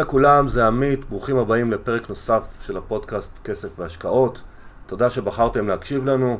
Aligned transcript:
שלום 0.00 0.08
לכולם, 0.08 0.48
זה 0.48 0.66
עמית, 0.66 1.04
ברוכים 1.10 1.36
הבאים 1.36 1.72
לפרק 1.72 2.08
נוסף 2.08 2.42
של 2.62 2.76
הפודקאסט 2.76 3.30
כסף 3.44 3.68
והשקעות. 3.78 4.42
תודה 4.86 5.10
שבחרתם 5.10 5.68
להקשיב 5.68 6.04
לנו. 6.04 6.38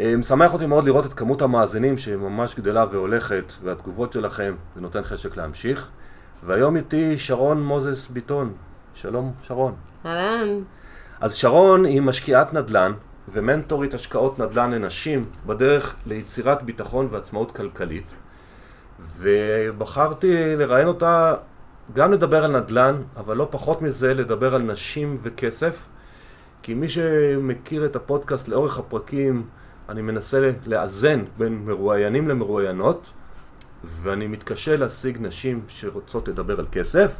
אה, 0.00 0.16
משמח 0.16 0.52
אותי 0.52 0.66
מאוד 0.66 0.84
לראות 0.84 1.06
את 1.06 1.12
כמות 1.12 1.42
המאזינים 1.42 1.98
שממש 1.98 2.54
גדלה 2.54 2.84
והולכת, 2.90 3.52
והתגובות 3.62 4.12
שלכם, 4.12 4.54
זה 4.74 4.80
נותן 4.80 5.02
חשק 5.02 5.36
להמשיך. 5.36 5.88
והיום 6.46 6.76
איתי 6.76 7.18
שרון 7.18 7.62
מוזס 7.62 8.08
ביטון. 8.08 8.52
שלום 8.94 9.32
שרון. 9.42 9.74
אהלן. 10.06 10.48
אז 11.20 11.34
שרון 11.34 11.84
היא 11.84 12.02
משקיעת 12.02 12.54
נדל"ן 12.54 12.92
ומנטורית 13.28 13.94
השקעות 13.94 14.38
נדל"ן 14.38 14.70
לנשים 14.70 15.24
בדרך 15.46 15.96
ליצירת 16.06 16.62
ביטחון 16.62 17.08
ועצמאות 17.10 17.52
כלכלית. 17.52 18.14
ובחרתי 19.18 20.56
לראיין 20.56 20.88
אותה 20.88 21.34
גם 21.92 22.12
לדבר 22.12 22.44
על 22.44 22.60
נדל"ן, 22.60 22.94
אבל 23.16 23.36
לא 23.36 23.48
פחות 23.50 23.82
מזה 23.82 24.14
לדבר 24.14 24.54
על 24.54 24.62
נשים 24.62 25.16
וכסף. 25.22 25.88
כי 26.62 26.74
מי 26.74 26.88
שמכיר 26.88 27.84
את 27.84 27.96
הפודקאסט 27.96 28.48
לאורך 28.48 28.78
הפרקים, 28.78 29.46
אני 29.88 30.02
מנסה 30.02 30.50
לאזן 30.66 31.24
בין 31.38 31.64
מרואיינים 31.64 32.28
למרואיינות, 32.28 33.10
ואני 33.84 34.26
מתקשה 34.26 34.76
להשיג 34.76 35.18
נשים 35.20 35.60
שרוצות 35.68 36.28
לדבר 36.28 36.58
על 36.58 36.66
כסף. 36.72 37.14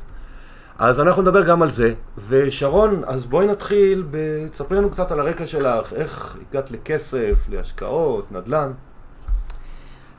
אז 0.79 1.01
אנחנו 1.01 1.23
נדבר 1.23 1.49
גם 1.49 1.63
על 1.63 1.71
זה. 1.71 1.95
ושרון, 2.29 3.03
אז 3.07 3.27
בואי 3.27 3.47
נתחיל, 3.47 4.05
תספרי 4.53 4.79
לנו 4.79 4.91
קצת 4.91 5.11
על 5.13 5.21
הרקע 5.21 5.47
שלך, 5.47 5.93
איך 5.93 6.37
הגעת 6.51 6.71
לכסף, 6.71 7.47
להשקעות, 7.51 8.33
נדל"ן. 8.33 8.73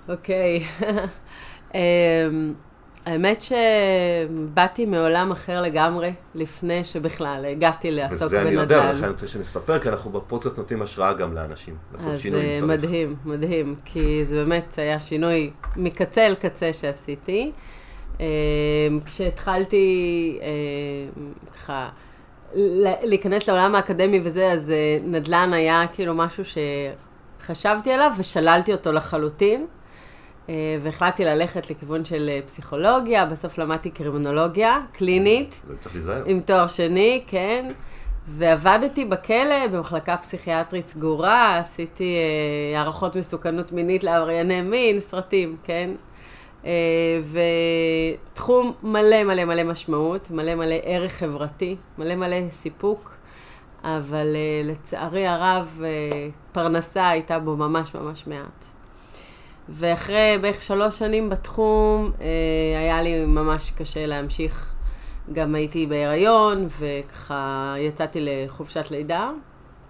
אוקיי. 0.10 0.64
אמ, 1.76 2.54
האמת 3.08 3.42
שבאתי 3.42 4.86
מעולם 4.86 5.32
אחר 5.32 5.62
לגמרי, 5.62 6.14
לפני 6.36 6.84
שבכלל 6.84 7.46
הגעתי 7.52 7.92
לעסוק 7.92 8.32
בנדל"ן. 8.32 8.40
וזה 8.40 8.42
אני 8.42 8.56
יודע, 8.56 8.92
לכן 8.92 9.04
אני 9.04 9.12
רוצה 9.12 9.28
שנספר, 9.28 9.80
כי 9.80 9.90
אנחנו 9.90 10.12
בפודקאסט 10.12 10.58
נותנים 10.58 10.82
השראה 10.82 11.14
גם 11.14 11.34
לאנשים, 11.34 11.76
לעשות 11.94 12.18
שינוי 12.18 12.42
אם 12.42 12.46
אז 12.46 12.60
צריך. 12.60 12.64
מדהים, 12.64 13.16
מדהים, 13.26 13.76
כי 13.86 14.26
זה 14.26 14.36
באמת 14.36 14.76
היה 14.78 15.00
שינוי 15.00 15.52
מקצה 15.78 16.26
אל 16.26 16.36
קצה 16.36 16.74
שעשיתי. 16.74 17.52
אמ, 18.20 18.26
כשהתחלתי 19.06 20.40
אמ, 20.42 21.32
ככה 21.56 21.90
להיכנס 23.04 23.48
לעולם 23.50 23.76
האקדמי 23.76 24.22
וזה, 24.24 24.52
אז 24.52 24.72
אה, 24.72 24.98
נדל"ן 25.04 25.54
היה 25.54 25.86
כאילו 25.94 26.14
משהו 26.14 26.44
שחשבתי 27.42 27.92
עליו 27.92 28.12
ושללתי 28.18 28.72
אותו 28.72 28.92
לחלוטין. 28.92 29.66
אה, 30.50 30.78
והחלטתי 30.82 31.26
ללכת 31.26 31.70
לכיוון 31.70 32.06
של 32.06 32.30
אה, 32.30 32.40
פסיכולוגיה, 32.46 33.26
בסוף 33.26 33.58
למדתי 33.58 33.90
קרימינולוגיה 33.90 34.80
קלינית, 34.92 35.64
צריך 35.80 35.96
להיזהר. 35.96 36.24
עם 36.26 36.42
תואר 36.42 36.68
שני, 36.68 37.24
כן. 37.28 37.68
ועבדתי 38.28 39.06
בכלא 39.06 39.68
במחלקה 39.72 40.18
פסיכיאטרית 40.18 40.88
סגורה, 40.88 41.58
עשיתי 41.58 42.16
אה, 42.74 42.80
הערכות 42.80 43.16
מסוכנות 43.16 43.72
מינית 43.72 44.04
לעברייני 44.04 44.62
מין, 44.62 45.00
סרטים, 45.00 45.56
כן? 45.64 45.92
אה, 46.66 47.20
ותחום 48.34 48.74
מלא 48.84 49.24
מלא 49.24 49.46
מלא 49.46 49.64
משמעות, 49.64 50.32
מלא 50.32 50.56
מלא 50.56 50.76
ערך 50.84 51.12
חברתי, 51.12 51.76
מלא 51.98 52.16
מלא 52.16 52.50
סיפוק, 52.50 53.12
אבל 53.84 54.36
אה, 54.36 54.62
לצערי 54.64 55.28
הרב 55.28 55.82
אה, 55.84 56.30
פרנסה 56.52 57.10
הייתה 57.10 57.40
בו 57.40 57.58
ממש 57.58 57.96
ממש 57.96 58.28
מעט. 58.28 58.66
ואחרי 59.70 60.38
בערך 60.42 60.62
שלוש 60.62 61.00
שנים 61.00 61.30
בתחום, 61.30 62.12
אה, 62.22 62.28
היה 62.80 63.02
לי 63.02 63.26
ממש 63.26 63.72
קשה 63.72 64.06
להמשיך. 64.06 64.74
גם 65.34 65.56
הייתי 65.56 65.86
בהיריון, 65.86 66.68
וככה 66.80 67.76
יצאתי 67.78 68.20
לחופשת 68.22 68.92
לידה. 68.92 69.32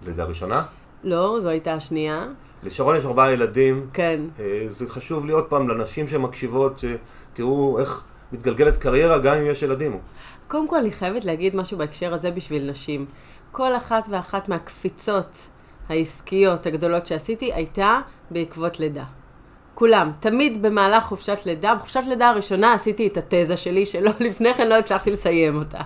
לידה 0.06 0.24
ראשונה. 0.24 0.62
לא, 1.04 1.38
זו 1.42 1.48
הייתה 1.48 1.74
השנייה. 1.74 2.26
לשרון 2.62 2.96
יש 2.96 3.04
ארבעה 3.04 3.32
ילדים. 3.32 3.86
כן. 3.92 4.20
אה, 4.40 4.64
זה 4.68 4.88
חשוב 4.88 5.26
לי 5.26 5.32
עוד 5.32 5.44
פעם 5.44 5.68
לנשים 5.68 6.08
שמקשיבות, 6.08 6.78
שתראו 6.78 7.78
איך 7.78 8.04
מתגלגלת 8.32 8.76
קריירה 8.76 9.18
גם 9.18 9.36
אם 9.36 9.46
יש 9.46 9.62
ילדים. 9.62 9.98
קודם 10.48 10.68
כל, 10.68 10.76
אני 10.76 10.90
חייבת 10.90 11.24
להגיד 11.24 11.56
משהו 11.56 11.78
בהקשר 11.78 12.14
הזה 12.14 12.30
בשביל 12.30 12.70
נשים. 12.70 13.06
כל 13.52 13.76
אחת 13.76 14.06
ואחת 14.10 14.48
מהקפיצות 14.48 15.36
העסקיות 15.88 16.66
הגדולות 16.66 17.06
שעשיתי 17.06 17.52
הייתה 17.52 18.00
בעקבות 18.30 18.80
לידה. 18.80 19.04
כולם. 19.78 20.12
תמיד 20.20 20.62
במהלך 20.62 21.04
חופשת 21.04 21.38
לידה, 21.46 21.74
בחופשת 21.74 22.02
לידה 22.08 22.28
הראשונה 22.28 22.72
עשיתי 22.72 23.06
את 23.06 23.16
התזה 23.16 23.56
שלי, 23.56 23.86
שלא 23.86 24.10
לפני 24.28 24.54
כן 24.54 24.68
לא 24.68 24.74
הצלחתי 24.74 25.10
לסיים 25.10 25.56
אותה. 25.56 25.78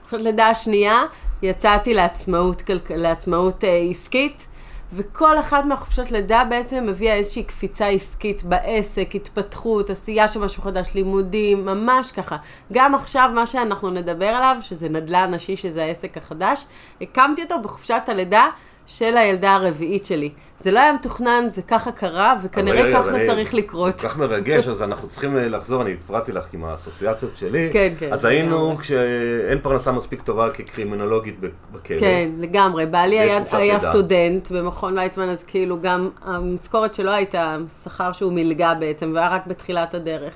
בחופשת 0.00 0.24
לידה 0.24 0.46
השנייה 0.46 1.02
יצאתי 1.42 1.94
לעצמאות. 1.94 2.62
לעצמאות 2.90 3.64
אה, 3.64 3.86
עסקית, 3.90 4.46
וכל 4.92 5.38
אחת 5.38 5.64
מהחופשות 5.64 6.10
לידה 6.10 6.44
בעצם 6.44 6.86
הביאה 6.88 7.14
איזושהי 7.14 7.42
קפיצה 7.42 7.86
עסקית 7.86 8.42
בעסק, 8.42 9.14
התפתחות, 9.14 9.90
עשייה 9.90 10.28
של 10.28 10.40
משהו 10.40 10.62
חדש, 10.62 10.90
לימודים, 10.94 11.64
ממש 11.64 12.12
ככה. 12.12 12.36
גם 12.72 12.94
עכשיו, 12.94 13.30
מה 13.34 13.46
שאנחנו 13.46 13.90
נדבר 13.90 14.28
עליו, 14.28 14.56
שזה 14.60 14.88
נדל"ן 14.88 15.34
נשי, 15.34 15.56
שזה 15.56 15.84
העסק 15.84 16.16
החדש, 16.16 16.64
הקמתי 17.00 17.42
אותו 17.42 17.62
בחופשת 17.62 18.02
הלידה 18.06 18.46
של 18.86 19.16
הילדה 19.16 19.54
הרביעית 19.54 20.04
שלי. 20.04 20.30
זה 20.58 20.70
לא 20.70 20.80
היה 20.80 20.92
מתוכנן, 20.92 21.44
זה 21.46 21.62
ככה 21.62 21.92
קרה, 21.92 22.36
וכנראה 22.42 22.82
רגע, 22.82 22.98
ככה 22.98 23.08
זה 23.08 23.20
אה, 23.20 23.26
צריך 23.26 23.54
לקרות. 23.54 23.98
זה 23.98 24.02
כל 24.02 24.08
כך 24.08 24.18
מרגש, 24.18 24.68
אז 24.68 24.82
אנחנו 24.82 25.08
צריכים 25.08 25.36
אה, 25.36 25.48
לחזור, 25.48 25.82
אני 25.82 25.92
הפרעתי 25.92 26.32
לך 26.32 26.46
עם 26.54 26.64
האסוציאציות 26.64 27.36
שלי. 27.36 27.70
כן, 27.72 27.92
כן, 27.98 28.12
אז 28.12 28.24
היינו. 28.24 28.76
כשאין 28.78 29.58
פרנסה 29.62 29.92
מספיק 29.92 30.22
טובה 30.22 30.50
כקרימינולוגית 30.50 31.40
בכלא. 31.72 31.98
כן, 31.98 32.30
לגמרי. 32.38 32.86
בעלי 32.86 33.18
היה, 33.18 33.40
היה. 33.52 33.80
סטודנט 33.80 34.50
במכון 34.50 34.98
ויצמן, 34.98 35.28
אז 35.28 35.44
כאילו 35.44 35.80
גם 35.80 36.10
המשכורת 36.22 36.94
שלו 36.94 37.10
הייתה 37.10 37.56
שכר 37.84 38.12
שהוא 38.12 38.32
מלגה 38.32 38.74
בעצם, 38.74 39.12
והיה 39.14 39.28
רק 39.28 39.46
בתחילת 39.46 39.94
הדרך. 39.94 40.34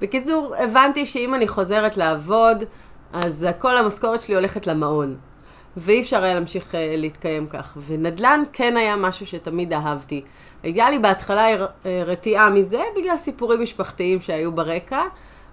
בקיצור, 0.00 0.54
הבנתי 0.58 1.06
שאם 1.06 1.34
אני 1.34 1.48
חוזרת 1.48 1.96
לעבוד, 1.96 2.64
אז 3.12 3.46
כל 3.58 3.78
המשכורת 3.78 4.20
שלי 4.20 4.34
הולכת 4.34 4.66
למעון. 4.66 5.16
ואי 5.76 6.00
אפשר 6.00 6.24
היה 6.24 6.34
להמשיך 6.34 6.74
אה, 6.74 6.94
להתקיים 6.96 7.46
כך. 7.46 7.76
ונדל"ן 7.86 8.42
כן 8.52 8.76
היה 8.76 8.96
משהו 8.96 9.26
שתמיד 9.26 9.72
אהבתי. 9.72 10.22
היה 10.62 10.90
לי 10.90 10.98
בהתחלה 10.98 11.46
אה, 11.46 11.66
רתיעה 12.06 12.50
מזה 12.50 12.82
בגלל 12.96 13.16
סיפורים 13.16 13.62
משפחתיים 13.62 14.20
שהיו 14.20 14.52
ברקע, 14.52 15.00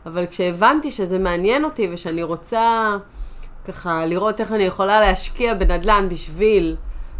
אבל 0.05 0.25
כשהבנתי 0.25 0.91
שזה 0.91 1.19
מעניין 1.19 1.63
אותי 1.63 1.89
ושאני 1.91 2.23
רוצה 2.23 2.95
ככה 3.65 4.05
לראות 4.05 4.41
איך 4.41 4.51
אני 4.51 4.63
יכולה 4.63 4.99
להשקיע 4.99 5.53
בנדל"ן 5.53 6.07
בשביל 6.09 6.75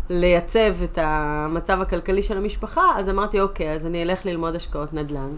לייצב 0.09 0.83
את 0.83 0.97
המצב 1.01 1.81
הכלכלי 1.81 2.23
של 2.23 2.37
המשפחה, 2.37 2.91
אז 2.95 3.09
אמרתי, 3.09 3.41
אוקיי, 3.41 3.73
אז 3.73 3.85
אני 3.85 4.03
אלך 4.03 4.25
ללמוד 4.25 4.55
השקעות 4.55 4.93
נדל"ן. 4.93 5.29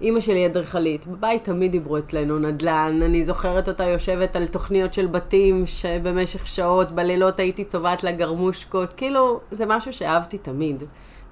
אימא 0.00 0.20
שלי 0.20 0.46
אדריכלית, 0.46 1.06
בבית 1.06 1.44
תמיד 1.44 1.72
דיברו 1.72 1.98
אצלנו 1.98 2.38
נדל"ן, 2.38 3.00
אני 3.02 3.24
זוכרת 3.24 3.68
אותה 3.68 3.84
יושבת 3.84 4.36
על 4.36 4.46
תוכניות 4.46 4.94
של 4.94 5.06
בתים 5.06 5.66
שבמשך 5.66 6.46
שעות, 6.46 6.92
בלילות 6.92 7.38
הייתי 7.38 7.64
צובעת 7.64 8.04
לה 8.04 8.12
גרמושקות, 8.12 8.92
כאילו, 8.92 9.40
זה 9.50 9.66
משהו 9.66 9.92
שאהבתי 9.92 10.38
תמיד, 10.38 10.82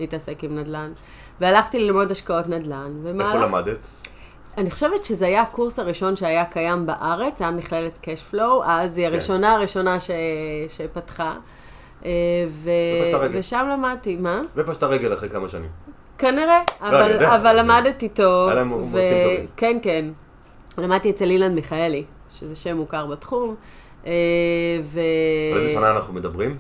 להתעסק 0.00 0.44
עם 0.44 0.58
נדל"ן. 0.58 0.92
והלכתי 1.40 1.78
ללמוד 1.78 2.10
השקעות 2.10 2.48
נדל"ן, 2.48 2.92
איפה 2.98 3.10
ומהלך... 3.10 3.34
למדת? 3.34 3.78
אני 4.58 4.70
חושבת 4.70 5.04
שזה 5.04 5.26
היה 5.26 5.42
הקורס 5.42 5.78
הראשון 5.78 6.16
שהיה 6.16 6.44
קיים 6.44 6.86
בארץ, 6.86 7.42
היה 7.42 7.50
מכללת 7.50 7.98
קשפלואו, 8.02 8.64
אז 8.64 8.98
היא 8.98 9.06
הראשונה 9.06 9.54
הראשונה 9.54 10.00
ש... 10.00 10.10
שפתחה. 10.68 11.34
אה, 12.04 12.10
ו... 12.48 12.70
ופשטה 13.02 13.18
רגל. 13.18 13.38
ושם 13.38 13.68
למדתי, 13.72 14.16
מה? 14.16 14.42
ופשטת 14.56 14.82
רגל 14.82 15.14
אחרי 15.14 15.28
כמה 15.28 15.48
שנים. 15.48 15.70
כנראה, 16.18 16.62
אני 16.82 16.88
אבל, 16.88 17.10
יודע, 17.10 17.36
אבל 17.36 17.46
אני- 17.46 17.58
למדתי 17.58 18.08
טוב. 18.08 18.46
היה 18.48 18.54
להם 18.54 18.68
מרצים 18.68 18.90
טובים. 19.24 19.46
כן, 19.56 19.78
כן. 19.82 20.04
למדתי 20.78 21.10
אצל 21.10 21.24
אילן 21.24 21.54
מיכאלי, 21.54 22.04
שזה 22.30 22.56
שם 22.56 22.76
מוכר 22.76 23.06
בתחום. 23.06 23.54
אה, 24.06 24.12
ו... 24.82 25.00
על 25.54 25.60
איזה 25.60 25.72
שנה 25.72 25.90
אנחנו 25.90 26.14
מדברים? 26.14 26.56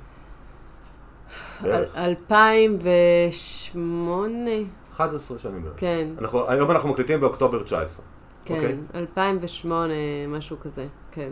בערך. 1.62 1.96
2008, 1.96 4.50
11 4.96 5.38
שנים 5.38 5.62
בערך. 5.62 5.74
כן. 5.76 6.08
אנחנו- 6.18 6.48
היום 6.50 6.70
אנחנו 6.70 6.88
מקליטים 6.88 7.20
באוקטובר 7.20 7.62
19. 7.62 8.04
כן, 8.44 8.54
אוקיי. 8.54 8.74
2008, 8.94 9.94
משהו 10.28 10.56
כזה, 10.60 10.86
כן. 11.12 11.28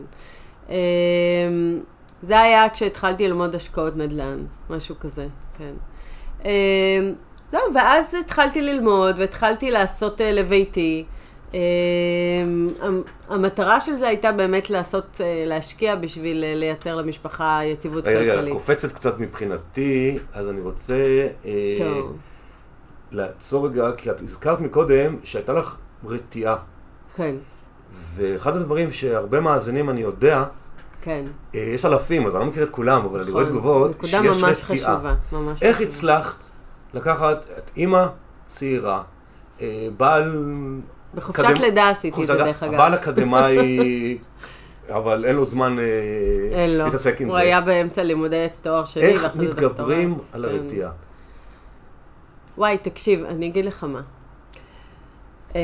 אמ, 0.69 0.75
זה 2.23 2.41
היה 2.41 2.71
כשהתחלתי 2.71 3.29
ללמוד 3.29 3.55
השקעות 3.55 3.97
נדל"ן, 3.97 4.39
משהו 4.71 4.95
כזה, 5.01 5.27
כן. 5.59 5.73
זהו, 7.55 7.75
ואז 7.75 8.15
התחלתי 8.21 8.63
ללמוד 8.63 9.19
והתחלתי 9.19 9.71
לעשות 9.71 10.21
אה, 10.21 10.33
לביתי. 10.33 11.05
המ- 11.53 12.69
המטרה 13.29 13.81
של 13.81 13.97
זה 13.97 14.09
הייתה 14.09 14.33
באמת 14.33 14.71
לעשות, 14.71 15.21
אה, 15.25 15.45
להשקיע 15.47 15.97
בשביל 15.97 16.45
אה, 16.45 16.55
לייצר 16.55 16.95
למשפחה 16.97 17.61
יציבות 17.65 18.09
רגע, 18.09 18.19
רגע, 18.19 18.33
כלכלית. 18.35 18.53
קופצת 18.53 18.93
קצת 18.93 19.19
מבחינתי, 19.19 20.19
אז 20.33 20.49
אני 20.49 20.61
רוצה 20.61 20.95
אה, 21.45 21.51
לעצור 23.13 23.67
רגע, 23.69 23.93
כי 23.97 24.11
את 24.11 24.21
הזכרת 24.21 24.61
מקודם 24.61 25.17
שהייתה 25.25 25.53
לך 25.53 25.77
רתיעה. 26.07 26.57
כן, 27.17 27.35
ואחד 28.15 28.57
הדברים 28.57 28.91
שהרבה 28.91 29.41
מאזינים, 29.41 29.91
אני 29.91 30.01
יודע, 30.01 30.45
כן. 31.03 31.25
אה, 31.55 31.61
יש 31.61 31.85
אלפים, 31.85 32.27
אז 32.27 32.35
אני 32.35 32.41
לא 32.41 32.47
מכיר 32.47 32.63
את 32.65 32.71
כולם, 32.71 33.05
אבל 33.05 33.21
אני 33.21 33.31
רואה 33.31 33.43
נכון. 33.45 33.55
תגובות, 33.55 33.91
נקודה 33.91 34.09
שיש 34.23 34.43
ממש 34.43 34.65
רתיעה. 34.71 34.97
חשובה, 34.97 35.15
ממש 35.33 35.63
איך 35.63 35.77
חשובה. 35.77 35.89
הצלחת 35.93 36.37
לקחת 36.95 37.47
את 37.59 37.71
אימא 37.77 38.07
צעירה, 38.47 39.03
אה, 39.61 39.89
בעל... 39.97 40.39
בחופשת 41.15 41.45
אקדמ- 41.45 41.61
לידה 41.61 41.89
עשיתי 41.91 42.23
את 42.23 42.27
זה, 42.27 42.35
דרך 42.35 42.63
אגב. 42.63 42.75
הבעל 42.75 42.95
אקדמאי, 42.95 44.19
אבל 44.91 45.25
אין 45.25 45.37
לו 45.37 45.45
זמן 45.45 45.77
אה, 45.79 45.85
אין 46.53 46.79
לו. 46.79 46.85
להתעסק 46.85 47.21
עם 47.21 47.29
הוא 47.29 47.37
זה. 47.37 47.43
היה 47.43 47.61
באמצע 47.61 48.03
לימודי 48.03 48.47
תואר 48.63 48.85
שני, 48.85 49.03
איך 49.03 49.37
מתגברים. 49.37 50.17
על 50.33 50.47
כן. 50.49 50.55
הרתיעה? 50.55 50.91
וואי, 52.59 52.79
תקשיב, 52.79 53.25
אני 53.25 53.47
אגיד 53.47 53.65
לך 53.65 53.85
מה. 53.85 54.01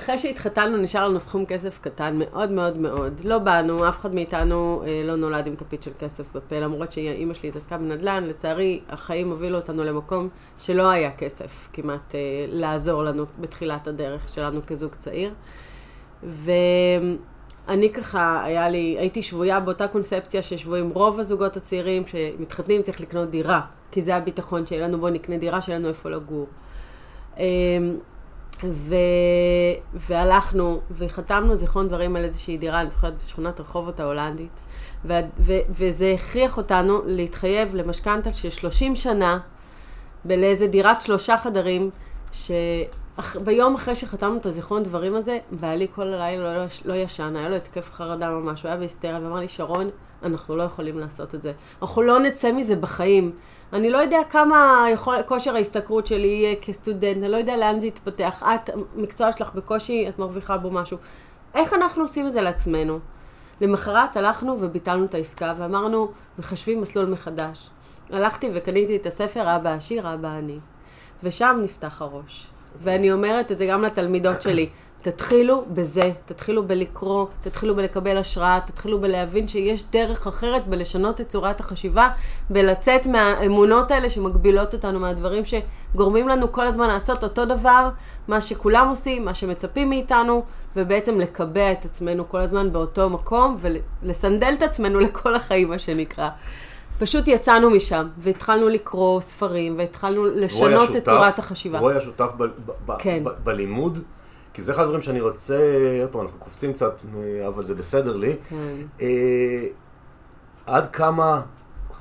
אמ, 0.00 0.04
אחרי 0.04 0.18
שהתחתנו 0.18 0.76
נשאר 0.76 1.08
לנו 1.08 1.20
סכום 1.20 1.46
כסף 1.46 1.78
קטן 1.78 2.16
מאוד 2.18 2.50
מאוד 2.50 2.76
מאוד. 2.76 3.20
לא 3.24 3.38
באנו, 3.38 3.88
אף 3.88 3.98
אחד 3.98 4.14
מאיתנו 4.14 4.82
אה, 4.86 5.02
לא 5.04 5.16
נולד 5.16 5.46
עם 5.46 5.56
כפית 5.56 5.82
של 5.82 5.90
כסף 5.98 6.32
בפה, 6.34 6.58
למרות 6.58 6.92
שאימא 6.92 7.34
שלי 7.34 7.48
התעסקה 7.48 7.78
בנדל"ן, 7.78 8.24
לצערי 8.24 8.80
החיים 8.88 9.30
הובילו 9.30 9.56
אותנו 9.56 9.84
למקום 9.84 10.28
שלא 10.58 10.90
היה 10.90 11.10
כסף 11.10 11.68
כמעט 11.72 12.14
אה, 12.14 12.20
לעזור 12.48 13.02
לנו 13.02 13.24
בתחילת 13.40 13.88
הדרך 13.88 14.28
שלנו 14.28 14.60
כזוג 14.66 14.94
צעיר. 14.94 15.34
ואני 16.22 17.92
ככה, 17.92 18.44
היה 18.44 18.68
לי, 18.68 18.96
הייתי 18.98 19.22
שבויה 19.22 19.60
באותה 19.60 19.88
קונספציה 19.88 20.42
ששבויים 20.42 20.90
רוב 20.90 21.20
הזוגות 21.20 21.56
הצעירים 21.56 22.02
שמתחתנים 22.06 22.82
צריך 22.82 23.00
לקנות 23.00 23.30
דירה, 23.30 23.60
כי 23.90 24.02
זה 24.02 24.16
הביטחון 24.16 24.66
שיהיה 24.66 24.88
לנו, 24.88 24.98
בוא 24.98 25.10
נקנה 25.10 25.36
דירה, 25.36 25.62
שיהיה 25.62 25.78
לנו 25.78 25.88
איפה 25.88 26.10
לגור. 26.10 26.46
ו... 28.68 28.94
והלכנו 29.94 30.80
וחתמנו 30.90 31.56
זיכרון 31.56 31.88
דברים 31.88 32.16
על 32.16 32.24
איזושהי 32.24 32.58
דירה, 32.58 32.80
אני 32.80 32.90
זוכרת 32.90 33.18
בשכונת 33.18 33.60
רחובות 33.60 34.00
ההולנדית, 34.00 34.60
ו... 35.04 35.12
ו... 35.38 35.52
וזה 35.70 36.14
הכריח 36.14 36.56
אותנו 36.56 37.02
להתחייב 37.06 37.74
למשכנתה 37.74 38.32
של 38.32 38.50
30 38.50 38.96
שנה 38.96 39.38
לאיזה 40.24 40.66
דירת 40.66 41.00
שלושה 41.00 41.36
חדרים, 41.36 41.90
שביום 42.32 43.74
אחרי 43.74 43.94
שחתמנו 43.94 44.36
את 44.36 44.46
הזיכרון 44.46 44.82
דברים 44.82 45.14
הזה, 45.14 45.38
בעלי 45.50 45.86
כל 45.94 46.02
הלילה 46.02 46.56
לא, 46.56 46.64
לא 46.84 46.94
ישן, 46.94 47.36
היה 47.36 47.48
לו 47.48 47.56
התקף 47.56 47.90
חרדה 47.92 48.30
ממש, 48.30 48.62
הוא 48.62 48.68
היה 48.68 48.76
בהיסטריה, 48.76 49.20
ואמר 49.22 49.40
לי, 49.40 49.48
שרון, 49.48 49.90
אנחנו 50.22 50.56
לא 50.56 50.62
יכולים 50.62 50.98
לעשות 50.98 51.34
את 51.34 51.42
זה. 51.42 51.52
אנחנו 51.82 52.02
לא 52.02 52.20
נצא 52.20 52.52
מזה 52.52 52.76
בחיים. 52.76 53.32
אני 53.72 53.90
לא 53.90 53.98
יודע 53.98 54.18
כמה 54.30 54.86
יכול, 54.92 55.22
כושר 55.22 55.54
ההשתכרות 55.54 56.06
שלי 56.06 56.26
יהיה 56.26 56.56
כסטודנט, 56.56 57.16
אני 57.16 57.28
לא 57.28 57.36
יודע 57.36 57.56
לאן 57.56 57.80
זה 57.80 57.86
יתפתח. 57.86 58.42
את, 58.42 58.70
המקצוע 58.96 59.32
שלך 59.32 59.54
בקושי, 59.54 60.08
את 60.08 60.18
מרוויחה 60.18 60.58
בו 60.58 60.70
משהו. 60.70 60.98
איך 61.54 61.72
אנחנו 61.72 62.02
עושים 62.02 62.26
את 62.26 62.32
זה 62.32 62.40
לעצמנו? 62.40 62.98
למחרת 63.60 64.16
הלכנו 64.16 64.56
וביטלנו 64.60 65.04
את 65.04 65.14
העסקה 65.14 65.54
ואמרנו, 65.58 66.10
מחשבים 66.38 66.80
מסלול 66.80 67.06
מחדש. 67.06 67.70
הלכתי 68.10 68.50
וקניתי 68.54 68.96
את 68.96 69.06
הספר 69.06 69.56
אבא 69.56 69.70
עשיר, 69.74 70.14
אבא 70.14 70.28
עני. 70.28 70.58
ושם 71.22 71.60
נפתח 71.62 72.02
הראש. 72.02 72.46
ואני 72.76 73.12
אומרת 73.12 73.52
את 73.52 73.58
זה 73.58 73.66
גם 73.66 73.82
לתלמידות 73.82 74.42
שלי. 74.42 74.68
תתחילו 75.02 75.64
בזה, 75.74 76.00
תתחילו 76.26 76.62
בלקרוא, 76.66 77.26
תתחילו 77.40 77.76
בלקבל 77.76 78.16
השראה, 78.16 78.58
תתחילו 78.66 79.00
בלהבין 79.00 79.48
שיש 79.48 79.84
דרך 79.90 80.26
אחרת 80.26 80.66
בלשנות 80.68 81.20
את 81.20 81.28
צורת 81.28 81.60
החשיבה, 81.60 82.08
בלצאת 82.50 83.06
מהאמונות 83.06 83.90
האלה 83.90 84.10
שמגבילות 84.10 84.74
אותנו, 84.74 85.00
מהדברים 85.00 85.42
שגורמים 85.44 86.28
לנו 86.28 86.52
כל 86.52 86.66
הזמן 86.66 86.88
לעשות 86.88 87.24
אותו 87.24 87.44
דבר, 87.44 87.88
מה 88.28 88.40
שכולם 88.40 88.88
עושים, 88.88 89.24
מה 89.24 89.34
שמצפים 89.34 89.88
מאיתנו, 89.88 90.44
ובעצם 90.76 91.20
לקבע 91.20 91.72
את 91.72 91.84
עצמנו 91.84 92.28
כל 92.28 92.40
הזמן 92.40 92.72
באותו 92.72 93.10
מקום, 93.10 93.56
ולסנדל 93.60 94.54
את 94.58 94.62
עצמנו 94.62 95.00
לכל 95.06 95.34
החיים, 95.36 95.68
מה 95.68 95.78
שנקרא. 95.78 96.28
פשוט 96.98 97.28
יצאנו 97.28 97.70
משם, 97.70 98.08
והתחלנו 98.18 98.68
לקרוא 98.68 99.20
ספרים, 99.20 99.74
והתחלנו 99.78 100.24
לשנות 100.26 100.90
את 100.90 100.94
שותף- 100.94 101.04
צורת 101.04 101.38
החשיבה. 101.38 101.78
הוא 101.78 101.90
היה 101.90 102.00
שותף 102.00 102.28
ב- 102.36 102.42
ב- 102.44 102.50
ב- 102.86 102.92
כן. 102.98 103.24
ב- 103.24 103.30
בלימוד, 103.44 103.98
כי 104.52 104.62
זה 104.62 104.72
אחד 104.72 104.82
הדברים 104.82 105.02
שאני 105.02 105.20
רוצה, 105.20 105.58
עוד 106.02 106.10
פעם, 106.10 106.20
אנחנו 106.20 106.38
קופצים 106.38 106.72
קצת, 106.72 106.94
אבל 107.46 107.64
זה 107.64 107.74
בסדר 107.74 108.16
לי. 108.16 108.36
כן. 108.48 108.56
אה, 109.00 109.66
עד 110.66 110.90
כמה 110.90 111.42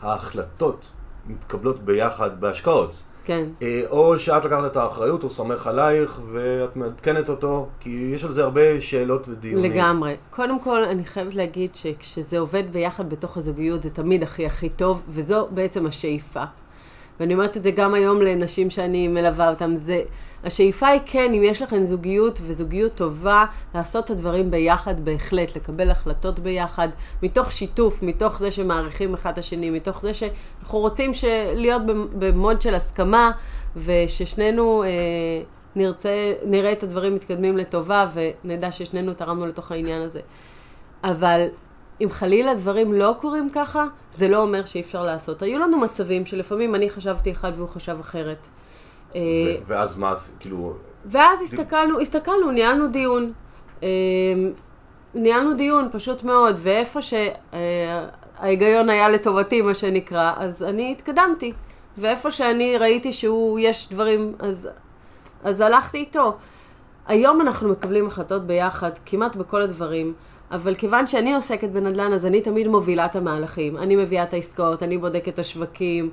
ההחלטות 0.02 0.92
מתקבלות 1.28 1.80
ביחד 1.80 2.42
בהשקעות? 2.42 2.96
כן. 3.26 3.46
אה, 3.62 3.84
או 3.90 4.20
שאת 4.20 4.46
לקחת 4.46 4.66
את 4.66 4.78
האחריות, 4.78 5.24
הוא 5.24 5.32
סומך 5.32 5.68
עלייך 5.68 6.20
ואת 6.34 6.76
מעדכנת 6.76 7.30
אותו, 7.30 7.68
כי 7.80 8.12
יש 8.16 8.24
על 8.24 8.32
זה 8.32 8.44
הרבה 8.44 8.82
שאלות 8.82 9.28
ודיונים. 9.28 9.72
לגמרי. 9.72 10.16
קודם 10.30 10.60
כל, 10.60 10.84
אני 10.84 11.06
חייבת 11.06 11.36
להגיד 11.36 11.76
שכשזה 11.76 12.40
עובד 12.40 12.64
ביחד 12.72 13.10
בתוך 13.10 13.38
הזוגיות, 13.38 13.84
זה 13.84 13.90
תמיד 13.90 14.24
הכי 14.24 14.46
הכי 14.46 14.70
טוב, 14.70 15.04
וזו 15.10 15.48
בעצם 15.52 15.86
השאיפה. 15.86 16.44
ואני 17.20 17.34
אומרת 17.34 17.58
את 17.58 17.64
זה 17.64 17.72
גם 17.72 17.94
היום 17.94 18.22
לנשים 18.22 18.70
שאני 18.70 19.08
מלווה 19.08 19.50
אותן. 19.50 19.76
זה, 19.76 20.02
השאיפה 20.44 20.88
היא 20.88 21.02
כן, 21.06 21.34
אם 21.34 21.44
יש 21.44 21.62
לכם 21.62 21.84
זוגיות 21.84 22.40
וזוגיות 22.44 22.96
טובה, 22.96 23.46
לעשות 23.76 24.06
את 24.06 24.10
הדברים 24.10 24.52
ביחד 24.52 25.06
בהחלט, 25.06 25.56
לקבל 25.56 25.92
החלטות 25.92 26.40
ביחד, 26.40 26.88
מתוך 27.24 27.52
שיתוף, 27.52 28.04
מתוך 28.04 28.40
זה 28.40 28.52
שמעריכים 28.52 29.14
אחד 29.14 29.32
את 29.32 29.38
השני, 29.38 29.70
מתוך 29.70 30.02
זה 30.02 30.14
שאנחנו 30.14 30.80
רוצים. 30.80 31.12
להיות 31.56 31.82
במוד 32.20 32.62
של 32.62 32.76
הסכמה, 32.76 33.32
וששנינו 33.76 34.84
אה, 34.84 34.90
נרצה, 35.76 36.34
נראה 36.46 36.72
את 36.72 36.84
הדברים 36.84 37.16
מתקדמים 37.16 37.58
לטובה, 37.58 38.08
ונדע 38.14 38.72
ששנינו 38.72 39.14
תרמנו 39.14 39.48
לתוך 39.48 39.72
העניין 39.72 40.02
הזה. 40.02 40.20
אבל 41.04 41.48
אם 42.02 42.08
חלילה 42.10 42.54
דברים 42.56 42.94
לא 42.94 43.16
קורים 43.22 43.50
ככה, 43.50 43.86
זה 44.12 44.28
לא 44.28 44.42
אומר 44.42 44.66
שאי 44.66 44.82
אפשר 44.82 45.04
לעשות. 45.04 45.42
היו 45.42 45.60
לנו 45.60 45.80
מצבים 45.80 46.26
שלפעמים 46.26 46.76
אני 46.76 46.90
חשבתי 46.90 47.32
אחד 47.32 47.52
והוא 47.56 47.70
חשב 47.70 47.98
אחרת. 48.00 48.48
אה, 49.16 49.22
ואז 49.68 49.98
מה, 49.98 50.14
כאילו, 50.40 50.74
ואז 51.06 51.42
הסתכלנו, 51.42 52.00
הסתכלנו, 52.00 52.52
ניהלנו 52.52 52.88
דיון. 52.88 53.34
אה, 53.84 53.88
ניהלנו 55.14 55.54
דיון, 55.54 55.88
פשוט 55.92 56.24
מאוד, 56.24 56.56
ואיפה 56.60 57.00
שההיגיון 57.02 58.90
היה 58.90 59.10
לטובתי, 59.10 59.62
מה 59.62 59.74
שנקרא, 59.74 60.34
אז 60.38 60.64
אני 60.64 60.92
התקדמתי. 60.92 61.54
ואיפה 61.98 62.32
שאני 62.32 62.78
ראיתי 62.78 63.14
שהוא, 63.14 63.60
יש 63.60 63.90
דברים, 63.92 64.36
אז, 64.40 64.70
אז 65.44 65.62
הלכתי 65.62 65.98
איתו. 65.98 66.38
היום 67.08 67.42
אנחנו 67.42 67.70
מקבלים 67.70 68.08
החלטות 68.08 68.48
ביחד, 68.48 68.92
כמעט 69.06 69.36
בכל 69.36 69.62
הדברים, 69.62 70.14
אבל 70.52 70.76
כיוון 70.76 71.08
שאני 71.08 71.36
עוסקת 71.36 71.70
בנדל"ן, 71.70 72.14
אז 72.14 72.26
אני 72.26 72.42
תמיד 72.42 72.68
מובילה 72.68 73.06
את 73.06 73.16
המהלכים. 73.16 73.78
אני 73.78 73.96
מביאה 73.96 74.24
את 74.24 74.34
העסקאות, 74.34 74.84
אני 74.84 74.98
בודקת 74.98 75.28
את 75.28 75.40
השווקים, 75.40 76.10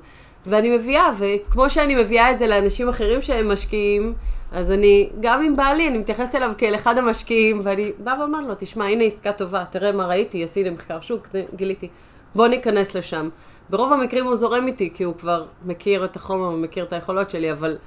ואני 0.47 0.77
מביאה, 0.77 1.09
וכמו 1.17 1.69
שאני 1.69 1.95
מביאה 1.95 2.31
את 2.31 2.39
זה 2.39 2.47
לאנשים 2.47 2.89
אחרים 2.89 3.21
שהם 3.21 3.51
משקיעים, 3.51 4.13
אז 4.51 4.71
אני, 4.71 5.09
גם 5.19 5.41
עם 5.41 5.55
בעלי, 5.55 5.87
אני 5.87 5.97
מתייחסת 5.97 6.35
אליו 6.35 6.51
כאל 6.57 6.75
אחד 6.75 6.97
המשקיעים, 6.97 7.61
ואני 7.63 7.91
באה 8.03 8.19
ואומרת 8.19 8.47
לו, 8.47 8.53
תשמע, 8.57 8.85
הנה 8.85 9.03
עסקה 9.03 9.31
טובה, 9.31 9.63
תראה 9.69 9.91
מה 9.91 10.05
ראיתי, 10.05 10.43
עשיתי 10.43 10.69
מחקר 10.69 11.01
שוק, 11.01 11.27
גיליתי. 11.55 11.87
בוא 12.35 12.47
ניכנס 12.47 12.95
לשם. 12.95 13.29
ברוב 13.69 13.93
המקרים 13.93 14.25
הוא 14.25 14.35
זורם 14.35 14.67
איתי, 14.67 14.93
כי 14.93 15.03
הוא 15.03 15.15
כבר 15.15 15.45
מכיר 15.65 16.05
את 16.05 16.15
החומר 16.15 16.47
ומכיר 16.47 16.85
את 16.85 16.93
היכולות 16.93 17.29
שלי, 17.29 17.51
אבל 17.51 17.77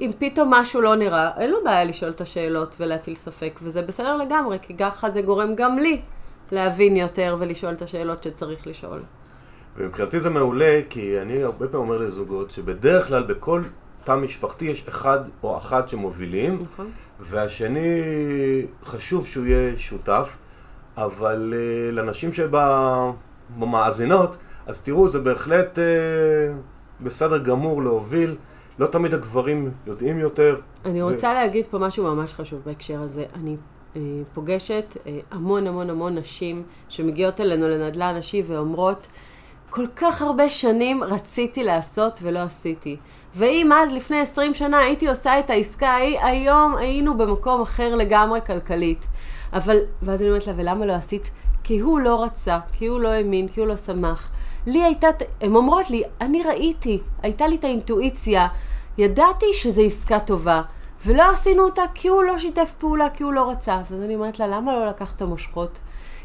אם 0.00 0.10
פתאום 0.18 0.50
משהו 0.50 0.80
לא 0.80 0.96
נראה, 0.96 1.30
אין 1.38 1.50
לו 1.50 1.58
בעיה 1.64 1.84
לשאול 1.84 2.10
את 2.10 2.20
השאלות 2.20 2.76
ולהטיל 2.80 3.14
ספק, 3.14 3.60
וזה 3.62 3.82
בסדר 3.82 4.16
לגמרי, 4.16 4.58
כי 4.62 4.76
ככה 4.76 5.10
זה 5.10 5.22
גורם 5.22 5.54
גם 5.54 5.78
לי 5.78 6.00
להבין 6.52 6.96
יותר 6.96 7.36
ולשאול 7.38 7.72
את 7.72 7.82
השאלות 7.82 8.22
שצריך 8.22 8.66
לשאול. 8.66 9.02
ומבחינתי 9.76 10.20
זה 10.20 10.30
מעולה, 10.30 10.80
כי 10.90 11.20
אני 11.20 11.42
הרבה 11.42 11.68
פעמים 11.68 11.88
אומר 11.88 11.98
לזוגות 11.98 12.50
שבדרך 12.50 13.08
כלל 13.08 13.22
בכל 13.22 13.62
תא 14.04 14.16
משפחתי 14.16 14.64
יש 14.64 14.88
אחד 14.88 15.20
או 15.42 15.56
אחת 15.56 15.88
שמובילים, 15.88 16.58
נכון? 16.62 16.90
והשני 17.20 18.00
חשוב 18.84 19.26
שהוא 19.26 19.46
יהיה 19.46 19.76
שותף, 19.76 20.36
אבל 20.96 21.54
uh, 21.54 21.92
לנשים 21.92 22.30
שבמאזינות, 22.32 24.36
אז 24.66 24.80
תראו, 24.80 25.08
זה 25.08 25.18
בהחלט 25.18 25.78
uh, 25.78 25.80
בסדר 27.00 27.38
גמור 27.38 27.82
להוביל, 27.82 28.36
לא 28.78 28.86
תמיד 28.86 29.14
הגברים 29.14 29.70
יודעים 29.86 30.18
יותר. 30.18 30.56
אני 30.84 31.02
רוצה 31.02 31.28
ו... 31.28 31.34
להגיד 31.34 31.66
פה 31.66 31.78
משהו 31.78 32.14
ממש 32.14 32.34
חשוב 32.34 32.60
בהקשר 32.66 33.00
הזה. 33.00 33.24
אני 33.34 33.56
אה, 33.96 34.00
פוגשת 34.34 34.96
אה, 35.06 35.18
המון 35.30 35.66
המון 35.66 35.90
המון 35.90 36.18
נשים 36.18 36.62
שמגיעות 36.88 37.40
אלינו 37.40 37.68
לנדל"ן 37.68 38.16
נשי 38.16 38.42
ואומרות, 38.46 39.08
כל 39.74 39.86
כך 39.96 40.22
הרבה 40.22 40.50
שנים 40.50 41.04
רציתי 41.04 41.64
לעשות 41.64 42.18
ולא 42.22 42.38
עשיתי. 42.38 42.96
ואם 43.34 43.72
אז 43.72 43.92
לפני 43.92 44.20
20 44.20 44.54
שנה 44.54 44.78
הייתי 44.78 45.08
עושה 45.08 45.38
את 45.38 45.50
העסקה 45.50 45.88
ההיא, 45.88 46.20
היום 46.20 46.76
היינו 46.76 47.18
במקום 47.18 47.60
אחר 47.60 47.94
לגמרי 47.94 48.40
כלכלית. 48.46 49.06
אבל, 49.52 49.78
ואז 50.02 50.20
אני 50.20 50.28
אומרת 50.28 50.46
לה, 50.46 50.52
ולמה 50.56 50.86
לא 50.86 50.92
עשית? 50.92 51.30
כי 51.64 51.78
הוא 51.78 52.00
לא 52.00 52.24
רצה, 52.24 52.58
כי 52.72 52.86
הוא 52.86 53.00
לא 53.00 53.08
האמין, 53.08 53.48
כי 53.48 53.60
הוא 53.60 53.68
לא 53.68 53.76
שמח. 53.76 54.30
לי 54.66 54.84
הייתה, 54.84 55.06
הן 55.40 55.54
אומרות 55.54 55.90
לי, 55.90 56.02
אני 56.20 56.42
ראיתי, 56.42 57.00
הייתה 57.22 57.46
לי 57.46 57.56
את 57.56 57.64
האינטואיציה, 57.64 58.48
ידעתי 58.98 59.46
שזו 59.52 59.82
עסקה 59.82 60.20
טובה, 60.20 60.62
ולא 61.06 61.30
עשינו 61.32 61.62
אותה 61.62 61.82
כי 61.94 62.08
הוא 62.08 62.24
לא 62.24 62.38
שיתף 62.38 62.74
פעולה, 62.78 63.10
כי 63.10 63.22
הוא 63.22 63.32
לא 63.32 63.50
רצה. 63.50 63.80
ואז 63.90 64.02
אני 64.02 64.14
אומרת 64.14 64.38
לה, 64.38 64.46
למה 64.46 64.72
לא 64.72 64.86
לקחת 64.86 65.22
מושכות? 65.22 65.78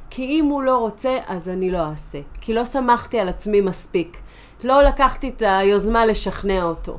כי 0.10 0.24
אם 0.24 0.46
הוא 0.46 0.64
לא 0.64 0.78
רוצה, 0.78 1.18
אז 1.28 1.50
אני 1.50 1.72
לא 1.72 1.78
אעשה. 1.78 2.20
כי 2.42 2.54
לא 2.54 2.66
שמחתי 2.66 3.20
על 3.20 3.30
עצמי 3.30 3.62
מספיק. 3.62 4.18
לא 4.64 4.84
לקחתי 4.84 5.30
את 5.30 5.42
היוזמה 5.46 6.06
לשכנע 6.06 6.64
אותו. 6.64 6.98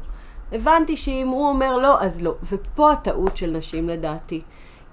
הבנתי 0.53 0.97
שאם 0.97 1.29
הוא 1.29 1.49
אומר 1.49 1.77
לא, 1.77 2.01
אז 2.01 2.23
לא. 2.23 2.35
ופה 2.51 2.93
הטעות 2.93 3.37
של 3.37 3.51
נשים 3.51 3.89
לדעתי. 3.89 4.41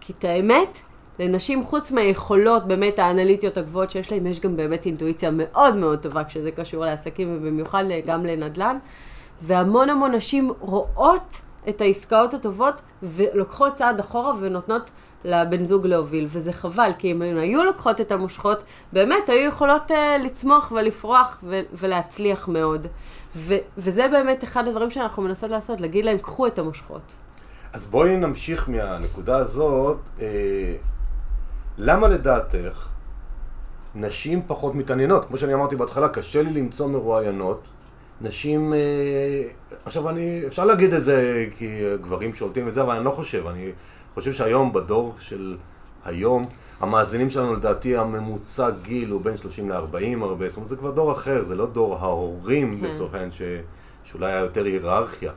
כי 0.01 0.13
את 0.13 0.23
האמת, 0.23 0.77
לנשים 1.19 1.63
חוץ 1.63 1.91
מהיכולות 1.91 2.67
באמת 2.67 2.99
האנליטיות 2.99 3.57
הגבוהות 3.57 3.89
שיש 3.89 4.11
להן, 4.11 4.27
יש 4.27 4.39
גם 4.39 4.57
באמת 4.57 4.85
אינטואיציה 4.85 5.29
מאוד 5.33 5.75
מאוד 5.75 5.99
טובה 5.99 6.23
כשזה 6.23 6.51
קשור 6.51 6.85
לעסקים 6.85 7.37
ובמיוחד 7.37 7.83
גם 8.05 8.25
לנדל"ן. 8.25 8.77
והמון 9.41 9.89
המון 9.89 10.15
נשים 10.15 10.53
רואות 10.59 11.41
את 11.69 11.81
העסקאות 11.81 12.33
הטובות 12.33 12.81
ולוקחות 13.03 13.73
צעד 13.73 13.99
אחורה 13.99 14.33
ונותנות 14.39 14.89
לבן 15.27 15.65
זוג 15.65 15.87
להוביל, 15.87 16.27
וזה 16.29 16.53
חבל, 16.53 16.91
כי 16.97 17.11
אם 17.11 17.21
היו 17.21 17.63
לוקחות 17.63 18.01
את 18.01 18.11
המושכות, 18.11 18.63
באמת 18.93 19.29
היו 19.29 19.49
יכולות 19.49 19.91
uh, 19.91 19.93
לצמוח 20.25 20.71
ולפרוח 20.71 21.39
ו- 21.43 21.61
ולהצליח 21.73 22.47
מאוד. 22.47 22.87
ו- 23.35 23.55
וזה 23.77 24.07
באמת 24.11 24.43
אחד 24.43 24.67
הדברים 24.67 24.91
שאנחנו 24.91 25.23
מנסות 25.23 25.49
לעשות, 25.49 25.81
להגיד 25.81 26.05
להם, 26.05 26.17
קחו 26.17 26.47
את 26.47 26.59
המושכות. 26.59 27.13
אז 27.73 27.85
בואי 27.85 28.17
נמשיך 28.17 28.69
מהנקודה 28.69 29.37
הזאת. 29.37 29.97
אה, 30.21 30.27
למה 31.77 32.07
לדעתך 32.07 32.87
נשים 33.95 34.41
פחות 34.47 34.75
מתעניינות? 34.75 35.25
כמו 35.25 35.37
שאני 35.37 35.53
אמרתי 35.53 35.75
בהתחלה, 35.75 36.09
קשה 36.09 36.41
לי 36.41 36.49
למצוא 36.49 36.87
מרואיינות. 36.87 37.67
נשים, 38.21 38.73
אה, 38.73 38.79
עכשיו 39.85 40.09
אני, 40.09 40.41
אפשר 40.47 40.65
להגיד 40.65 40.93
את 40.93 41.03
זה 41.03 41.45
כי 41.57 41.81
גברים 42.01 42.33
שולטים 42.33 42.67
וזה, 42.67 42.81
אבל 42.81 42.95
אני 42.95 43.05
לא 43.05 43.11
חושב, 43.11 43.47
אני 43.47 43.71
חושב 44.17 44.33
שהיום, 44.33 44.73
בדור 44.73 45.15
של 45.19 45.57
היום, 46.05 46.45
המאזינים 46.79 47.29
שלנו 47.29 47.53
לדעתי 47.53 47.97
הממוצע 47.97 48.69
גיל 48.69 49.09
הוא 49.09 49.21
בין 49.21 49.37
30 49.37 49.69
ל-40 49.69 50.23
הרבה, 50.23 50.49
זאת 50.49 50.57
אומרת 50.57 50.69
זה 50.69 50.75
כבר 50.75 50.91
דור 50.91 51.11
אחר, 51.11 51.43
זה 51.43 51.55
לא 51.55 51.65
דור 51.65 51.95
ההורים 51.95 52.79
כן. 52.81 52.85
לצורך 52.85 53.13
העניין, 53.13 53.31
שאולי 54.03 54.31
היה 54.31 54.39
יותר 54.39 54.65
היררכיה. 54.65 55.31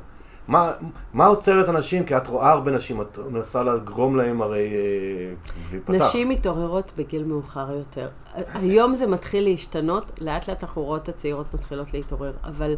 מה, 0.49 0.73
מה 1.13 1.27
עוצר 1.27 1.61
את 1.61 1.69
הנשים? 1.69 2.05
כי 2.05 2.17
את 2.17 2.27
רואה 2.27 2.51
הרבה 2.51 2.71
נשים, 2.71 3.01
את 3.01 3.19
מנסה 3.31 3.63
לגרום 3.63 4.17
להם 4.17 4.43
הרי 4.43 4.73
אה, 4.75 5.35
להיפתח. 5.73 5.95
נשים 5.95 6.29
מתעוררות 6.29 6.93
בגיל 6.97 7.25
מאוחר 7.25 7.73
יותר. 7.73 8.09
היום 8.55 8.95
זה 8.95 9.07
מתחיל 9.07 9.45
להשתנות, 9.45 10.13
לאט 10.21 10.49
לאט 10.49 10.65
את 10.97 11.09
הצעירות 11.09 11.55
מתחילות 11.55 11.95
להתעורר, 11.95 12.33
אבל 12.45 12.75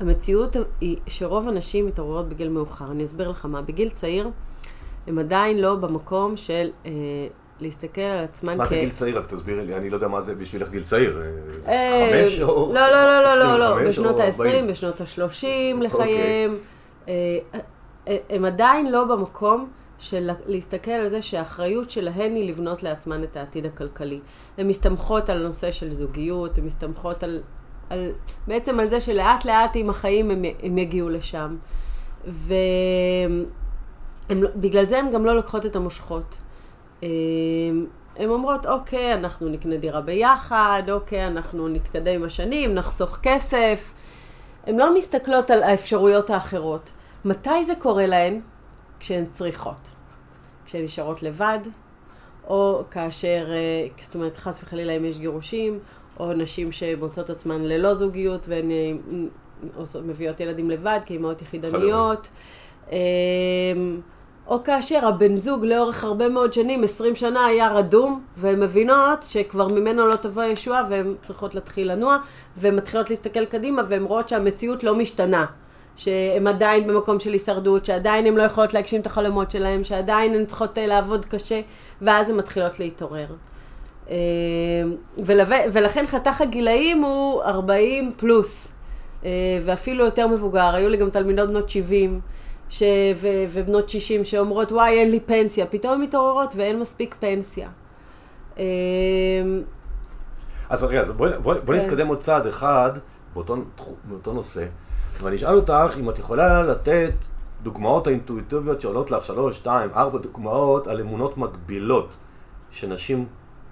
המציאות 0.00 0.56
היא 0.80 0.96
שרוב 1.06 1.48
הנשים 1.48 1.86
מתעוררות 1.86 2.28
בגיל 2.28 2.48
מאוחר. 2.48 2.90
אני 2.90 3.04
אסביר 3.04 3.30
לך 3.30 3.46
מה. 3.46 3.62
בגיל 3.62 3.90
צעיר, 3.90 4.30
הם 5.06 5.18
עדיין 5.18 5.58
לא 5.58 5.74
במקום 5.74 6.36
של... 6.36 6.70
אה, 6.86 6.90
להסתכל 7.60 8.00
על 8.00 8.24
עצמן 8.24 8.54
כ... 8.54 8.58
מה 8.58 8.66
זה 8.66 8.76
גיל 8.76 8.90
צעיר? 8.90 9.18
רק 9.18 9.26
תסבירי 9.26 9.66
לי, 9.66 9.76
אני 9.76 9.90
לא 9.90 9.96
יודע 9.96 10.08
מה 10.08 10.22
זה 10.22 10.34
בשבילך 10.34 10.68
גיל 10.68 10.82
צעיר. 10.82 11.22
אה, 11.68 12.24
חמש 12.24 12.40
או... 12.40 12.72
לא, 12.74 12.86
לא, 12.86 13.04
לא, 13.04 13.24
לא, 13.24 13.58
לא, 13.58 13.58
לא, 13.58 13.88
בשנות 13.88 14.20
ה-20, 14.20 14.70
בשנות 14.70 15.00
ה-30 15.00 15.22
אוקיי. 15.22 15.72
לחייהם. 15.80 16.56
אה, 17.08 17.38
אה, 18.08 18.16
הם 18.30 18.44
עדיין 18.44 18.92
לא 18.92 19.04
במקום 19.04 19.70
של 19.98 20.30
להסתכל 20.46 20.90
על 20.90 21.08
זה 21.08 21.22
שהאחריות 21.22 21.90
שלהן 21.90 22.34
היא 22.34 22.50
לבנות 22.50 22.82
לעצמן 22.82 23.24
את 23.24 23.36
העתיד 23.36 23.66
הכלכלי. 23.66 24.20
הן 24.58 24.68
מסתמכות 24.68 25.30
על 25.30 25.44
הנושא 25.44 25.70
של 25.70 25.90
זוגיות, 25.90 26.58
הן 26.58 26.64
מסתמכות 26.64 27.22
על, 27.22 27.42
על 27.90 28.10
בעצם 28.46 28.80
על 28.80 28.88
זה 28.88 29.00
שלאט 29.00 29.44
לאט 29.44 29.70
עם 29.74 29.90
החיים 29.90 30.30
הם, 30.30 30.42
הם 30.62 30.78
יגיעו 30.78 31.08
לשם. 31.08 31.56
ובגלל 34.30 34.82
לא, 34.82 34.88
זה 34.88 34.98
הן 34.98 35.10
גם 35.10 35.24
לא 35.24 35.36
לוקחות 35.36 35.66
את 35.66 35.76
המושכות. 35.76 36.36
הן 38.16 38.28
אומרות, 38.28 38.66
אוקיי, 38.66 39.14
אנחנו 39.14 39.48
נקנה 39.48 39.76
דירה 39.76 40.00
ביחד, 40.00 40.82
אוקיי, 40.90 41.26
אנחנו 41.26 41.68
נתקדם 41.68 42.14
עם 42.14 42.22
השנים, 42.22 42.74
נחסוך 42.74 43.18
כסף. 43.22 43.92
הן 44.66 44.76
לא 44.76 44.94
מסתכלות 44.94 45.50
על 45.50 45.62
האפשרויות 45.62 46.30
האחרות. 46.30 46.92
מתי 47.24 47.64
זה 47.66 47.72
קורה 47.78 48.06
להן? 48.06 48.40
כשהן 49.00 49.24
צריכות. 49.32 49.90
כשהן 50.66 50.84
נשארות 50.84 51.22
לבד, 51.22 51.58
או 52.46 52.82
כאשר, 52.90 53.46
אה, 53.50 53.86
זאת 54.00 54.14
אומרת, 54.14 54.36
חס 54.36 54.62
וחלילה 54.62 54.92
אם 54.92 55.04
יש 55.04 55.18
גירושים, 55.18 55.78
או 56.20 56.32
נשים 56.32 56.72
שמוצאות 56.72 57.30
עצמן 57.30 57.62
ללא 57.62 57.94
זוגיות 57.94 58.48
והן 58.48 58.70
אה, 58.70 58.92
מביאות 60.04 60.40
ילדים 60.40 60.70
לבד 60.70 61.00
כאימהות 61.06 61.42
יחידניות. 61.42 62.28
אמ, 62.92 62.96
או 64.48 64.64
כאשר 64.64 65.06
הבן 65.06 65.34
זוג 65.34 65.64
לאורך 65.64 66.04
הרבה 66.04 66.28
מאוד 66.28 66.52
שנים, 66.52 66.84
20 66.84 67.16
שנה, 67.16 67.46
היה 67.46 67.68
רדום, 67.68 68.22
והן 68.36 68.60
מבינות 68.60 69.22
שכבר 69.22 69.68
ממנו 69.68 70.06
לא 70.06 70.16
תבוא 70.16 70.42
ישועה 70.42 70.84
והן 70.90 71.14
צריכות 71.22 71.54
להתחיל 71.54 71.92
לנוע, 71.92 72.18
והן 72.56 72.76
מתחילות 72.76 73.10
להסתכל 73.10 73.44
קדימה 73.44 73.82
והן 73.88 74.02
רואות 74.02 74.28
שהמציאות 74.28 74.84
לא 74.84 74.94
משתנה. 74.94 75.46
שהן 75.96 76.46
עדיין 76.46 76.86
במקום 76.86 77.20
של 77.20 77.32
הישרדות, 77.32 77.84
שעדיין 77.84 78.26
הן 78.26 78.34
לא 78.34 78.42
יכולות 78.42 78.74
להגשים 78.74 79.00
את 79.00 79.06
החלומות 79.06 79.50
שלהן, 79.50 79.84
שעדיין 79.84 80.34
הן 80.34 80.44
צריכות 80.44 80.78
אה, 80.78 80.86
לעבוד 80.86 81.24
קשה, 81.24 81.60
ואז 82.02 82.30
הן 82.30 82.36
מתחילות 82.36 82.80
להתעורר. 82.80 83.26
אה, 84.10 84.16
ולכן 85.72 86.06
חתך 86.06 86.40
הגילאים 86.40 87.02
הוא 87.02 87.42
40 87.42 88.12
פלוס, 88.16 88.68
אה, 89.24 89.30
ואפילו 89.64 90.04
יותר 90.04 90.26
מבוגר. 90.26 90.74
היו 90.74 90.88
לי 90.88 90.96
גם 90.96 91.10
תלמידות 91.10 91.48
בנות 91.48 91.70
70 91.70 92.20
ש... 92.68 92.82
ו... 93.16 93.28
ובנות 93.50 93.88
60 93.88 94.24
שאומרות, 94.24 94.72
וואי, 94.72 94.98
אין 94.98 95.10
לי 95.10 95.20
פנסיה. 95.20 95.66
פתאום 95.66 95.94
הן 95.94 96.00
מתעוררות 96.00 96.54
ואין 96.56 96.80
מספיק 96.80 97.14
פנסיה. 97.20 97.68
אז 100.68 100.84
רגע, 100.84 101.02
בואי 101.12 101.30
בוא, 101.42 101.54
בוא 101.64 101.74
כן. 101.74 101.84
נתקדם 101.84 102.06
עוד 102.06 102.20
צעד 102.20 102.46
אחד 102.46 102.92
באותו, 103.34 103.56
באותו 104.04 104.32
נושא. 104.32 104.66
ואני 105.22 105.36
אשאל 105.36 105.54
אותך 105.54 105.96
אם 106.00 106.10
את 106.10 106.18
יכולה 106.18 106.62
לתת 106.62 107.12
דוגמאות 107.62 108.06
האינטואיטיביות 108.06 108.80
שעולות 108.80 109.10
לך, 109.10 109.24
שלוש, 109.24 109.56
שתיים, 109.56 109.90
ארבע 109.94 110.18
דוגמאות 110.18 110.86
על 110.86 111.00
אמונות 111.00 111.38
מגבילות 111.38 112.16
שנשים 112.70 113.26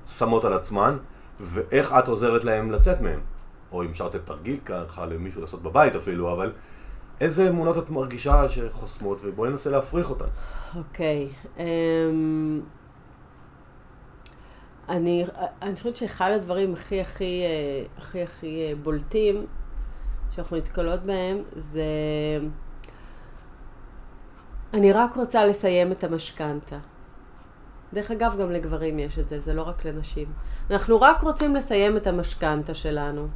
שמות 0.09 0.45
על 0.45 0.53
עצמן, 0.53 0.97
ואיך 1.41 1.93
את 1.99 2.09
עוזרת 2.09 2.45
להם 2.45 2.71
לצאת 2.71 3.01
מהן. 3.01 3.21
או 3.73 3.83
אם 3.83 3.91
אפשר 3.91 4.07
לתת 4.07 4.27
תרגיל 4.27 4.57
ככה 4.65 5.07
למישהו 5.07 5.41
לעשות 5.41 5.63
בבית 5.63 5.97
אפילו, 5.97 6.33
אבל 6.33 6.53
איזה 7.21 7.49
אמונות 7.49 7.79
את 7.79 7.91
מרגישה 7.91 8.49
שחוסמות, 8.49 9.21
ובואי 9.25 9.51
ננסה 9.51 9.71
להפריך 9.71 10.11
אותן. 10.11 10.27
אוקיי. 10.77 11.29
Um... 11.57 11.61
אני, 14.89 15.25
אני 15.63 15.75
חושבת 15.75 15.97
שאחד 15.97 16.31
הדברים 16.31 16.73
הכי 16.73 17.01
הכי 17.01 17.43
אה, 17.43 17.85
הכי 17.99 18.23
הכי 18.23 18.67
אה, 18.69 18.75
בולטים 18.83 19.47
שאנחנו 20.31 20.57
נתקלות 20.57 21.01
בהם 21.01 21.43
זה... 21.57 21.85
אני 24.75 24.93
רק 24.93 25.17
רוצה 25.17 25.45
לסיים 25.45 25.93
את 25.93 26.05
המשכנתה. 26.05 26.79
דרך 27.93 28.11
אגב, 28.11 28.37
גם 28.41 28.51
לגברים 28.51 28.99
יש 28.99 29.19
את 29.19 29.29
זה, 29.29 29.41
זה 29.41 29.55
לא 29.55 29.63
רק 29.63 29.85
לנשים. 29.85 30.33
אנחנו 30.71 31.01
רק 31.01 31.23
רוצים 31.23 31.55
לסיים 31.55 31.97
את 31.97 32.07
המשכנתה 32.07 32.75
שלנו. 32.75 33.29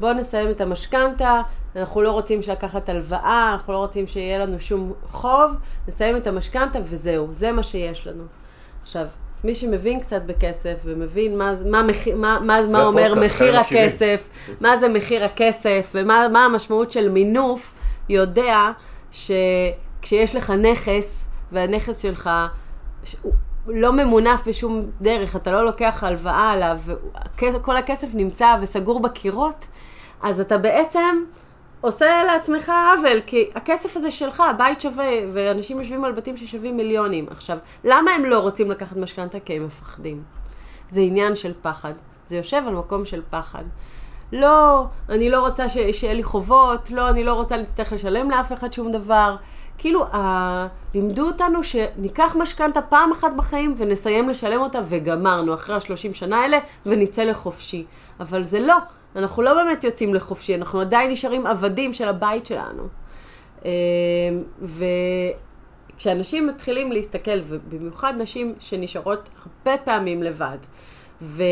בואו 0.00 0.12
נסיים 0.12 0.50
את 0.50 0.60
המשכנתה, 0.60 1.42
אנחנו 1.76 2.02
לא 2.02 2.10
רוצים 2.10 2.40
לקחת 2.48 2.88
הלוואה, 2.88 3.50
אנחנו 3.52 3.72
לא 3.72 3.78
רוצים 3.78 4.06
שיהיה 4.06 4.38
לנו 4.38 4.60
שום 4.60 4.92
חוב, 5.06 5.50
נסיים 5.88 6.16
את 6.16 6.26
המשכנתה 6.26 6.78
וזהו, 6.84 7.28
זה 7.32 7.52
מה 7.52 7.62
שיש 7.62 8.06
לנו. 8.06 8.24
עכשיו, 8.82 9.06
מי 9.44 9.54
שמבין 9.54 10.00
קצת 10.00 10.22
בכסף 10.22 10.78
ומבין 10.84 11.38
מה, 11.38 11.54
מה, 11.66 11.82
מה, 12.16 12.38
מה, 12.40 12.60
מה 12.72 12.86
אומר 12.86 13.14
מחיר 13.14 13.58
הכסף, 13.58 14.28
מה 14.60 14.76
זה 14.76 14.88
מחיר 14.88 15.24
הכסף 15.24 15.90
ומה 15.94 16.44
המשמעות 16.44 16.92
של 16.92 17.08
מינוף, 17.08 17.72
יודע 18.08 18.70
שכשיש 19.12 20.36
לך 20.36 20.50
נכס 20.50 21.24
והנכס 21.52 21.98
שלך 21.98 22.30
לא 23.66 23.92
ממונף 23.92 24.40
בשום 24.46 24.90
דרך, 25.00 25.36
אתה 25.36 25.52
לא 25.52 25.64
לוקח 25.64 26.04
הלוואה 26.04 26.50
עליו, 26.50 26.78
וכל 27.42 27.76
הכסף 27.76 28.08
נמצא 28.14 28.56
וסגור 28.60 29.00
בקירות, 29.00 29.66
אז 30.22 30.40
אתה 30.40 30.58
בעצם 30.58 31.24
עושה 31.80 32.22
לעצמך 32.26 32.72
עוול, 32.98 33.20
כי 33.26 33.50
הכסף 33.54 33.96
הזה 33.96 34.10
שלך, 34.10 34.40
הבית 34.40 34.80
שווה, 34.80 35.10
ואנשים 35.32 35.78
יושבים 35.78 36.04
על 36.04 36.12
בתים 36.12 36.36
ששווים 36.36 36.76
מיליונים. 36.76 37.26
עכשיו, 37.30 37.58
למה 37.84 38.10
הם 38.10 38.24
לא 38.24 38.38
רוצים 38.38 38.70
לקחת 38.70 38.96
משכנתה? 38.96 39.40
כי 39.40 39.56
הם 39.56 39.66
מפחדים. 39.66 40.22
זה 40.90 41.00
עניין 41.00 41.36
של 41.36 41.52
פחד. 41.62 41.92
זה 42.26 42.36
יושב 42.36 42.62
על 42.66 42.74
מקום 42.74 43.04
של 43.04 43.22
פחד. 43.30 43.64
לא, 44.32 44.84
אני 45.08 45.30
לא 45.30 45.40
רוצה 45.40 45.68
ש... 45.68 45.76
שיהיה 45.92 46.14
לי 46.14 46.22
חובות, 46.22 46.90
לא, 46.90 47.08
אני 47.08 47.24
לא 47.24 47.34
רוצה 47.34 47.56
להצטרך 47.56 47.92
לשלם 47.92 48.30
לאף 48.30 48.52
אחד 48.52 48.72
שום 48.72 48.92
דבר. 48.92 49.36
כאילו, 49.78 50.04
ה... 50.06 50.66
לימדו 50.94 51.26
אותנו 51.26 51.64
שניקח 51.64 52.36
משכנתה 52.38 52.82
פעם 52.82 53.12
אחת 53.12 53.34
בחיים 53.34 53.74
ונסיים 53.76 54.28
לשלם 54.28 54.60
אותה 54.60 54.80
וגמרנו 54.88 55.54
אחרי 55.54 55.76
השלושים 55.76 56.14
שנה 56.14 56.40
האלה 56.40 56.58
ונצא 56.86 57.22
לחופשי. 57.22 57.84
אבל 58.20 58.44
זה 58.44 58.60
לא, 58.60 58.76
אנחנו 59.16 59.42
לא 59.42 59.54
באמת 59.54 59.84
יוצאים 59.84 60.14
לחופשי, 60.14 60.54
אנחנו 60.54 60.80
עדיין 60.80 61.10
נשארים 61.10 61.46
עבדים 61.46 61.92
של 61.92 62.08
הבית 62.08 62.46
שלנו. 62.46 62.82
אמ, 63.64 63.70
וכשאנשים 65.96 66.46
מתחילים 66.46 66.92
להסתכל, 66.92 67.40
ובמיוחד 67.44 68.14
נשים 68.18 68.54
שנשארות 68.58 69.28
הרבה 69.42 69.78
פעמים 69.84 70.22
לבד, 70.22 70.58
ו... 71.22 71.42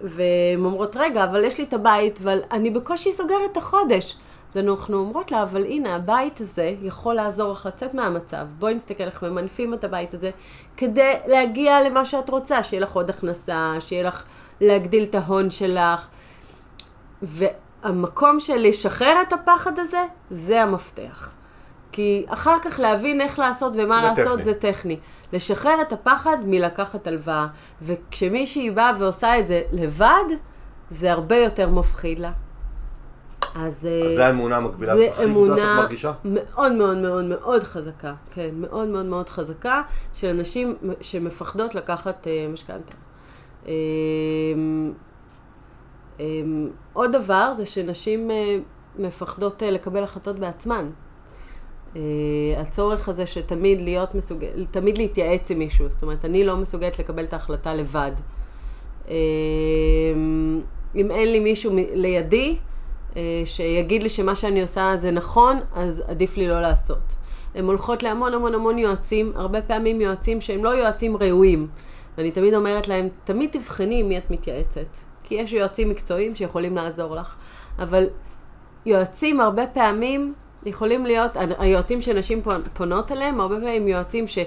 והן 0.00 0.64
אומרות, 0.64 0.96
רגע, 0.96 1.24
אבל 1.24 1.44
יש 1.44 1.58
לי 1.58 1.64
את 1.64 1.72
הבית, 1.72 2.20
אבל 2.22 2.38
אני 2.52 2.70
בקושי 2.70 3.12
סוגרת 3.12 3.52
את 3.52 3.56
החודש. 3.56 4.16
אז 4.54 4.56
אנחנו 4.56 4.96
אומרות 4.96 5.30
לה, 5.30 5.42
אבל 5.42 5.64
הנה, 5.64 5.94
הבית 5.94 6.40
הזה 6.40 6.74
יכול 6.82 7.14
לעזור 7.14 7.52
לך 7.52 7.66
לצאת 7.66 7.94
מהמצב. 7.94 8.46
בואי 8.58 8.74
נסתכל 8.74 9.04
איך 9.04 9.22
ממנפים 9.22 9.74
את 9.74 9.84
הבית 9.84 10.14
הזה, 10.14 10.30
כדי 10.76 11.12
להגיע 11.26 11.82
למה 11.82 12.04
שאת 12.04 12.30
רוצה, 12.30 12.62
שיהיה 12.62 12.82
לך 12.82 12.92
עוד 12.92 13.10
הכנסה, 13.10 13.74
שיהיה 13.80 14.02
לך 14.02 14.24
להגדיל 14.60 15.02
את 15.02 15.14
ההון 15.14 15.50
שלך. 15.50 16.08
והמקום 17.22 18.40
של 18.40 18.56
לשחרר 18.56 19.22
את 19.28 19.32
הפחד 19.32 19.78
הזה, 19.78 20.04
זה 20.30 20.62
המפתח. 20.62 21.30
כי 21.92 22.24
אחר 22.28 22.58
כך 22.62 22.80
להבין 22.80 23.20
איך 23.20 23.38
לעשות 23.38 23.72
ומה 23.78 24.00
זה 24.16 24.22
לעשות 24.22 24.38
טכני. 24.38 24.44
זה 24.44 24.54
טכני. 24.54 24.98
לשחרר 25.32 25.82
את 25.82 25.92
הפחד 25.92 26.36
מלקחת 26.44 27.06
הלוואה. 27.06 27.46
וכשמישהי 27.82 28.70
באה 28.70 28.92
ועושה 28.98 29.38
את 29.38 29.48
זה 29.48 29.62
לבד, 29.72 30.24
זה 30.90 31.12
הרבה 31.12 31.36
יותר 31.36 31.68
מפחיד 31.68 32.18
לה. 32.18 32.32
אז, 33.54 33.86
אה, 33.86 34.06
אז 34.06 34.14
זה 34.14 34.26
האמונה 34.26 34.56
המקבילה 34.56 34.92
הכי 34.92 35.24
גדולה 35.30 35.56
שאת 35.56 35.66
מרגישה? 35.76 36.12
מאוד 36.24 36.72
מאוד 36.72 36.98
מאוד 36.98 37.24
מאוד 37.24 37.62
חזקה, 37.62 38.14
כן, 38.34 38.50
מאוד 38.54 38.88
מאוד 38.88 39.06
מאוד 39.06 39.28
חזקה, 39.28 39.82
של 40.14 40.28
אנשים 40.28 40.76
שמפחדות 41.00 41.74
לקחת 41.74 42.26
uh, 42.26 42.52
משכנתה. 42.52 42.94
Um, 43.64 43.68
עוד 46.92 47.12
דבר 47.12 47.52
זה 47.56 47.66
שנשים 47.66 48.30
uh, 48.30 49.02
מפחדות 49.02 49.62
uh, 49.62 49.66
לקבל 49.66 50.02
החלטות 50.02 50.38
בעצמן. 50.38 50.90
Uh, 51.94 51.98
הצורך 52.56 53.08
הזה 53.08 53.26
שתמיד 53.26 53.80
להיות 53.80 54.14
מסוגל, 54.14 54.64
תמיד 54.70 54.98
להתייעץ 54.98 55.50
עם 55.50 55.58
מישהו, 55.58 55.90
זאת 55.90 56.02
אומרת, 56.02 56.24
אני 56.24 56.44
לא 56.44 56.56
מסוגלת 56.56 56.98
לקבל 56.98 57.24
את 57.24 57.32
ההחלטה 57.32 57.74
לבד. 57.74 58.12
Uh, 59.06 59.10
אם 60.96 61.10
אין 61.10 61.32
לי 61.32 61.40
מישהו 61.40 61.72
לידי, 61.92 62.58
אה, 63.16 63.42
שיגיד 63.44 64.02
לי 64.02 64.08
שמה 64.08 64.34
שאני 64.34 64.62
עושה 64.62 64.92
זה 64.96 65.10
נכון, 65.10 65.56
אז 65.74 66.02
עדיף 66.06 66.36
לי 66.36 66.48
לא 66.48 66.60
לעשות. 66.60 67.16
הן 67.54 67.64
הולכות 67.64 68.02
להמון 68.02 68.34
המון 68.34 68.54
המון 68.54 68.78
יועצים, 68.78 69.32
הרבה 69.36 69.62
פעמים 69.62 70.00
יועצים 70.00 70.40
שהם 70.40 70.64
לא 70.64 70.68
יועצים 70.68 71.16
ראויים. 71.16 71.66
ואני 72.18 72.30
תמיד 72.30 72.54
אומרת 72.54 72.88
להם, 72.88 73.08
תמיד 73.24 73.50
תבחני 73.50 74.00
עם 74.00 74.08
מי 74.08 74.18
את 74.18 74.30
מתייעצת. 74.30 75.07
כי 75.28 75.34
יש 75.34 75.52
יועצים 75.52 75.88
מקצועיים 75.88 76.34
שיכולים 76.34 76.76
לעזור 76.76 77.16
לך. 77.16 77.34
אבל 77.78 78.04
יועצים 78.86 79.40
הרבה 79.40 79.66
פעמים 79.66 80.34
יכולים 80.66 81.06
להיות, 81.06 81.36
היועצים 81.58 82.00
שנשים 82.00 82.42
פונות 82.72 83.12
אליהם, 83.12 83.40
הרבה 83.40 83.56
פעמים 83.56 83.88
יועצים 83.88 84.28
ש... 84.28 84.38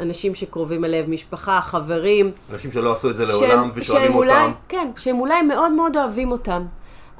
אנשים 0.00 0.34
שקרובים 0.34 0.84
אליהם, 0.84 1.10
משפחה, 1.10 1.60
חברים. 1.60 2.30
אנשים 2.52 2.72
שלא 2.72 2.92
עשו 2.92 3.10
את 3.10 3.16
זה 3.16 3.24
לעולם 3.24 3.70
ושואלים 3.74 4.14
אותם. 4.14 4.16
אולי, 4.16 4.50
כן, 4.68 4.90
שהם 4.96 5.20
אולי 5.20 5.42
מאוד 5.42 5.72
מאוד 5.72 5.96
אוהבים 5.96 6.32
אותם. 6.32 6.62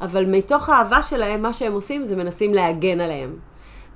אבל 0.00 0.24
מתוך 0.26 0.68
האהבה 0.68 1.02
שלהם, 1.02 1.42
מה 1.42 1.52
שהם 1.52 1.72
עושים 1.72 2.04
זה 2.04 2.16
מנסים 2.16 2.54
להגן 2.54 3.00
עליהם. 3.00 3.36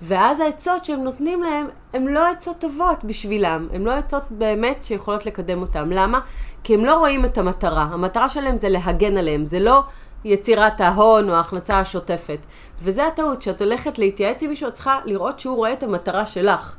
ואז 0.03 0.41
העצות 0.41 0.85
שהם 0.85 1.05
נותנים 1.05 1.43
להם, 1.43 1.67
הן 1.93 2.09
לא 2.09 2.27
עצות 2.27 2.57
טובות 2.59 3.05
בשבילם, 3.05 3.69
הן 3.73 3.83
לא 3.83 3.93
עצות 3.93 4.23
באמת 4.31 4.85
שיכולות 4.85 5.27
לקדם 5.27 5.61
אותם. 5.61 5.91
למה? 5.93 6.21
כי 6.63 6.75
הם 6.75 6.85
לא 6.85 6.99
רואים 6.99 7.25
את 7.25 7.39
המטרה. 7.39 7.83
המטרה 7.83 8.29
שלהם 8.29 8.57
זה 8.57 8.69
להגן 8.69 9.17
עליהם, 9.17 9.45
זה 9.45 9.61
לא 9.61 9.83
יצירת 10.25 10.81
ההון 10.81 11.29
או 11.29 11.35
ההכנסה 11.35 11.81
השוטפת. 11.81 12.39
וזה 12.83 13.07
הטעות, 13.07 13.39
כשאת 13.39 13.63
הולכת 13.63 13.99
להתייעץ 13.99 14.43
עם 14.43 14.51
מישהו, 14.51 14.69
את 14.69 14.75
צריכה 14.75 14.99
לראות 15.05 15.39
שהוא 15.39 15.57
רואה 15.57 15.73
את 15.73 15.83
המטרה 15.83 16.27
שלך. 16.27 16.77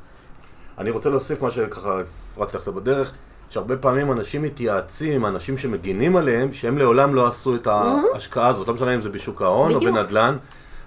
אני 0.77 0.89
רוצה 0.89 1.09
להוסיף 1.09 1.41
מה 1.41 1.51
שככה 1.51 1.99
הפרעתי 2.31 2.57
לך 2.57 2.67
בדרך. 2.67 3.11
שהרבה 3.49 3.77
פעמים 3.77 4.11
אנשים 4.11 4.41
מתייעצים 4.41 5.13
עם 5.13 5.25
אנשים 5.25 5.57
שמגינים 5.57 6.15
עליהם, 6.15 6.53
שהם 6.53 6.77
לעולם 6.77 7.15
לא 7.15 7.27
עשו 7.27 7.55
את 7.55 7.67
ההשקעה 7.67 8.47
הזאת, 8.47 8.67
לא 8.67 8.73
משנה 8.73 8.95
אם 8.95 9.01
זה 9.01 9.09
בשוק 9.09 9.41
ההון 9.41 9.73
או 9.73 9.79
בנדל"ן. 9.79 10.37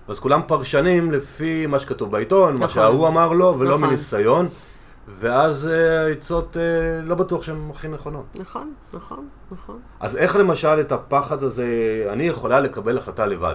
אז 0.09 0.21
כולם 0.21 0.41
פרשנים 0.47 1.13
לפי 1.13 1.67
מה 1.67 1.79
שכתוב 1.79 2.11
בעיתון, 2.11 2.49
נכון. 2.49 2.61
מה 2.61 2.69
שההוא 2.69 3.09
אמר 3.09 3.33
לו, 3.33 3.57
ולא 3.59 3.77
נכון. 3.77 3.89
מניסיון. 3.89 4.49
ואז 5.19 5.69
אה, 5.69 6.07
העצות 6.07 6.57
uh, 6.57 7.05
לא 7.05 7.15
בטוח 7.15 7.43
שהן 7.43 7.71
הכי 7.71 7.89
נכונות. 7.89 8.25
נכון, 8.35 8.73
נכון, 8.93 9.29
נכון. 9.53 9.79
אז 10.01 10.17
איך 10.17 10.37
למשל 10.37 10.81
את 10.81 10.93
הפחד 10.93 11.43
הזה, 11.43 11.67
אני 12.13 12.23
יכולה 12.23 12.61
לקבל 12.61 12.99
החלטה 12.99 13.27
לבד. 13.27 13.55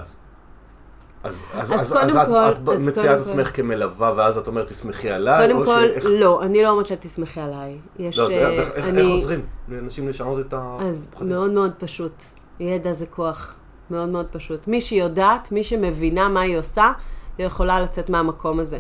אז, 1.24 1.36
אז, 1.54 1.74
אז, 1.74 1.94
אז, 1.94 1.94
אז 1.94 2.28
כל, 2.28 2.50
את, 2.50 2.56
את 2.76 2.80
מציעה 2.80 3.16
את 3.16 3.20
עצמך 3.20 3.56
כמלווה, 3.56 4.14
ואז 4.18 4.38
את 4.38 4.48
אומרת, 4.48 4.68
תסמכי 4.68 5.10
עליי? 5.10 5.48
קודם 5.48 5.66
כל, 5.66 5.80
שאיך... 5.80 6.06
לא, 6.10 6.44
אני 6.44 6.64
לא 6.64 6.70
אומרת 6.70 6.92
לה, 6.92 6.98
תסמכי 6.98 7.42
עליי. 7.42 7.78
יש... 8.00 8.18
לא, 8.18 8.24
אז, 8.24 8.60
אז 8.60 8.72
איך, 8.74 8.88
אני... 8.88 9.02
איך 9.02 9.10
עוזרים 9.10 9.46
לאנשים 9.70 10.10
לשנות 10.10 10.40
את 10.40 10.54
ה... 10.54 10.78
אז 10.80 11.08
פחדים? 11.12 11.30
מאוד 11.30 11.52
מאוד 11.52 11.74
פשוט. 11.78 12.24
ידע 12.60 12.94
זה 12.94 13.06
כוח. 13.06 13.56
מאוד 13.92 14.10
מאוד 14.10 14.28
פשוט. 14.32 14.68
מי 14.68 14.82
שיודעת, 14.82 15.52
מי 15.52 15.64
שמבינה 15.64 16.30
מה 16.30 16.42
היא 16.42 16.58
עושה, 16.58 16.92
היא 17.38 17.46
יכולה 17.46 17.82
לצאת 17.82 18.10
מהמקום 18.10 18.60
הזה. 18.60 18.80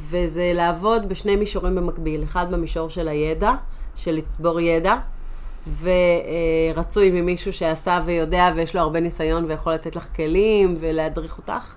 וזה 0.00 0.52
לעבוד 0.54 1.08
בשני 1.08 1.36
מישורים 1.36 1.74
במקביל. 1.74 2.24
אחד 2.24 2.50
במישור 2.50 2.90
של 2.90 3.08
הידע, 3.08 3.52
של 3.96 4.12
לצבור 4.12 4.60
ידע, 4.60 4.96
ורצוי 5.80 7.10
ממישהו 7.10 7.52
שעשה 7.52 8.00
ויודע 8.04 8.50
ויש 8.56 8.76
לו 8.76 8.80
הרבה 8.80 9.00
ניסיון 9.00 9.44
ויכול 9.44 9.72
לתת 9.72 9.96
לך 9.96 10.16
כלים 10.16 10.76
ולהדריך 10.80 11.38
אותך. 11.38 11.74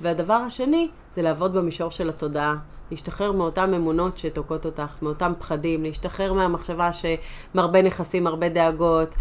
והדבר 0.00 0.34
השני 0.34 0.88
זה 1.14 1.22
לעבוד 1.22 1.54
במישור 1.54 1.90
של 1.90 2.08
התודעה. 2.08 2.54
להשתחרר 2.90 3.32
מאותן 3.32 3.74
אמונות 3.74 4.18
שתוקעות 4.18 4.66
אותך, 4.66 4.96
מאותם 5.02 5.32
פחדים, 5.38 5.82
להשתחרר 5.82 6.32
מהמחשבה 6.32 6.90
שמרבה 6.92 7.82
נכסים, 7.82 8.26
הרבה 8.26 8.48
דאגות, 8.48 9.14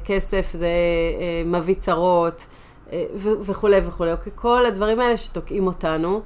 שכסף 0.00 0.50
זה 0.52 0.66
אה, 0.66 1.42
מביא 1.46 1.74
צרות 1.74 2.46
אה, 2.92 3.04
וכולי 3.22 3.80
וכולי. 3.86 4.12
אוקיי? 4.12 4.32
כל 4.34 4.66
הדברים 4.66 5.00
האלה 5.00 5.16
שתוקעים 5.16 5.66
אותנו, 5.66 6.22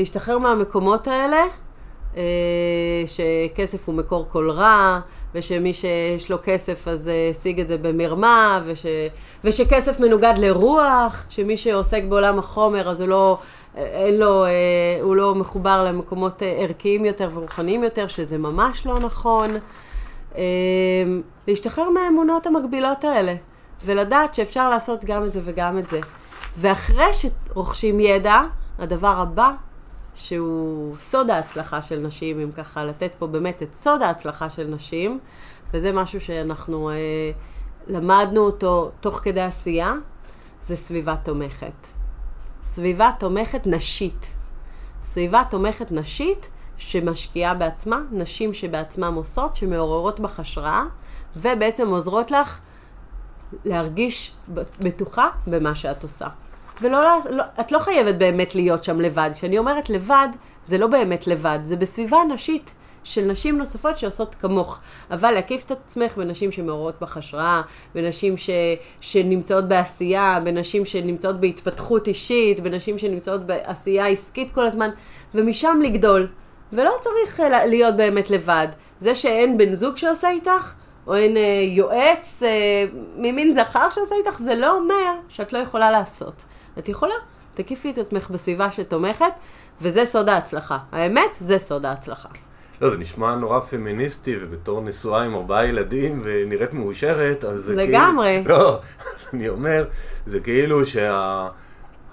להשתחרר 0.00 0.38
מהמקומות 0.38 1.08
האלה, 1.08 1.44
אה, 2.16 2.22
שכסף 3.06 3.88
הוא 3.88 3.94
מקור 3.94 4.26
כל 4.32 4.50
רע, 4.50 5.00
ושמי 5.34 5.74
שיש 5.74 6.30
לו 6.30 6.36
כסף 6.42 6.88
אז 6.88 7.08
אה, 7.08 7.28
השיג 7.30 7.60
את 7.60 7.68
זה 7.68 7.78
במרמה, 7.78 8.60
וש, 8.64 8.86
ושכסף 9.44 10.00
מנוגד 10.00 10.34
לרוח, 10.36 11.24
שמי 11.28 11.56
שעוסק 11.56 12.02
בעולם 12.08 12.38
החומר 12.38 12.90
אז 12.90 13.00
הוא 13.00 13.08
לא, 13.08 13.38
אה, 13.76 13.82
אין 13.82 14.18
לו, 14.18 14.44
הוא 15.02 15.16
לא 15.16 15.34
מחובר 15.34 15.84
למקומות 15.84 16.42
ערכיים 16.58 17.04
יותר 17.04 17.28
ורוחניים 17.32 17.84
יותר, 17.84 18.08
שזה 18.08 18.38
ממש 18.38 18.86
לא 18.86 18.98
נכון. 18.98 19.50
להשתחרר 21.48 21.90
מהאמונות 21.90 22.46
המקבילות 22.46 23.04
האלה, 23.04 23.34
ולדעת 23.84 24.34
שאפשר 24.34 24.70
לעשות 24.70 25.04
גם 25.04 25.24
את 25.24 25.32
זה 25.32 25.40
וגם 25.44 25.78
את 25.78 25.90
זה. 25.90 26.00
ואחרי 26.56 27.10
שרוכשים 27.12 28.00
ידע, 28.00 28.40
הדבר 28.78 29.14
הבא 29.20 29.50
שהוא 30.14 30.94
סוד 30.96 31.30
ההצלחה 31.30 31.82
של 31.82 31.98
נשים, 31.98 32.40
אם 32.40 32.52
ככה 32.52 32.84
לתת 32.84 33.10
פה 33.18 33.26
באמת 33.26 33.62
את 33.62 33.74
סוד 33.74 34.02
ההצלחה 34.02 34.50
של 34.50 34.66
נשים, 34.66 35.18
וזה 35.74 35.92
משהו 35.92 36.20
שאנחנו 36.20 36.90
אה, 36.90 36.96
למדנו 37.86 38.40
אותו 38.40 38.90
תוך 39.00 39.20
כדי 39.22 39.40
עשייה, 39.40 39.94
זה 40.62 40.76
סביבה 40.76 41.14
תומכת. 41.22 41.86
סביבה 42.62 43.10
תומכת 43.18 43.66
נשית. 43.66 44.34
סביבה 45.04 45.42
תומכת 45.50 45.92
נשית 45.92 46.48
שמשקיעה 46.76 47.54
בעצמה, 47.54 48.00
נשים 48.10 48.54
שבעצמן 48.54 49.14
עושות, 49.14 49.56
שמעוררות 49.56 50.20
בך 50.20 50.40
השראה, 50.40 50.82
ובעצם 51.36 51.88
עוזרות 51.88 52.30
לך 52.30 52.60
להרגיש 53.64 54.32
בטוחה 54.80 55.28
במה 55.46 55.74
שאת 55.74 56.02
עושה. 56.02 56.26
ולא, 56.80 57.18
לא, 57.30 57.44
את 57.60 57.72
לא 57.72 57.78
חייבת 57.78 58.14
באמת 58.14 58.54
להיות 58.54 58.84
שם 58.84 59.00
לבד. 59.00 59.30
כשאני 59.34 59.58
אומרת 59.58 59.90
לבד, 59.90 60.28
זה 60.64 60.78
לא 60.78 60.86
באמת 60.86 61.26
לבד, 61.26 61.58
זה 61.62 61.76
בסביבה 61.76 62.18
נשית 62.34 62.74
של 63.04 63.24
נשים 63.24 63.58
נוספות 63.58 63.98
שעושות 63.98 64.34
כמוך. 64.34 64.78
אבל 65.10 65.30
להקיף 65.30 65.64
את 65.64 65.70
עצמך 65.70 66.16
בנשים 66.16 66.52
שמעוררות 66.52 66.94
בך 67.00 67.16
השראה, 67.16 67.62
בנשים 67.94 68.36
ש, 68.36 68.50
שנמצאות 69.00 69.68
בעשייה, 69.68 70.40
בנשים 70.44 70.84
שנמצאות 70.84 71.40
בהתפתחות 71.40 72.08
אישית, 72.08 72.60
בנשים 72.60 72.98
שנמצאות 72.98 73.46
בעשייה 73.46 74.06
עסקית 74.06 74.54
כל 74.54 74.66
הזמן, 74.66 74.90
ומשם 75.34 75.80
לגדול. 75.84 76.26
ולא 76.72 76.92
צריך 77.00 77.40
אה, 77.40 77.66
להיות 77.66 77.96
באמת 77.96 78.30
לבד. 78.30 78.68
זה 78.98 79.14
שאין 79.14 79.58
בן 79.58 79.74
זוג 79.74 79.96
שעושה 79.96 80.30
איתך, 80.30 80.72
או 81.06 81.14
אין 81.14 81.36
אה, 81.36 81.42
יועץ 81.68 82.42
אה, 82.42 82.84
ממין 83.16 83.54
זכר 83.54 83.90
שעושה 83.90 84.14
איתך, 84.14 84.40
זה 84.40 84.54
לא 84.54 84.76
אומר 84.76 85.12
שאת 85.28 85.52
לא 85.52 85.58
יכולה 85.58 85.90
לעשות. 85.90 86.42
את 86.78 86.88
יכולה. 86.88 87.14
תקיפי 87.54 87.90
את 87.90 87.98
עצמך 87.98 88.30
בסביבה 88.30 88.70
שתומכת, 88.70 89.32
וזה 89.80 90.04
סוד 90.04 90.28
ההצלחה. 90.28 90.78
האמת, 90.92 91.36
זה 91.40 91.58
סוד 91.58 91.86
ההצלחה. 91.86 92.28
לא, 92.80 92.90
זה 92.90 92.96
נשמע 92.98 93.34
נורא 93.34 93.60
פמיניסטי, 93.60 94.36
ובתור 94.40 94.80
נשואה 94.80 95.22
עם 95.22 95.34
ארבעה 95.34 95.66
ילדים 95.66 96.20
ונראית 96.24 96.72
מאושרת, 96.72 97.44
אז 97.44 97.60
זה 97.60 97.74
כאילו... 97.76 97.88
לגמרי. 97.88 98.42
לא, 98.46 98.78
אז 99.00 99.26
אני 99.34 99.48
אומר, 99.48 99.84
זה 100.26 100.40
כאילו 100.40 100.80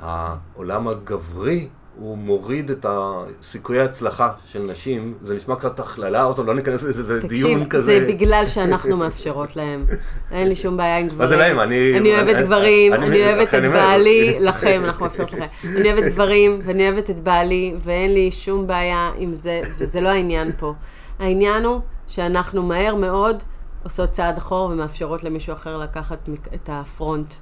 שהעולם 0.04 0.88
הגברי 0.88 1.68
הוא 2.00 2.18
מוריד 2.18 2.72
את 2.72 2.86
הסיכויי 2.90 3.80
ההצלחה 3.80 4.32
של 4.46 4.62
נשים, 4.62 5.14
זה 5.24 5.36
נשמע 5.36 5.56
קצת 5.56 5.80
הכללה, 5.80 6.24
אותו 6.24 6.44
לא 6.44 6.56
ניכנס 6.56 6.84
לזה, 6.84 7.04
זה 7.04 7.20
דיון 7.20 7.66
כזה. 7.66 7.92
תקשיב, 7.92 8.08
זה 8.08 8.14
בגלל 8.14 8.44
שאנחנו 8.46 8.98
מאפשרות 8.98 9.56
להם. 9.56 9.86
אין 10.32 10.48
לי 10.48 10.56
שום 10.56 10.78
בעיה 10.78 10.98
עם 10.98 11.08
גברים. 11.08 11.20
מה 11.20 11.28
זה 11.28 11.36
להם? 11.36 11.60
אני... 11.60 11.98
אני 11.98 12.16
אוהבת 12.16 12.36
גברים, 12.46 12.94
אני 12.94 13.26
אוהבת 13.26 13.54
את 13.54 13.64
בעלי, 13.72 14.38
לכם, 14.40 14.82
אנחנו 14.86 15.06
מאפשרות 15.06 15.34
לכם. 15.34 15.46
אני 15.64 15.94
אוהבת 15.94 16.04
גברים, 16.04 16.60
ואני 16.64 16.90
אוהבת 16.90 17.10
את 17.10 17.20
בעלי, 17.20 17.76
ואין 17.84 18.14
לי 18.14 18.32
שום 18.32 18.68
בעיה 18.68 19.12
עם 19.18 19.34
זה, 19.34 19.62
וזה 19.78 20.02
לא 20.02 20.10
העניין 20.10 20.52
פה. 20.58 20.74
העניין 21.20 21.66
הוא 21.66 21.80
שאנחנו 22.08 22.64
מהר 22.64 22.96
מאוד 22.96 23.44
עושות 23.84 24.12
צעד 24.12 24.38
אחור 24.38 24.70
ומאפשרות 24.70 25.24
למישהו 25.24 25.54
אחר 25.54 25.78
לקחת 25.78 26.30
את 26.56 26.70
הפרונט. 26.72 27.34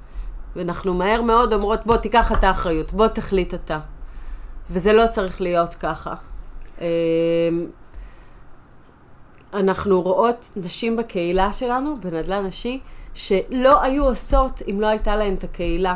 ואנחנו 0.56 0.94
מהר 0.94 1.22
מאוד 1.22 1.54
אומרות, 1.54 1.86
בוא, 1.86 1.98
תיקח 1.98 2.32
את 2.32 2.44
האחריות, 2.44 2.94
בוא, 2.94 3.08
תחליט 3.08 3.54
אתה. 3.54 3.80
וזה 4.70 4.94
לא 4.94 5.08
צריך 5.08 5.42
להיות 5.42 5.76
ככה. 5.76 6.14
אמ, 6.82 6.86
אנחנו 9.54 10.02
רואות 10.02 10.52
נשים 10.56 10.96
בקהילה 10.96 11.54
שלנו, 11.54 11.98
בנדל"ן 12.02 12.46
נשי, 12.46 12.80
שלא 13.14 13.82
היו 13.82 14.06
עושות 14.06 14.62
אם 14.70 14.82
לא 14.82 14.88
הייתה 14.88 15.16
להן 15.16 15.34
את 15.34 15.44
הקהילה. 15.44 15.96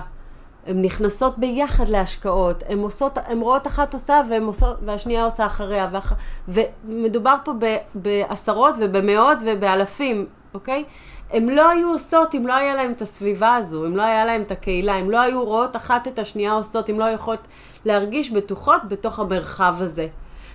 הן 0.68 0.82
נכנסות 0.82 1.38
ביחד 1.38 1.90
להשקעות, 1.90 2.64
הן 2.68 2.80
עושות, 2.80 3.18
הן 3.26 3.40
רואות 3.40 3.68
אחת 3.68 3.94
עושה 3.94 4.22
עושות, 4.42 4.78
והשנייה 4.86 5.26
עושה 5.26 5.46
אחריה, 5.46 5.90
ואח... 5.92 6.14
ומדובר 6.48 7.36
פה 7.46 7.54
ב, 7.60 7.76
בעשרות 7.96 8.76
ובמאות 8.80 9.38
ובאלפים, 9.46 10.26
אוקיי? 10.54 10.84
הן 11.32 11.50
לא 11.50 11.70
היו 11.70 11.92
עושות 11.92 12.36
אם 12.36 12.48
לא 12.48 12.54
היה 12.54 12.76
להן 12.76 12.92
את 12.92 13.02
הסביבה 13.02 13.56
הזו, 13.56 13.86
אם 13.86 13.98
לא 13.98 14.02
היה 14.02 14.26
להן 14.26 14.42
את 14.42 14.52
הקהילה, 14.52 14.96
אם 14.96 15.12
לא 15.12 15.22
היו 15.22 15.44
רואות 15.44 15.76
אחת 15.76 16.08
את 16.08 16.20
השנייה 16.20 16.54
עושות, 16.54 16.90
אם 16.90 17.00
לא 17.00 17.06
יכולות 17.06 17.48
להרגיש 17.86 18.32
בטוחות 18.32 18.82
בתוך 18.88 19.20
המרחב 19.20 19.76
הזה. 19.80 20.08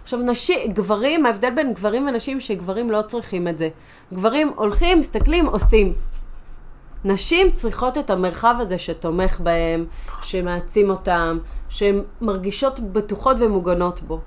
עכשיו, 0.03 0.19
נשים, 0.19 0.73
גברים, 0.73 1.27
ההבדל 1.27 1.51
בין 1.51 1.73
גברים 1.73 2.07
ונשים, 2.07 2.41
שגברים 2.41 2.91
לא 2.91 3.03
צריכים 3.03 3.49
את 3.49 3.59
זה. 3.59 3.69
גברים 4.13 4.53
הולכים, 4.57 4.99
מסתכלים, 4.99 5.47
עושים. 5.47 5.93
נשים 7.05 7.51
צריכות 7.51 7.99
את 7.99 8.11
המרחב 8.11 8.55
הזה 8.59 8.79
שתומך 8.79 9.41
בהם, 9.41 9.87
שמעצים 10.23 10.91
אותם, 10.91 11.39
שהן 11.69 12.03
מרגישות 12.21 12.81
בטוחות 12.81 13.37
ומוגנות 13.41 14.01
בו. 14.01 14.21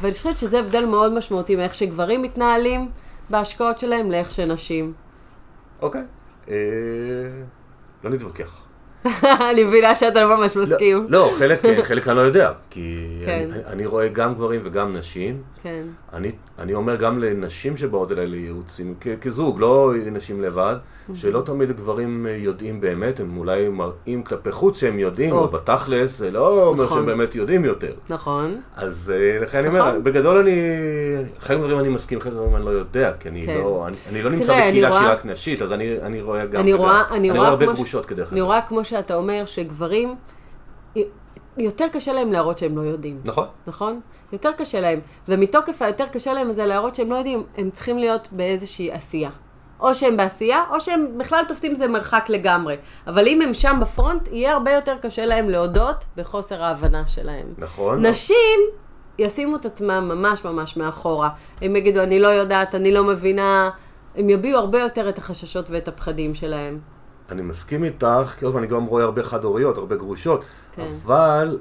ואני 0.00 0.12
חושבת 0.12 0.38
שזה 0.38 0.60
הבדל 0.60 0.84
מאוד 0.84 1.12
משמעותי 1.12 1.56
מאיך 1.56 1.74
שגברים 1.74 2.22
מתנהלים 2.22 2.90
בהשקעות 3.30 3.78
שלהם 3.78 4.10
לאיך 4.10 4.32
שנשים. 4.32 4.92
אוקיי. 5.82 6.02
אה... 6.48 6.54
לא 8.04 8.10
נתווכח. 8.10 8.66
אני 9.50 9.64
מבינה 9.64 9.94
שאתה 9.94 10.22
לא 10.22 10.36
ממש 10.36 10.56
מסכים. 10.56 11.06
לא, 11.08 11.34
חלק, 11.38 11.60
חלק 11.82 12.08
אני 12.08 12.16
לא 12.16 12.20
יודע, 12.20 12.52
כי 12.70 13.06
כן. 13.26 13.48
אני, 13.52 13.64
אני 13.66 13.86
רואה 13.86 14.08
גם 14.08 14.34
גברים 14.34 14.60
וגם 14.64 14.96
נשים. 14.96 15.42
כן. 15.62 15.82
אני, 16.12 16.30
אני 16.58 16.74
אומר 16.74 16.96
גם 16.96 17.18
לנשים 17.18 17.76
שבאות 17.76 18.12
אליי 18.12 18.26
לייעוצים, 18.26 18.94
כזוג, 19.20 19.60
לא 19.60 19.92
נשים 20.12 20.42
לבד, 20.42 20.76
שלא 21.14 21.40
תמיד 21.40 21.72
גברים 21.72 22.26
יודעים 22.30 22.80
באמת, 22.80 23.20
הם 23.20 23.36
אולי 23.36 23.68
מראים 23.68 24.22
כלפי 24.22 24.52
חוץ 24.52 24.80
שהם 24.80 24.98
יודעים, 24.98 25.32
או, 25.32 25.48
בתכלס, 25.48 26.18
זה 26.18 26.30
לא 26.30 26.66
אומר 26.66 26.84
נכון. 26.84 26.98
שהם 26.98 27.06
באמת 27.06 27.34
יודעים 27.34 27.64
יותר. 27.64 27.92
נכון. 28.08 28.60
אז 28.76 29.12
אה, 29.16 29.38
לכן 29.42 29.58
אני 29.58 29.68
אומר, 29.68 29.88
נכון. 29.88 30.04
בגדול 30.04 30.38
אני, 30.38 30.60
חלק 31.40 31.58
מהדברים 31.58 31.78
אני 31.78 31.88
מסכים, 31.88 32.20
חלק 32.20 32.32
מהדברים 32.32 32.56
אני 32.56 32.64
לא 32.64 32.70
יודע, 32.70 33.12
כי 33.20 33.28
אני 33.28 33.46
כן. 33.46 33.54
לא, 33.54 33.88
לא 34.24 34.30
נמצא 34.30 34.52
בקהילה 34.52 34.92
שהיא 34.92 35.08
רק 35.08 35.26
נשית, 35.26 35.62
אז 35.62 35.72
אני, 35.72 36.00
אני 36.02 36.22
רואה 36.22 36.46
גם, 36.46 36.60
אני 36.60 36.72
רואה, 36.72 37.02
אני, 37.10 37.30
אני 37.30 37.38
רואה 37.38 37.48
הרבה 37.48 37.66
גרושות 37.66 38.06
כדרך 38.06 38.26
אגב. 38.26 38.32
אני 38.32 38.40
רואה 38.40 38.60
כמו 38.62 38.84
שאתה 38.84 39.14
אומר, 39.14 39.42
שגברים, 39.46 40.14
יותר 41.58 41.86
קשה 41.92 42.12
להם 42.12 42.32
להראות 42.32 42.58
שהם 42.58 42.76
לא 42.76 42.82
יודעים. 42.82 43.20
נכון. 43.24 43.46
נכון? 43.66 44.00
יותר 44.32 44.50
קשה 44.52 44.80
להם. 44.80 45.00
ומתוקף 45.28 45.82
היותר 45.82 46.06
קשה 46.06 46.32
להם 46.32 46.52
זה 46.52 46.66
להראות 46.66 46.94
שהם 46.94 47.10
לא 47.10 47.16
יודעים, 47.16 47.42
הם 47.56 47.70
צריכים 47.70 47.98
להיות 47.98 48.28
באיזושהי 48.32 48.92
עשייה. 48.92 49.30
או 49.80 49.94
שהם 49.94 50.16
בעשייה, 50.16 50.64
או 50.70 50.80
שהם 50.80 51.18
בכלל 51.18 51.44
תופסים 51.48 51.74
זה 51.74 51.88
מרחק 51.88 52.26
לגמרי. 52.28 52.76
אבל 53.06 53.28
אם 53.28 53.42
הם 53.42 53.54
שם 53.54 53.78
בפרונט, 53.80 54.28
יהיה 54.32 54.52
הרבה 54.52 54.72
יותר 54.72 54.96
קשה 55.02 55.26
להם 55.26 55.50
להודות 55.50 56.04
בחוסר 56.16 56.62
ההבנה 56.62 57.02
שלהם. 57.08 57.46
נכון. 57.58 58.06
נשים 58.06 58.60
ישימו 59.18 59.56
את 59.56 59.66
עצמם 59.66 60.10
ממש 60.14 60.44
ממש 60.44 60.76
מאחורה. 60.76 61.28
הם 61.62 61.76
יגידו, 61.76 62.02
אני 62.02 62.20
לא 62.20 62.28
יודעת, 62.28 62.74
אני 62.74 62.92
לא 62.92 63.04
מבינה. 63.04 63.70
הם 64.16 64.30
יביעו 64.30 64.58
הרבה 64.58 64.80
יותר 64.80 65.08
את 65.08 65.18
החששות 65.18 65.70
ואת 65.70 65.88
הפחדים 65.88 66.34
שלהם. 66.34 66.78
אני 67.30 67.42
מסכים 67.42 67.84
איתך, 67.84 68.34
כי 68.38 68.44
עוד 68.44 68.54
פעם 68.54 68.62
אני 68.62 68.70
גם 68.70 68.84
רואה 68.84 69.04
הרבה 69.04 69.22
חד-הוריות, 69.22 69.76
הרבה 69.78 69.96
גרושות, 69.96 70.44
כן. 70.72 70.82
אבל 70.82 71.58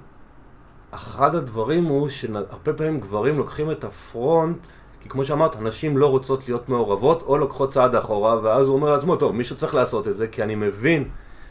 אחד 0.92 1.36
הדברים 1.36 1.86
הוא 1.86 2.10
שהרבה 2.10 2.74
פעמים 2.78 3.00
גברים 3.00 3.38
לוקחים 3.38 3.72
את 3.72 3.84
הפרונט 3.84 4.58
כי 5.04 5.10
כמו 5.10 5.26
שאמרת, 5.26 5.62
נשים 5.62 5.98
לא 5.98 6.08
רוצות 6.08 6.48
להיות 6.48 6.70
מעורבות 6.70 7.22
או 7.22 7.38
לוקחות 7.38 7.74
צעד 7.74 7.96
אחורה, 7.96 8.40
ואז 8.44 8.68
הוא 8.68 8.76
אומר 8.76 8.92
לעצמו, 8.92 9.16
טוב, 9.16 9.36
מישהו 9.36 9.56
צריך 9.56 9.76
לעשות 9.76 10.08
את 10.08 10.18
זה, 10.18 10.28
כי 10.28 10.44
אני 10.44 10.56
מבין 10.56 11.04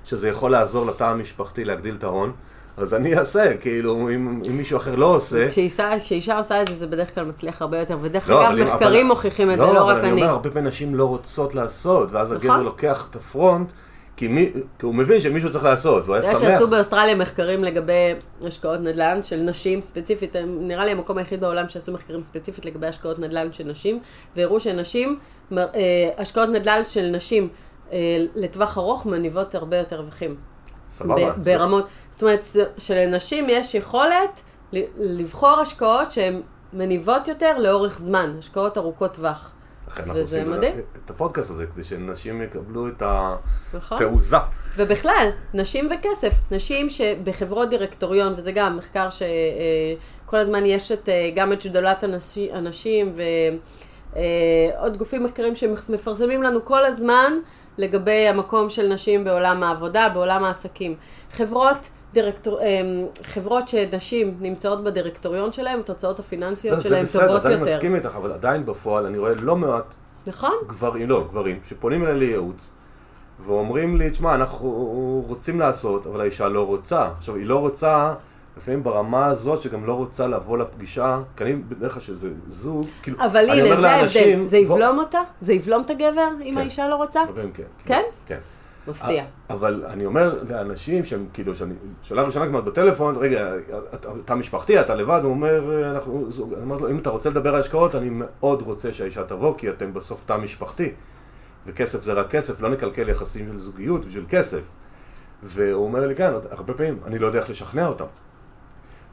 שזה 0.05 0.29
יכול 0.29 0.51
לעזור 0.51 0.87
לתא 0.87 1.05
המשפחתי 1.05 1.65
להגדיל 1.65 1.95
את 1.99 2.05
ההון. 2.05 2.33
אז 2.77 2.95
אני 2.95 3.19
אעשה, 3.19 3.57
כאילו, 3.57 4.09
אם, 4.09 4.43
אם 4.51 4.57
מישהו 4.57 4.77
אחר 4.77 4.95
לא 4.95 5.07
עושה... 5.07 5.47
כשאישה 5.99 6.39
עושה 6.39 6.63
את 6.63 6.69
זה, 6.69 6.75
זה 6.75 6.87
בדרך 6.87 7.15
כלל 7.15 7.25
מצליח 7.25 7.63
הרבה 7.63 7.79
יותר, 7.79 7.97
ודרך 8.01 8.31
לא, 8.31 8.49
אגב, 8.49 8.59
מחקרים 8.59 9.07
אבל... 9.07 9.15
מוכיחים 9.15 9.51
את 9.51 9.59
לא, 9.59 9.67
זה, 9.67 9.73
לא 9.73 9.85
רק 9.85 9.97
אני. 9.97 10.03
לא, 10.03 10.07
אבל 10.07 10.13
אני 10.13 10.23
אומר, 10.23 10.31
הרבה 10.31 10.51
פעמים 10.51 10.67
נשים 10.69 10.95
לא 10.95 11.05
רוצות 11.05 11.55
לעשות, 11.55 12.13
ואז 12.13 12.33
נכון. 12.33 12.51
הגבר 12.51 12.63
לוקח 12.63 13.07
את 13.11 13.17
הפרונט, 13.17 13.73
כי, 14.19 14.29
מי, 14.29 14.53
כי 14.79 14.87
הוא 14.87 14.95
מבין 14.95 15.21
שמישהו 15.21 15.53
צריך 15.53 15.65
לעשות, 15.65 16.05
והוא 16.05 16.17
היה 16.17 16.23
שמח. 16.23 16.37
אתה 16.37 16.45
יודע 16.45 16.55
שעשו 16.55 16.69
באוסטרליה 16.71 17.15
מחקרים 17.15 17.65
לגבי 17.65 18.15
השקעות 18.43 18.81
נדל"ן 18.81 19.23
של 19.23 19.37
נשים 19.37 19.83
ספציפית, 19.83 20.37
נראה 20.47 20.85
לי 20.85 20.91
המקום 20.91 21.19
היחיד 21.19 21.41
בעולם 21.41 21.69
שעשו 21.69 21.93
מחקרים 21.93 22.23
ספציפית 22.23 22.65
לגבי 22.65 22.87
השקעות 22.87 23.19
נדל"ן 23.19 23.53
של 23.53 23.65
נשים, 23.65 24.01
והראו 24.37 24.61
שנשים, 24.61 25.19
אה, 25.57 25.65
השקעות 26.19 26.49
נדל"ן 26.49 26.85
של 26.85 27.07
נשים 27.07 27.49
אה, 27.93 28.25
לטווח 28.35 28.79
ארוך 28.79 29.07
מניבות 29.07 29.55
הרבה 29.55 29.77
יותר 29.77 29.97
רווחים. 29.97 30.37
סבבה. 30.91 31.33
ברמות, 31.33 31.87
זאת 32.11 32.23
אומרת 32.23 32.47
שלנשים 32.79 33.47
יש 33.49 33.75
יכולת 33.75 34.41
לבחור 34.99 35.61
השקעות 35.61 36.13
שהן 36.13 36.41
מניבות 36.73 37.29
יותר 37.29 37.59
לאורך 37.59 37.99
זמן, 37.99 38.37
השקעות 38.39 38.79
ארוכות 38.79 39.15
טווח. 39.15 39.55
אנחנו 39.97 40.19
עושים 40.19 40.55
את 41.05 41.11
הפודקאסט 41.11 41.51
הזה, 41.51 41.67
כדי 41.67 41.85
שנשים 41.85 42.43
יקבלו 42.43 42.89
את 42.89 43.03
נכון. 43.75 43.99
התעוזה. 43.99 44.37
ובכלל, 44.77 45.29
נשים 45.55 45.89
וכסף. 45.91 46.33
נשים 46.51 46.91
שבחברות 46.91 47.71
דירקטוריון, 47.71 48.35
וזה 48.37 48.53
גם 48.53 48.77
מחקר 48.77 49.11
שכל 49.11 50.37
אה, 50.37 50.41
הזמן 50.41 50.67
יש 50.67 50.93
את, 50.93 51.09
אה, 51.09 51.31
גם 51.35 51.53
את 51.53 51.61
שדולת 51.61 52.05
הנשים 52.53 53.13
ועוד 53.17 54.93
אה, 54.93 54.99
גופים 54.99 55.25
מחקרים 55.25 55.57
שמפרסמים 55.57 56.43
לנו 56.43 56.65
כל 56.65 56.85
הזמן 56.85 57.33
לגבי 57.79 58.29
המקום 58.29 58.71
של 58.71 58.89
נשים 58.89 59.25
בעולם 59.25 59.63
העבודה, 59.63 60.09
בעולם 60.15 60.45
העסקים. 60.45 60.95
חברות 61.33 61.89
דירקטור, 62.23 62.61
אמ, 62.63 63.07
חברות 63.23 63.69
שנשים 63.69 64.37
נמצאות 64.41 64.85
בדירקטוריון 64.85 65.53
שלהם, 65.53 65.81
התוצאות 65.81 66.19
הפיננסיות 66.19 66.77
לא, 66.77 66.83
שלהם 66.83 67.07
טובות 67.07 67.23
יותר. 67.23 67.33
זה 67.33 67.39
בסדר, 67.39 67.57
אז 67.57 67.63
אני 67.63 67.75
מסכים 67.75 67.95
איתך, 67.95 68.17
אבל 68.17 68.33
עדיין 68.33 68.67
בפועל 68.67 69.07
אני 69.07 69.19
רואה 69.19 69.33
לא 69.43 69.57
מעט 69.57 69.95
נכון. 70.27 70.53
גברים, 70.67 71.09
לא, 71.09 71.25
גברים, 71.31 71.59
שפונים 71.69 72.05
אליי 72.05 72.15
לייעוץ, 72.15 72.71
ואומרים 73.47 73.97
לי, 73.97 74.11
תשמע, 74.11 74.35
אנחנו 74.35 75.25
רוצים 75.29 75.61
לעשות, 75.61 76.07
אבל 76.07 76.21
האישה 76.21 76.49
לא 76.49 76.67
רוצה. 76.67 77.09
עכשיו, 77.19 77.35
היא 77.35 77.47
לא 77.47 77.57
רוצה, 77.57 78.15
לפעמים 78.57 78.83
ברמה 78.83 79.27
הזאת, 79.27 79.63
שגם 79.63 79.87
לא 79.87 79.93
רוצה 79.93 80.27
לבוא 80.27 80.59
לפגישה, 80.59 81.21
כי 81.37 81.45
אני 81.45 81.53
בדרך 81.53 81.93
כלל 81.93 82.03
שזה 82.03 82.29
זוג, 82.49 82.87
כאילו, 83.03 83.19
אבל 83.21 83.51
הנה, 83.51 83.81
זה 83.81 83.91
ההבדל, 83.91 84.47
זה 84.47 84.57
יבלום 84.57 84.99
אותה? 84.99 85.21
זה 85.43 85.53
יבלום 85.53 85.83
את 85.83 85.91
הגבר, 85.91 86.29
אם 86.45 86.55
כן. 86.55 86.61
האישה 86.61 86.89
לא 86.89 86.97
רוצה? 86.97 87.21
כן. 87.55 87.63
כן? 87.87 88.03
כן. 88.27 88.39
מפתיע. 88.89 89.25
אבל 89.51 89.85
אני 89.89 90.07
אומר 90.07 90.43
לאנשים 90.49 91.05
שהם 91.05 91.27
כאילו, 91.33 91.55
שאני, 91.55 91.75
שאלה 92.03 92.23
ראשונה 92.23 92.47
כמעט 92.47 92.65
בטלפון, 92.65 93.17
רגע, 93.17 93.53
אתה, 94.25 94.35
משפחתי, 94.35 94.81
אתה 94.81 94.95
לבד, 94.95 95.21
הוא 95.23 95.31
אומר, 95.31 95.91
אנחנו, 95.91 96.29
אני 96.55 96.63
אומר 96.63 96.77
לו, 96.77 96.91
אם 96.91 96.99
אתה 96.99 97.11
רוצה 97.11 97.31
לדבר 97.31 97.55
על 97.55 97.61
השקעות, 97.61 97.95
אני 97.95 98.09
מאוד 98.13 98.63
רוצה 98.63 98.93
שהאישה 98.93 99.25
תבוא, 99.25 99.55
כי 99.59 99.71
אתם 99.71 99.95
בסוף 99.95 100.25
תא 100.25 100.37
משפחתי. 100.37 100.93
וכסף 101.67 102.03
זה 102.03 102.13
רק 102.13 102.31
כסף, 102.31 102.61
לא 102.61 102.69
נקלקל 102.69 103.09
יחסים 103.09 103.49
של 103.53 103.59
זוגיות 103.59 104.07
בשביל 104.07 104.25
כסף. 104.29 104.61
והוא 105.43 105.85
אומר 105.85 106.07
לי, 106.07 106.15
כן, 106.17 106.31
הרבה 106.51 106.75
פעמים, 106.75 106.99
אני 107.07 107.19
לא 107.19 107.27
יודע 107.27 107.39
איך 107.39 107.51
לשכנע 107.51 107.87
אותם. 107.87 108.05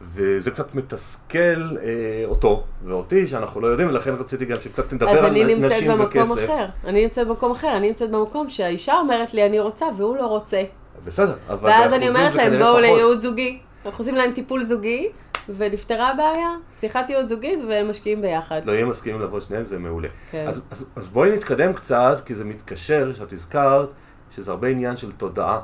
וזה 0.02 0.52
קצת 0.52 0.76
מתסכל 0.76 1.78
אה, 1.84 2.24
אותו 2.26 2.64
ואותי, 2.86 3.28
שאנחנו 3.28 3.62
לא 3.62 3.68
יודעים, 3.68 3.90
ולכן 3.90 4.14
רציתי 4.14 4.46
גם 4.46 4.58
שקצת 4.62 4.94
נדבר 4.94 5.10
על 5.10 5.32
נשים 5.32 5.60
וכסף. 5.60 5.66
אז 5.66 5.72
אני 5.72 5.84
נמצאת 5.84 5.84
במקום 5.88 6.32
אחר. 6.32 6.66
אני 6.86 7.04
נמצאת 7.04 7.28
במקום 7.28 7.52
אחר, 7.52 7.78
אני 7.78 7.88
נמצאת 7.88 8.12
במקום 8.12 8.50
שהאישה 8.50 8.94
אומרת 8.94 9.34
לי, 9.34 9.46
אני 9.46 9.60
רוצה, 9.60 9.86
והוא 9.98 10.18
לא 10.18 10.26
רוצה. 10.26 10.64
בסדר, 11.06 11.36
אבל 11.50 11.70
ואז 11.70 11.94
אני 11.94 12.10
אומרת 12.10 12.36
להם, 12.36 12.58
בואו 12.58 12.80
לייעוד 12.80 13.22
זוגי. 13.22 13.60
אנחנו 13.86 14.02
עושים 14.02 14.16
להם 14.16 14.32
טיפול 14.32 14.64
זוגי, 14.64 15.10
ונפתרה 15.50 16.10
הבעיה, 16.10 16.56
שיחת 16.80 17.10
ייעוד 17.10 17.28
זוגית, 17.28 17.60
והם 17.70 17.90
משקיעים 17.90 18.22
ביחד. 18.22 18.62
לא, 18.66 18.82
אם 18.82 18.90
מסכימים 18.90 19.22
לבוא 19.22 19.40
שניהם, 19.40 19.66
זה 19.66 19.80
מעולה. 19.80 20.08
כן. 20.32 20.46
אז, 20.48 20.62
אז, 20.72 20.86
אז 20.96 21.08
בואי 21.08 21.32
נתקדם 21.32 21.74
קצת, 21.74 22.22
כי 22.26 22.36
זה 22.36 22.44
מתקשר, 22.44 23.14
שאת 23.14 23.34
הזכרת, 23.34 23.90
שזה 24.32 24.52
הרבה 24.52 24.68
עניין 24.68 24.98
של 24.98 25.12
תודעה. 25.12 25.60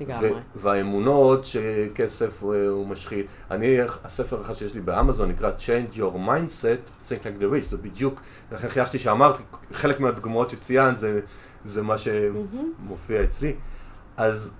לגמרי. 0.00 0.30
והאמונות 0.54 1.44
שכסף 1.44 2.42
הוא 2.42 2.86
משחית. 2.86 3.26
אני, 3.50 3.76
הספר 4.04 4.42
אחד 4.42 4.54
שיש 4.54 4.74
לי 4.74 4.80
באמזון 4.80 5.30
נקרא 5.30 5.50
Change 5.58 5.96
Your 5.96 6.16
Mindset, 6.28 7.08
Think 7.08 7.22
Like 7.22 7.42
the 7.42 7.44
Rich, 7.44 7.64
זה 7.64 7.76
בדיוק, 7.76 8.20
לכן 8.52 8.68
חיישתי 8.68 8.98
שאמרת, 8.98 9.38
חלק 9.72 10.00
מהדוגמאות 10.00 10.50
שציינת 10.50 10.98
זה, 10.98 11.20
זה 11.64 11.82
מה 11.82 11.94
שמופיע 11.98 13.24
אצלי. 13.24 13.54
אז 14.16 14.50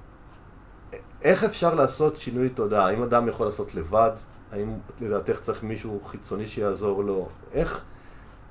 איך 1.22 1.44
אפשר 1.44 1.74
לעשות 1.74 2.16
שינוי 2.16 2.48
תודעה? 2.48 2.86
האם 2.86 3.02
אדם 3.02 3.28
יכול 3.28 3.46
לעשות 3.46 3.74
לבד? 3.74 4.10
האם 4.52 4.72
לדעתך 5.00 5.40
צריך 5.40 5.62
מישהו 5.62 6.00
חיצוני 6.06 6.46
שיעזור 6.46 7.04
לו? 7.04 7.28
איך, 7.52 7.84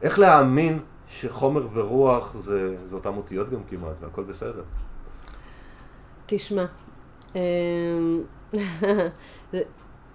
איך 0.02 0.20
להאמין 0.20 0.80
שחומר 1.08 1.68
ורוח 1.74 2.36
זה, 2.38 2.76
זה 2.90 2.96
אותם 2.96 3.18
אותיות 3.18 3.50
גם 3.50 3.60
כמעט, 3.70 3.96
והכל 4.02 4.24
בסדר? 4.24 4.64
תשמע, 6.36 6.66
אמ, 7.36 8.24
זה, 9.52 9.62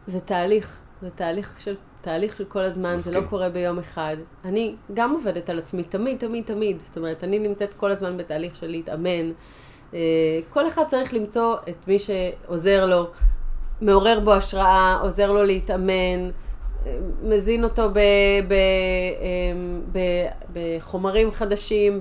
זה 0.06 0.20
תהליך, 0.20 0.78
זה 1.02 1.10
תהליך 1.10 1.56
של, 1.58 1.74
תהליך 2.00 2.36
של 2.36 2.44
כל 2.44 2.58
הזמן, 2.58 2.96
מסכים. 2.96 3.12
זה 3.12 3.20
לא 3.20 3.26
קורה 3.26 3.48
ביום 3.48 3.78
אחד. 3.78 4.16
אני 4.44 4.74
גם 4.94 5.12
עובדת 5.12 5.50
על 5.50 5.58
עצמי, 5.58 5.82
תמיד, 5.82 6.18
תמיד, 6.18 6.44
תמיד. 6.44 6.80
זאת 6.80 6.96
אומרת, 6.96 7.24
אני 7.24 7.38
נמצאת 7.38 7.74
כל 7.74 7.90
הזמן 7.90 8.16
בתהליך 8.16 8.56
של 8.56 8.66
להתאמן. 8.66 9.32
אה, 9.94 9.98
כל 10.50 10.68
אחד 10.68 10.82
צריך 10.86 11.14
למצוא 11.14 11.56
את 11.68 11.88
מי 11.88 11.96
שעוזר 11.98 12.86
לו, 12.86 13.10
מעורר 13.80 14.20
בו 14.20 14.32
השראה, 14.32 14.98
עוזר 15.02 15.32
לו 15.32 15.42
להתאמן, 15.42 16.30
אה, 16.86 16.98
מזין 17.22 17.64
אותו 17.64 17.90
ב, 17.90 17.98
ב, 18.48 18.54
אמ, 19.20 19.80
ב, 19.92 19.98
בחומרים 20.52 21.30
חדשים, 21.32 22.00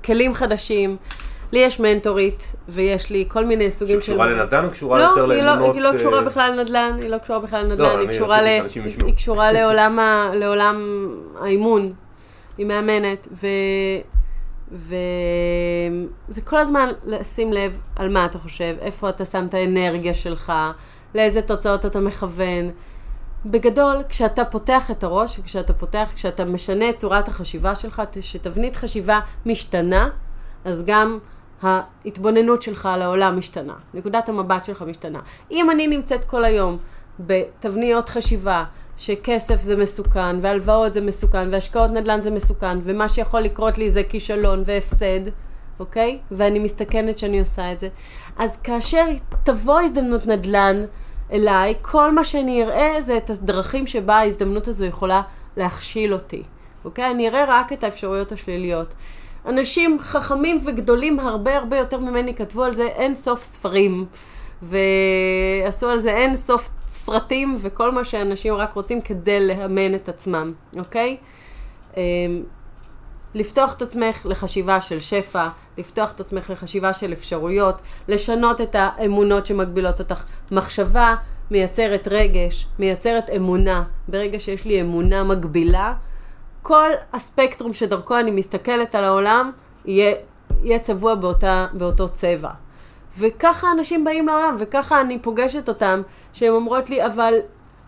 בכלים 0.00 0.34
חדשים. 0.34 0.96
לי 1.52 1.58
יש 1.58 1.80
מנטורית, 1.80 2.56
ויש 2.68 3.10
לי 3.10 3.24
כל 3.28 3.44
מיני 3.44 3.70
סוגים 3.70 4.00
של... 4.00 4.06
שקשורה 4.06 4.26
לנדל"ן 4.26 4.64
או 4.64 4.70
קשורה 4.70 4.98
לא, 4.98 5.04
יותר 5.04 5.26
לאמונות? 5.26 5.68
לא, 5.68 5.72
היא 5.72 5.80
לא 5.82 5.98
קשורה 5.98 6.18
אה, 6.18 6.22
בכלל 6.22 6.52
לנדל"ן, 6.56 6.98
היא 7.02 7.10
לא 7.10 7.18
קשורה 7.18 7.38
בכלל 7.38 7.64
לנדל"ן, 7.64 7.96
לא, 7.96 8.00
היא, 8.00 8.08
קשורה 8.08 8.42
ל... 8.42 8.46
היא 9.06 9.14
קשורה 9.14 9.52
לעולם, 9.52 9.98
ה... 9.98 10.30
לעולם 10.34 11.08
האימון. 11.40 11.92
היא 12.58 12.66
מאמנת, 12.66 13.28
ו... 13.32 13.46
וזה 14.72 16.40
כל 16.44 16.58
הזמן 16.58 16.88
לשים 17.06 17.52
לב 17.52 17.80
על 17.96 18.08
מה 18.08 18.24
אתה 18.24 18.38
חושב, 18.38 18.76
איפה 18.80 19.08
אתה 19.08 19.24
שם 19.24 19.46
את 19.46 19.54
האנרגיה 19.54 20.14
שלך, 20.14 20.52
לאיזה 21.14 21.42
תוצאות 21.42 21.86
אתה 21.86 22.00
מכוון. 22.00 22.70
בגדול, 23.46 23.96
כשאתה 24.08 24.44
פותח 24.44 24.90
את 24.90 25.04
הראש, 25.04 25.38
וכשאתה 25.38 25.72
פותח, 25.72 26.08
כשאתה 26.14 26.44
משנה 26.44 26.88
את 26.88 26.96
צורת 26.96 27.28
החשיבה 27.28 27.74
שלך, 27.74 28.02
שתבנית 28.20 28.76
חשיבה 28.76 29.20
משתנה, 29.46 30.08
אז 30.64 30.84
גם 30.86 31.18
ההתבוננות 31.62 32.62
שלך 32.62 32.86
על 32.86 33.02
העולם 33.02 33.38
משתנה, 33.38 33.74
נקודת 33.94 34.28
המבט 34.28 34.64
שלך 34.64 34.82
משתנה. 34.82 35.20
אם 35.50 35.70
אני 35.70 35.86
נמצאת 35.86 36.24
כל 36.24 36.44
היום 36.44 36.78
בתבניות 37.20 38.08
חשיבה 38.08 38.64
שכסף 38.96 39.62
זה 39.62 39.76
מסוכן, 39.76 40.36
והלוואות 40.42 40.94
זה 40.94 41.00
מסוכן, 41.00 41.48
והשקעות 41.52 41.90
נדל"ן 41.90 42.22
זה 42.22 42.30
מסוכן, 42.30 42.78
ומה 42.84 43.08
שיכול 43.08 43.40
לקרות 43.40 43.78
לי 43.78 43.90
זה 43.90 44.02
כישלון 44.02 44.62
והפסד, 44.66 45.20
אוקיי? 45.80 46.18
ואני 46.30 46.58
מסתכנת 46.58 47.18
שאני 47.18 47.40
עושה 47.40 47.72
את 47.72 47.80
זה. 47.80 47.88
אז 48.36 48.56
כאשר 48.56 49.06
תבוא 49.42 49.80
הזדמנות 49.80 50.26
נדל"ן 50.26 50.80
אליי, 51.32 51.74
כל 51.82 52.12
מה 52.12 52.24
שאני 52.24 52.64
אראה 52.64 53.02
זה 53.02 53.16
את 53.16 53.30
הדרכים 53.30 53.86
שבה 53.86 54.14
ההזדמנות 54.14 54.68
הזו 54.68 54.84
יכולה 54.84 55.22
להכשיל 55.56 56.12
אותי, 56.12 56.42
אוקיי? 56.84 57.10
אני 57.10 57.28
אראה 57.28 57.44
רק 57.48 57.72
את 57.72 57.84
האפשרויות 57.84 58.32
השליליות. 58.32 58.94
אנשים 59.46 59.98
חכמים 60.00 60.58
וגדולים 60.66 61.20
הרבה 61.20 61.56
הרבה 61.56 61.76
יותר 61.78 61.98
ממני 61.98 62.34
כתבו 62.34 62.64
על 62.64 62.72
זה 62.72 62.86
אין 62.86 63.14
סוף 63.14 63.42
ספרים, 63.42 64.06
ועשו 64.62 65.88
על 65.88 66.00
זה 66.00 66.10
אין 66.10 66.36
סוף 66.36 66.70
סרטים, 66.86 67.58
וכל 67.60 67.92
מה 67.92 68.04
שאנשים 68.04 68.54
רק 68.54 68.74
רוצים 68.74 69.00
כדי 69.00 69.46
לאמן 69.46 69.94
את 69.94 70.08
עצמם, 70.08 70.52
אוקיי? 70.78 71.16
אמ, 71.96 72.42
לפתוח 73.34 73.74
את 73.76 73.82
עצמך 73.82 74.26
לחשיבה 74.26 74.80
של 74.80 75.00
שפע, 75.00 75.48
לפתוח 75.78 76.12
את 76.12 76.20
עצמך 76.20 76.50
לחשיבה 76.50 76.94
של 76.94 77.12
אפשרויות, 77.12 77.80
לשנות 78.08 78.60
את 78.60 78.76
האמונות 78.78 79.46
שמגבילות 79.46 80.00
אותך. 80.00 80.24
מחשבה 80.50 81.14
מייצרת 81.50 82.08
רגש, 82.10 82.66
מייצרת 82.78 83.30
אמונה. 83.36 83.84
ברגע 84.08 84.40
שיש 84.40 84.64
לי 84.64 84.80
אמונה 84.80 85.24
מגבילה, 85.24 85.94
כל 86.62 86.90
הספקטרום 87.12 87.72
שדרכו 87.72 88.18
אני 88.18 88.30
מסתכלת 88.30 88.94
על 88.94 89.04
העולם 89.04 89.50
יהיה, 89.84 90.14
יהיה 90.62 90.78
צבוע 90.78 91.14
באותה, 91.14 91.66
באותו 91.72 92.08
צבע. 92.08 92.50
וככה 93.18 93.66
אנשים 93.72 94.04
באים 94.04 94.26
לעולם, 94.26 94.56
וככה 94.58 95.00
אני 95.00 95.18
פוגשת 95.18 95.68
אותם, 95.68 96.02
שהן 96.32 96.52
אומרות 96.52 96.90
לי, 96.90 97.06
אבל, 97.06 97.34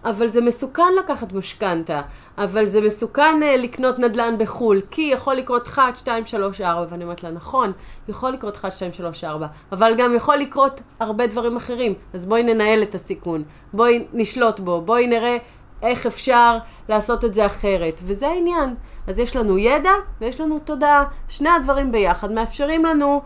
אבל 0.04 0.30
זה 0.30 0.40
מסוכן 0.40 0.94
לקחת 1.04 1.32
משכנתה, 1.32 2.00
אבל 2.38 2.66
זה 2.66 2.80
מסוכן 2.80 3.40
uh, 3.42 3.60
לקנות 3.60 3.98
נדל"ן 3.98 4.34
בחו"ל, 4.38 4.80
כי 4.90 5.02
יכול 5.02 5.34
לקרות 5.34 5.66
1, 5.66 5.96
2, 5.96 6.26
3, 6.26 6.60
4, 6.60 6.86
ואני 6.90 7.04
אומרת 7.04 7.22
לה, 7.22 7.30
נכון, 7.30 7.72
יכול 8.08 8.30
לקרות 8.30 8.56
1, 8.56 8.72
2, 8.72 8.92
3, 8.92 9.24
4, 9.24 9.46
אבל 9.72 9.94
גם 9.96 10.14
יכול 10.14 10.36
לקרות 10.36 10.80
הרבה 11.00 11.26
דברים 11.26 11.56
אחרים, 11.56 11.94
אז 12.14 12.26
בואי 12.26 12.42
ננהל 12.42 12.82
את 12.82 12.94
הסיכון, 12.94 13.42
בואי 13.72 14.04
נשלוט 14.12 14.60
בו, 14.60 14.80
בואי 14.80 15.06
נראה 15.06 15.36
איך 15.84 16.06
אפשר 16.06 16.58
לעשות 16.88 17.24
את 17.24 17.34
זה 17.34 17.46
אחרת, 17.46 18.00
וזה 18.04 18.28
העניין. 18.28 18.74
אז 19.06 19.18
יש 19.18 19.36
לנו 19.36 19.58
ידע 19.58 19.92
ויש 20.20 20.40
לנו 20.40 20.58
תודעה, 20.58 21.04
שני 21.28 21.48
הדברים 21.48 21.92
ביחד 21.92 22.32
מאפשרים 22.32 22.84
לנו 22.84 23.22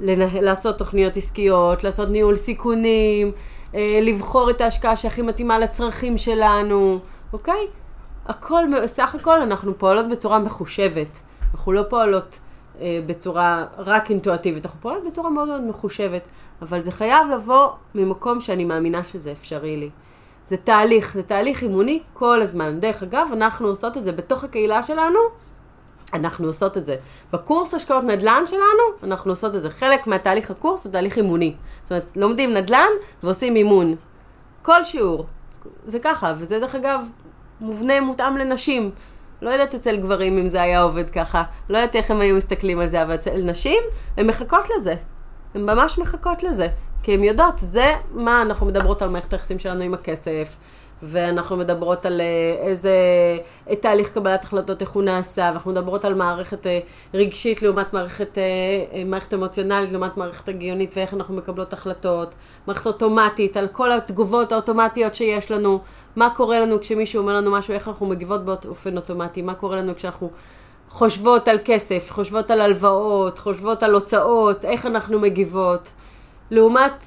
לנה... 0.00 0.40
לעשות 0.40 0.78
תוכניות 0.78 1.16
עסקיות, 1.16 1.84
לעשות 1.84 2.08
ניהול 2.08 2.36
סיכונים, 2.36 3.32
אה, 3.74 3.98
לבחור 4.02 4.50
את 4.50 4.60
ההשקעה 4.60 4.96
שהכי 4.96 5.22
מתאימה 5.22 5.58
לצרכים 5.58 6.18
שלנו, 6.18 6.98
אוקיי? 7.32 7.66
הכל, 8.26 8.64
סך 8.86 9.14
הכל 9.14 9.40
אנחנו 9.40 9.78
פועלות 9.78 10.08
בצורה 10.08 10.38
מחושבת. 10.38 11.18
אנחנו 11.54 11.72
לא 11.72 11.82
פועלות 11.88 12.38
אה, 12.80 13.00
בצורה 13.06 13.64
רק 13.78 14.10
אינטואטיבית, 14.10 14.66
אנחנו 14.66 14.80
פועלות 14.80 15.04
בצורה 15.06 15.30
מאוד 15.30 15.48
מאוד 15.48 15.62
מחושבת, 15.62 16.22
אבל 16.62 16.80
זה 16.80 16.92
חייב 16.92 17.28
לבוא 17.34 17.68
ממקום 17.94 18.40
שאני 18.40 18.64
מאמינה 18.64 19.04
שזה 19.04 19.32
אפשרי 19.32 19.76
לי. 19.76 19.90
זה 20.48 20.56
תהליך, 20.56 21.14
זה 21.14 21.22
תהליך 21.22 21.62
אימוני 21.62 22.02
כל 22.12 22.42
הזמן. 22.42 22.80
דרך 22.80 23.02
אגב, 23.02 23.28
אנחנו 23.32 23.68
עושות 23.68 23.96
את 23.96 24.04
זה 24.04 24.12
בתוך 24.12 24.44
הקהילה 24.44 24.82
שלנו, 24.82 25.18
אנחנו 26.14 26.46
עושות 26.46 26.76
את 26.76 26.84
זה. 26.84 26.96
בקורס 27.32 27.74
השקעות 27.74 28.04
נדל"ן 28.04 28.42
שלנו, 28.46 28.82
אנחנו 29.02 29.32
עושות 29.32 29.54
את 29.54 29.62
זה. 29.62 29.70
חלק 29.70 30.06
מהתהליך 30.06 30.50
הקורס 30.50 30.84
הוא 30.84 30.92
תהליך 30.92 31.16
אימוני. 31.16 31.54
זאת 31.82 31.90
אומרת, 31.92 32.16
לומדים 32.16 32.54
נדל"ן 32.54 32.88
ועושים 33.22 33.56
אימון. 33.56 33.94
כל 34.62 34.84
שיעור. 34.84 35.26
זה 35.86 35.98
ככה, 35.98 36.34
וזה 36.36 36.60
דרך 36.60 36.74
אגב 36.74 37.00
מובנה 37.60 38.00
מותאם 38.00 38.36
לנשים. 38.36 38.90
לא 39.42 39.50
יודעת 39.50 39.74
אצל 39.74 39.96
גברים 39.96 40.38
אם 40.38 40.48
זה 40.48 40.62
היה 40.62 40.82
עובד 40.82 41.10
ככה. 41.10 41.42
לא 41.70 41.78
יודעת 41.78 41.96
איך 41.96 42.10
הם 42.10 42.20
היו 42.20 42.36
מסתכלים 42.36 42.80
על 42.80 42.86
זה, 42.86 43.02
אבל 43.02 43.14
אצל 43.14 43.42
נשים, 43.42 43.82
הן 44.16 44.26
מחכות 44.26 44.68
לזה. 44.76 44.94
הן 45.54 45.62
ממש 45.62 45.98
מחכות 45.98 46.42
לזה. 46.42 46.66
כי 47.04 47.14
הן 47.14 47.24
יודעות, 47.24 47.54
זה 47.56 47.92
מה 48.12 48.42
אנחנו 48.42 48.66
מדברות 48.66 49.02
על 49.02 49.08
מערכת 49.08 49.32
היחסים 49.32 49.58
שלנו 49.58 49.82
עם 49.82 49.94
הכסף, 49.94 50.56
ואנחנו 51.02 51.56
מדברות 51.56 52.06
על 52.06 52.20
אה, 52.20 52.66
איזה 52.68 52.92
תהליך 53.80 54.08
קבלת 54.08 54.44
החלטות, 54.44 54.80
איך 54.82 54.90
הוא 54.90 55.02
נעשה, 55.02 55.42
ואנחנו 55.42 55.70
מדברות 55.70 56.04
על 56.04 56.14
מערכת 56.14 56.66
אה, 56.66 56.78
רגשית 57.14 57.62
לעומת 57.62 57.92
מערכת, 57.92 58.38
אה, 58.38 59.04
מערכת 59.04 59.34
אמוציונלית 59.34 59.92
לעומת 59.92 60.16
מערכת 60.16 60.48
הגיונית, 60.48 60.92
ואיך 60.96 61.14
אנחנו 61.14 61.34
מקבלות 61.34 61.72
החלטות, 61.72 62.34
מערכת 62.66 62.86
אוטומטית, 62.86 63.56
על 63.56 63.68
כל 63.68 63.92
התגובות 63.92 64.52
האוטומטיות 64.52 65.14
שיש 65.14 65.50
לנו, 65.50 65.80
מה 66.16 66.30
קורה 66.36 66.60
לנו 66.60 66.80
כשמישהו 66.80 67.20
אומר 67.22 67.36
לנו 67.36 67.50
משהו, 67.50 67.74
איך 67.74 67.88
אנחנו 67.88 68.06
מגיבות 68.06 68.44
באופן 68.44 68.96
אוטומטי, 68.96 69.42
מה 69.42 69.54
קורה 69.54 69.76
לנו 69.76 69.96
כשאנחנו 69.96 70.30
חושבות 70.90 71.48
על 71.48 71.58
כסף, 71.64 72.10
חושבות 72.10 72.50
על 72.50 72.60
הלוואות, 72.60 73.38
חושבות 73.38 73.82
על 73.82 73.94
הוצאות, 73.94 74.64
איך 74.64 74.86
אנחנו 74.86 75.18
מגיבות, 75.18 75.90
לעומת 76.50 77.04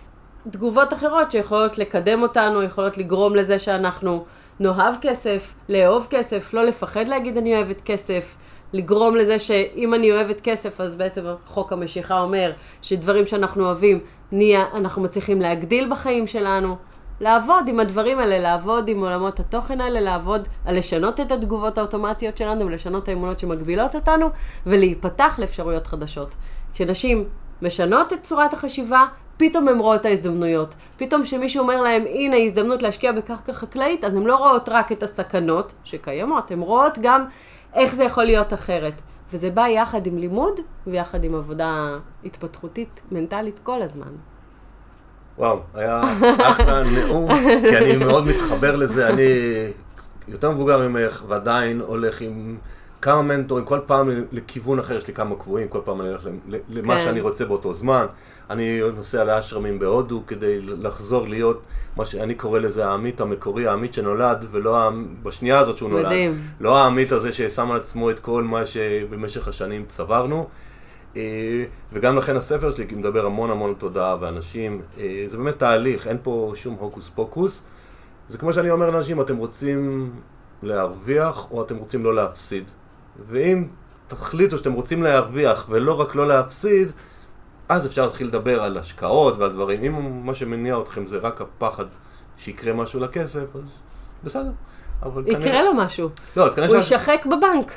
תגובות 0.49 0.93
אחרות 0.93 1.31
שיכולות 1.31 1.77
לקדם 1.77 2.21
אותנו, 2.21 2.63
יכולות 2.63 2.97
לגרום 2.97 3.35
לזה 3.35 3.59
שאנחנו 3.59 4.25
נאהב 4.59 4.95
כסף, 5.01 5.53
לאהוב 5.69 6.07
כסף, 6.09 6.53
לא 6.53 6.63
לפחד 6.63 7.07
להגיד 7.07 7.37
אני 7.37 7.55
אוהבת 7.55 7.81
כסף, 7.81 8.35
לגרום 8.73 9.15
לזה 9.15 9.39
שאם 9.39 9.93
אני 9.93 10.11
אוהבת 10.11 10.41
כסף, 10.41 10.81
אז 10.81 10.95
בעצם 10.95 11.25
חוק 11.45 11.73
המשיכה 11.73 12.21
אומר 12.21 12.51
שדברים 12.81 13.27
שאנחנו 13.27 13.65
אוהבים, 13.65 13.99
נהיה, 14.31 14.65
אנחנו 14.73 15.01
מצליחים 15.01 15.41
להגדיל 15.41 15.89
בחיים 15.91 16.27
שלנו. 16.27 16.75
לעבוד 17.19 17.67
עם 17.67 17.79
הדברים 17.79 18.19
האלה, 18.19 18.39
לעבוד 18.39 18.87
עם 18.87 19.01
עולמות 19.01 19.39
התוכן 19.39 19.81
האלה, 19.81 19.99
לעבוד 20.01 20.47
על 20.65 20.77
לשנות 20.77 21.19
את 21.19 21.31
התגובות 21.31 21.77
האוטומטיות 21.77 22.37
שלנו 22.37 22.65
ולשנות 22.65 23.03
את 23.03 23.09
האמונות 23.09 23.39
שמגבילות 23.39 23.95
אותנו 23.95 24.29
ולהיפתח 24.65 25.39
לאפשרויות 25.39 25.87
חדשות. 25.87 26.35
כשנשים 26.73 27.23
משנות 27.61 28.13
את 28.13 28.21
צורת 28.21 28.53
החשיבה, 28.53 29.05
פתאום 29.37 29.67
הן 29.67 29.77
רואות 29.77 30.01
את 30.01 30.05
ההזדמנויות. 30.05 30.75
פתאום 30.97 31.23
כשמישהו 31.23 31.61
אומר 31.61 31.81
להם, 31.81 32.03
הנה 32.09 32.37
הזדמנות 32.37 32.83
להשקיע 32.83 33.11
בקרקע 33.11 33.53
חקלאית, 33.53 34.03
אז 34.03 34.15
הן 34.15 34.23
לא 34.23 34.35
רואות 34.35 34.69
רק 34.69 34.91
את 34.91 35.03
הסכנות 35.03 35.73
שקיימות, 35.83 36.51
הן 36.51 36.59
רואות 36.59 36.97
גם 37.01 37.25
איך 37.73 37.95
זה 37.95 38.03
יכול 38.03 38.23
להיות 38.23 38.53
אחרת. 38.53 39.01
וזה 39.33 39.49
בא 39.49 39.67
יחד 39.67 40.07
עם 40.07 40.17
לימוד 40.17 40.59
ויחד 40.87 41.23
עם 41.23 41.35
עבודה 41.35 41.97
התפתחותית, 42.25 43.01
מנטלית 43.11 43.59
כל 43.63 43.81
הזמן. 43.81 44.11
וואו, 45.37 45.59
היה 45.73 46.01
אחלה 46.37 46.83
נאום, 46.83 47.29
כי 47.69 47.77
אני 47.77 47.95
מאוד 47.95 48.27
מתחבר 48.27 48.75
לזה, 48.75 49.07
אני 49.07 49.23
יותר 50.27 50.51
מבוגר 50.51 50.87
ממך 50.87 51.23
ועדיין 51.27 51.81
הולך 51.81 52.21
עם 52.21 52.57
כמה 53.01 53.21
מנטורים, 53.21 53.65
כל 53.65 53.79
פעם 53.85 54.09
לכיוון 54.31 54.79
אחר, 54.79 54.97
יש 54.97 55.07
לי 55.07 55.13
כמה 55.13 55.35
קבועים, 55.35 55.67
כל 55.67 55.79
פעם 55.85 56.01
אני 56.01 56.09
הולך 56.09 56.27
למה 56.69 56.97
כן. 56.97 57.03
שאני 57.03 57.21
רוצה 57.21 57.45
באותו 57.45 57.73
זמן. 57.73 58.05
אני 58.49 58.79
נוסע 58.95 59.23
לאשרמים 59.23 59.79
בהודו 59.79 60.23
כדי 60.27 60.61
לחזור 60.61 61.27
להיות 61.27 61.61
מה 61.95 62.05
שאני 62.05 62.35
קורא 62.35 62.59
לזה 62.59 62.87
העמית 62.87 63.21
המקורי, 63.21 63.67
העמית 63.67 63.93
שנולד, 63.93 64.45
ולא 64.51 64.89
בשנייה 65.23 65.59
הזאת 65.59 65.77
שהוא 65.77 65.89
נולד. 65.89 66.05
מדהים. 66.05 66.33
לא 66.59 66.77
העמית 66.77 67.11
הזה 67.11 67.33
ששם 67.33 67.71
על 67.71 67.77
עצמו 67.77 68.09
את 68.09 68.19
כל 68.19 68.43
מה 68.43 68.65
שבמשך 68.65 69.47
השנים 69.47 69.85
צברנו. 69.87 70.47
אה, 71.15 71.63
וגם 71.93 72.17
לכן 72.17 72.35
הספר 72.35 72.71
שלי 72.71 72.85
מדבר 72.91 73.25
המון 73.25 73.51
המון 73.51 73.73
תודעה 73.77 74.17
ואנשים, 74.19 74.81
אה, 74.99 75.25
זה 75.27 75.37
באמת 75.37 75.59
תהליך, 75.59 76.07
אין 76.07 76.17
פה 76.23 76.51
שום 76.55 76.75
הוקוס 76.79 77.09
פוקוס. 77.09 77.61
זה 78.29 78.37
כמו 78.37 78.53
שאני 78.53 78.69
אומר 78.69 78.89
לאנשים, 78.89 79.21
אתם 79.21 79.37
רוצים 79.37 80.11
להרוויח 80.63 81.51
או 81.51 81.63
אתם 81.63 81.77
רוצים 81.77 82.03
לא 82.03 82.15
להפסיד. 82.15 82.63
ואם 83.29 83.67
תחליטו 84.07 84.57
שאתם 84.57 84.73
רוצים 84.73 85.03
להרוויח 85.03 85.65
ולא 85.69 86.01
רק 86.01 86.15
לא 86.15 86.27
להפסיד, 86.27 86.91
אז 87.69 87.85
אפשר 87.85 88.05
להתחיל 88.05 88.27
לדבר 88.27 88.63
על 88.63 88.77
השקעות 88.77 89.37
ועל 89.37 89.51
דברים. 89.51 89.83
אם 89.83 90.25
מה 90.25 90.33
שמניע 90.33 90.79
אתכם 90.79 91.07
זה 91.07 91.17
רק 91.17 91.41
הפחד 91.41 91.85
שיקרה 92.37 92.73
משהו 92.73 92.99
לכסף, 92.99 93.55
אז 93.55 93.61
בסדר. 94.23 94.51
יקרה 95.25 95.41
כנראה... 95.41 95.63
לו 95.63 95.73
משהו. 95.73 96.09
לא, 96.37 96.45
אז 96.45 96.55
כנראה... 96.55 96.69
הוא 96.69 96.81
ש... 96.81 96.91
יישחק 96.91 97.25
בבנק. 97.25 97.71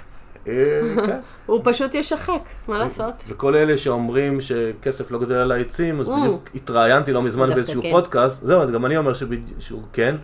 אה, 0.47 0.81
כן. 1.07 1.21
הוא 1.47 1.61
פשוט 1.65 1.95
ישחק, 1.95 2.43
מה 2.69 2.79
לעשות? 2.79 3.15
וכל 3.29 3.57
אלה 3.57 3.79
שאומרים 3.79 4.41
שכסף 4.41 5.11
לא 5.11 5.19
גדל 5.19 5.35
על 5.35 5.53
העצים, 5.53 6.01
אז 6.01 6.09
mm. 6.09 6.13
בדיוק 6.13 6.49
התראיינתי 6.55 7.13
לא 7.13 7.23
מזמן 7.23 7.55
באיזשהו 7.55 7.83
כן. 7.83 7.91
פודקאסט, 7.91 8.47
זהו, 8.47 8.63
אז 8.63 8.71
גם 8.71 8.87
אני 8.87 8.97
אומר 8.97 9.13
שהוא 9.59 9.83
כן. 9.93 10.17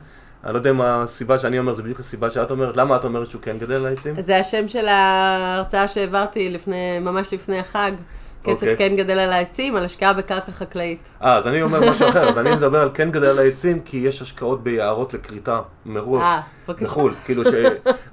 אני 0.47 0.55
לא 0.55 0.59
יודע 0.59 0.73
מה 0.73 1.03
הסיבה 1.03 1.39
שאני 1.39 1.59
אומר, 1.59 1.75
זה 1.75 1.83
בדיוק 1.83 2.01
הסיבה 2.01 2.31
שאת 2.31 2.51
אומרת, 2.51 2.77
למה 2.77 2.97
את 2.97 3.05
אומרת 3.05 3.31
שהוא 3.31 3.43
כן 3.43 3.59
גדל 3.59 3.75
על 3.75 3.87
העצים? 3.87 4.23
זה 4.23 4.37
השם 4.37 4.69
של 4.69 4.89
ההרצאה 4.89 5.89
שהעברתי 5.89 6.49
לפני, 6.49 6.99
ממש 6.99 7.33
לפני 7.33 7.59
החג. 7.59 7.93
כסף 8.45 8.63
okay. 8.63 8.71
אוקיי. 8.71 8.91
כן 8.91 8.97
גדל 8.97 9.19
על 9.19 9.33
העצים, 9.33 9.77
על 9.77 9.85
השקעה 9.85 10.13
בקרקע 10.13 10.53
חקלאית. 10.53 11.09
אה, 11.23 11.37
אז 11.37 11.47
אני 11.47 11.63
אומר 11.63 11.91
משהו 11.91 12.09
אחר, 12.09 12.29
אז 12.29 12.39
אני 12.39 12.51
מדבר 12.51 12.83
על 12.83 12.91
כן 12.95 13.11
גדל 13.11 13.27
על 13.27 13.39
העצים, 13.39 13.81
כי 13.81 13.97
יש 13.97 14.23
השקעות 14.23 14.63
ביערות 14.63 15.15
לכריתה 15.15 15.61
מראש. 15.87 16.23
אה. 16.23 16.41
בחו"ל, 16.69 17.15
כאילו 17.25 17.45
ש... 17.45 17.49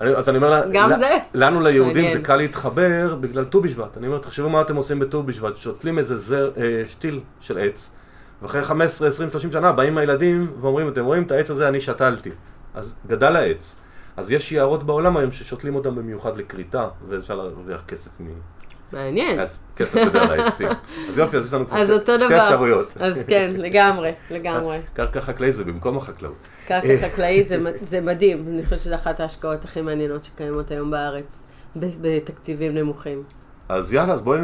אני, 0.02 0.10
אז 0.10 0.30
אני 0.30 0.38
אומר, 0.38 0.64
גם 0.72 0.90
לה, 0.90 1.00
זה? 1.00 1.18
לנו 1.34 1.62
ליהודים 1.62 2.14
זה 2.14 2.20
קל 2.22 2.36
להתחבר 2.36 3.16
בגלל 3.16 3.46
ט"ו 3.46 3.62
בשבט. 3.62 3.98
אני 3.98 4.08
אומר, 4.08 4.18
תחשבו 4.18 4.50
מה 4.50 4.62
אתם 4.62 4.76
עושים 4.76 5.00
בט"ו 5.00 5.24
בשבט, 5.24 5.58
שותלים 5.58 6.00
איזה 6.00 6.18
זר, 6.18 6.52
אה, 6.58 6.84
שתיל 6.88 7.20
של 7.42 7.58
עץ, 7.58 7.96
ואחרי 8.44 8.64
15, 8.64 9.08
20, 9.08 9.30
30 9.30 9.52
שנה 9.52 9.72
באים 9.72 9.98
הילדים 9.98 10.48
ואומרים, 10.62 10.90
אתם 10.90 11.06
רואים 11.06 11.24
את 11.24 11.32
העץ 11.32 11.52
הזה, 11.52 11.68
אני 11.68 11.82
שתלתי. 11.82 12.30
אז 12.74 12.96
גדל 13.08 13.36
העץ. 13.36 13.76
אז 14.18 14.32
יש 14.32 14.52
יערות 14.52 14.84
בעולם 14.84 15.18
היום 15.18 15.32
ששותלים 15.32 15.76
אותם 15.76 15.96
במיוחד 15.96 16.38
לכריתה, 16.38 16.88
ואפשר 17.10 17.36
להרוויח 17.36 17.84
כסף 17.88 18.10
מ... 18.20 18.26
מעניין. 18.92 19.40
אז 19.40 19.60
כסף 19.76 20.06
גדל 20.06 20.20
העצים. 20.20 20.68
אז 21.10 21.18
יופי, 21.18 21.38
אז 21.38 21.46
יש 21.46 21.54
לנו 21.54 21.68
פה 21.68 21.76
שתי 21.80 22.42
אפשרויות. 22.42 22.90
אז 23.00 23.20
כן, 23.28 23.54
לגמרי, 23.66 24.12
לגמרי. 24.32 24.80
קרקע 24.94 25.22
חקלאית 25.22 25.56
זה 25.56 25.64
במקום 25.64 25.98
החקלאות. 25.98 26.38
קרקע 26.68 27.10
חקלאית 27.10 27.48
זה 27.92 28.02
מדהים, 28.02 28.46
אני 28.48 28.64
חושבת 28.64 28.80
שזו 28.80 28.96
אחת 28.96 29.20
ההשקעות 29.20 29.66
הכי 29.66 29.82
מעניינות 29.82 30.24
שקיימות 30.24 30.72
היום 30.72 30.92
בארץ, 30.92 31.40
בתקציבים 31.76 32.74
נמוכים. 32.74 33.24
אז 33.76 33.94
יאללה, 33.94 34.14
אז 34.14 34.22
בואי, 34.22 34.40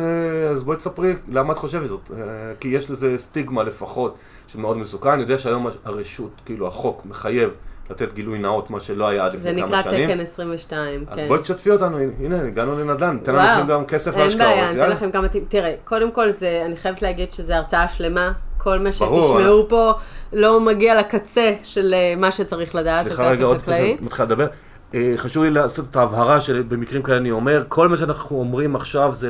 אז 0.52 0.64
בואי 0.64 0.78
תספרי 0.78 1.14
למה 1.28 1.54
את 1.54 1.58
חושבת 1.58 1.88
זאת. 1.88 2.12
אה, 2.14 2.24
כי 2.60 2.68
יש 2.68 2.92
לזה 2.92 3.18
סטיגמה 3.18 3.64
לפחות, 3.64 4.18
שמאוד 4.48 4.78
מסוכן. 4.78 5.10
אני 5.10 5.22
יודע 5.22 5.38
שהיום 5.38 5.68
הרשות, 5.86 6.32
כאילו 6.46 6.68
החוק, 6.68 7.06
מחייב 7.06 7.50
לתת 7.90 8.14
גילוי 8.14 8.40
נאות, 8.40 8.70
מה 8.70 8.80
שלא 8.80 9.08
היה 9.08 9.26
עד 9.26 9.34
לפני 9.34 9.62
כמה 9.62 9.84
שנים. 9.84 9.98
זה 9.98 9.98
נקרא 9.98 10.16
תקן 10.16 10.20
22, 10.20 11.06
אז 11.08 11.16
כן. 11.16 11.22
אז 11.22 11.28
בואי 11.28 11.42
תשתפי 11.42 11.72
אותנו, 11.72 11.98
הנה, 12.20 12.42
הגענו 12.42 12.80
לנדל"ן, 12.80 13.16
ניתן 13.16 13.36
לאנשים 13.36 13.68
גם 13.68 13.86
כסף 13.86 14.18
להשקעות. 14.18 14.42
אין 14.42 14.58
בעיה, 14.58 14.74
ניתן 14.74 14.90
לכם 14.90 15.12
כמה. 15.12 15.28
תראה, 15.28 15.74
קודם 15.84 16.12
כל, 16.12 16.32
זה, 16.32 16.62
אני 16.66 16.76
חייבת 16.76 17.02
להגיד 17.02 17.34
שזו 17.34 17.54
הרצאה 17.54 17.88
שלמה. 17.88 18.32
כל 18.58 18.80
מה 18.80 18.92
שתשמעו 18.92 19.66
פה 19.70 19.94
לא 20.34 20.60
מגיע 20.62 21.00
לקצה 21.00 21.54
של 21.64 21.94
אה, 21.94 22.14
מה 22.18 22.32
שצריך 22.32 22.76
לדעת. 22.76 23.06
סליחה 23.06 23.30
רגע, 23.30 23.46
עוד 23.46 23.58
לפני 23.58 23.98
מתחילה 24.02 24.26
לדבר. 24.26 24.48
אה, 24.94 25.14
חשוב 25.18 25.44
לי 25.44 25.50
לעשות 25.50 25.86
את 25.92 25.96
ההבהרה 25.96 26.42
שבמקרים 26.42 27.04
כאלה 27.04 27.18
אני 27.18 27.32
אומר, 27.32 27.64
כל 27.68 27.88
מה 27.88 27.98
שאנחנו 27.98 28.40
אומרים 28.40 28.76
עכשיו 28.76 29.14
זה 29.14 29.30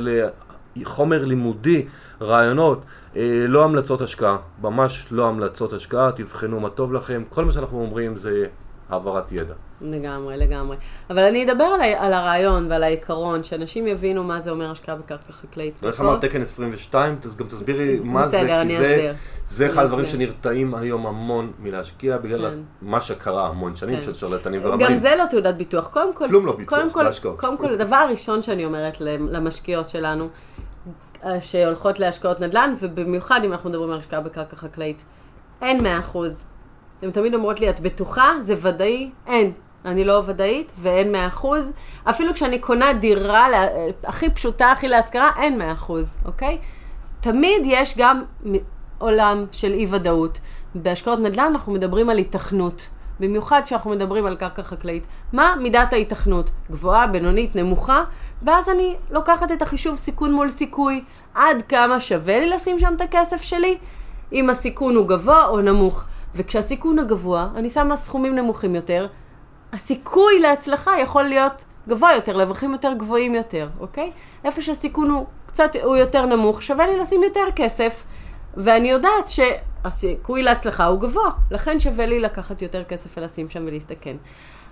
לחומר 0.76 1.26
לימודי, 1.26 1.86
רעיונות. 2.22 2.82
אה, 3.16 3.46
לא 3.48 3.64
המלצות 3.64 4.02
השקעה, 4.02 4.38
ממש 4.62 5.08
לא 5.12 5.28
המלצות 5.28 5.74
השקעה, 5.74 6.12
תבחנו 6.12 6.60
מה 6.60 6.70
טוב 6.70 6.94
לכם, 6.94 7.24
כל 7.30 7.46
מה 7.46 7.52
שאנחנו 7.52 7.82
אומרים 7.82 8.16
זה 8.16 8.46
העברת 8.90 9.32
ידע. 9.32 9.54
לגמרי, 9.82 10.38
לגמרי. 10.38 10.78
אבל 11.10 11.24
אני 11.24 11.52
אדבר 11.52 11.64
על, 11.64 11.82
על 11.82 12.14
הרעיון 12.14 12.72
ועל 12.72 12.84
העיקרון, 12.84 13.44
שאנשים 13.44 13.88
יבינו 13.88 14.24
מה 14.24 14.40
זה 14.40 14.52
אומר 14.52 14.72
השקעה 14.72 14.96
בקרקע 14.96 15.32
חקלאית. 15.32 15.80
ואיך 15.82 16.02
אמרת 16.02 16.22
תקן 16.22 16.42
22, 16.42 17.16
גם 17.38 17.48
תסבירי 17.48 18.00
מה 18.04 18.28
זה, 18.28 18.38
בסדר, 18.38 18.62
אני 18.62 18.76
אסביר. 18.76 19.14
זה 19.50 19.68
אחד 19.68 19.84
הדברים 19.84 20.06
שנרתעים 20.06 20.76
היום 20.76 21.08
המון 21.08 21.52
מלהשקיע, 21.60 22.18
בגלל 22.18 22.50
כן. 22.50 22.58
מה 22.82 23.02
שקרה 23.02 23.48
המון 23.48 23.76
שנים 23.76 23.96
כן. 23.96 24.02
של 24.02 24.14
שרלטנים 24.14 24.62
ורמאים. 24.64 24.88
גם 24.88 24.98
זה 24.98 25.16
לא 25.18 25.24
תעודת 25.30 25.56
ביטוח. 25.56 25.88
קודם 25.88 26.14
כל, 26.14 26.28
כלום 26.28 26.46
לא 26.46 26.56
ביטוח, 26.56 26.80
קודם 26.80 26.92
כל, 26.92 27.36
קודם 27.38 27.58
כל, 27.58 27.74
הדבר 27.74 27.96
הראשון 27.96 28.42
שאני 28.42 28.66
אומרת 28.66 29.02
למשקיעות 29.02 29.90
שלנו, 29.90 30.30
אה, 31.26 31.42
שהולכות 31.42 32.00
להשקעות 32.00 32.40
נדל"ן, 32.40 32.74
ובמיוחד 32.80 33.42
אם 33.46 33.52
אנחנו 33.52 33.70
מדברים 33.70 33.92
על 33.92 33.98
השקעה 33.98 34.22
בקרקע 34.22 34.56
חקלאית. 34.56 35.04
אין 35.62 35.84
מאה 35.84 36.00
אחוז. 36.00 36.46
הן 37.02 37.12
תמיד 37.12 37.34
אומרות 37.34 37.60
לי, 37.60 37.70
את 37.70 37.80
בטוחה? 37.80 38.32
זה 38.42 38.56
ודאי? 38.62 39.10
אין. 39.28 39.52
אני 39.86 40.06
לא 40.06 40.24
ודאית 40.26 40.72
ואין 40.82 41.12
מאה 41.12 41.28
אחוז. 41.28 41.72
אפילו 42.10 42.34
כשאני 42.34 42.60
קונה 42.60 42.94
דירה 42.94 43.48
הכי 44.04 44.30
פשוטה, 44.30 44.72
הכי 44.72 44.88
להשכרה, 44.88 45.32
אין 45.42 45.58
מאה 45.58 45.74
אחוז, 45.74 46.16
אוקיי? 46.26 46.58
תמיד 47.20 47.62
יש 47.66 47.98
גם 47.98 48.24
עולם 48.98 49.46
של 49.52 49.74
אי 49.74 49.88
ודאות. 49.90 50.40
בהשקעות 50.76 51.20
נדל"ן 51.20 51.44
אנחנו 51.52 51.74
מדברים 51.74 52.10
על 52.10 52.18
היתכנות. 52.18 52.90
במיוחד 53.20 53.62
כשאנחנו 53.66 53.92
מדברים 53.92 54.26
על 54.26 54.36
קרקע 54.36 54.64
חקלאית. 54.64 55.04
מה 55.34 55.56
מידת 55.60 55.94
ההיתכנות? 55.94 56.52
גבוהה, 56.72 57.08
בינונית, 57.08 57.56
נמוכה? 57.56 58.04
ואז 58.42 58.70
אני 58.70 58.96
לוקחת 59.12 59.52
את 59.52 59.62
החישוב 59.62 59.96
סיכון 59.96 60.34
מול 60.34 60.50
סיכוי. 60.50 61.04
עד 61.36 61.62
כמה 61.62 62.00
שווה 62.00 62.40
לי 62.40 62.50
לשים 62.50 62.80
שם 62.80 62.94
את 62.96 63.02
הכסף 63.02 63.42
שלי? 63.42 63.78
אם 64.34 64.50
הסיכון 64.50 64.96
הוא 64.96 65.08
גבוה 65.08 65.46
או 65.46 65.62
נמוך. 65.62 66.04
וכשהסיכון 66.36 67.00
הגבוה, 67.00 67.48
אני 67.56 67.70
שמה 67.70 67.98
סכומים 67.98 68.36
נמוכים 68.36 68.76
יותר, 68.76 69.08
הסיכוי 69.74 70.40
להצלחה 70.40 71.00
יכול 71.00 71.24
להיות 71.24 71.64
גבוה 71.88 72.14
יותר, 72.14 72.38
לרווחים 72.38 72.72
יותר 72.72 72.94
גבוהים 72.94 73.36
יותר, 73.36 73.70
אוקיי? 73.80 74.12
איפה 74.44 74.62
שהסיכון 74.62 75.10
הוא 75.10 75.26
קצת, 75.46 75.76
הוא 75.84 75.96
יותר 75.96 76.26
נמוך, 76.26 76.64
שווה 76.64 76.88
לי 76.88 76.98
לשים 76.98 77.24
יותר 77.24 77.46
כסף, 77.56 78.04
ואני 78.58 78.90
יודעת 78.90 79.28
שהסיכוי 79.28 80.44
להצלחה 80.44 80.86
הוא 80.86 81.00
גבוה, 81.00 81.32
לכן 81.52 81.80
שווה 81.80 82.06
לי 82.06 82.20
לקחת 82.20 82.62
יותר 82.62 82.84
כסף 82.84 83.18
ולשים 83.18 83.50
שם 83.50 83.64
ולהסתכן. 83.68 84.18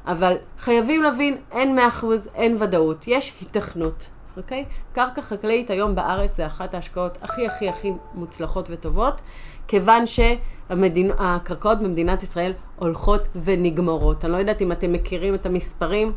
אבל 0.07 0.35
חייבים 0.59 1.03
להבין, 1.03 1.37
אין 1.51 1.75
מאה 1.75 1.87
אחוז, 1.87 2.29
אין 2.35 2.57
ודאות, 2.59 3.05
יש 3.07 3.33
היתכנות, 3.41 4.09
אוקיי? 4.37 4.65
קרקע 4.93 5.21
חקלאית 5.21 5.69
היום 5.69 5.95
בארץ 5.95 6.35
זה 6.35 6.45
אחת 6.45 6.73
ההשקעות 6.73 7.17
הכי 7.21 7.47
הכי 7.47 7.69
הכי 7.69 7.93
מוצלחות 8.13 8.67
וטובות, 8.69 9.21
כיוון 9.67 10.03
שהקרקעות 10.07 11.79
במדינת 11.79 12.23
ישראל 12.23 12.53
הולכות 12.75 13.27
ונגמרות. 13.35 14.25
אני 14.25 14.33
לא 14.33 14.37
יודעת 14.37 14.61
אם 14.61 14.71
אתם 14.71 14.91
מכירים 14.91 15.35
את 15.35 15.45
המספרים, 15.45 16.11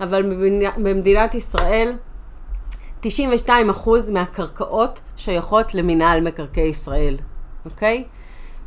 אבל 0.00 0.22
במדינת 0.76 1.34
ישראל 1.34 1.96
92% 3.02 3.06
מהקרקעות 4.10 5.00
שייכות 5.16 5.74
למינהל 5.74 6.20
מקרקעי 6.20 6.68
ישראל, 6.68 7.16
אוקיי? 7.64 8.04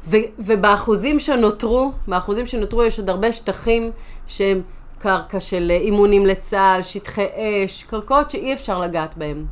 ו- 0.05 0.27
ובאחוזים 0.39 1.19
שנותרו, 1.19 1.91
באחוזים 2.07 2.45
שנותרו 2.45 2.83
יש 2.83 2.99
עוד 2.99 3.09
הרבה 3.09 3.31
שטחים 3.31 3.91
שהם 4.27 4.61
קרקע 4.99 5.39
של 5.39 5.71
אימונים 5.71 6.25
לצה"ל, 6.25 6.83
שטחי 6.83 7.25
אש, 7.35 7.83
קרקעות 7.83 8.31
שאי 8.31 8.53
אפשר 8.53 8.81
לגעת 8.81 9.17
בהם. 9.17 9.45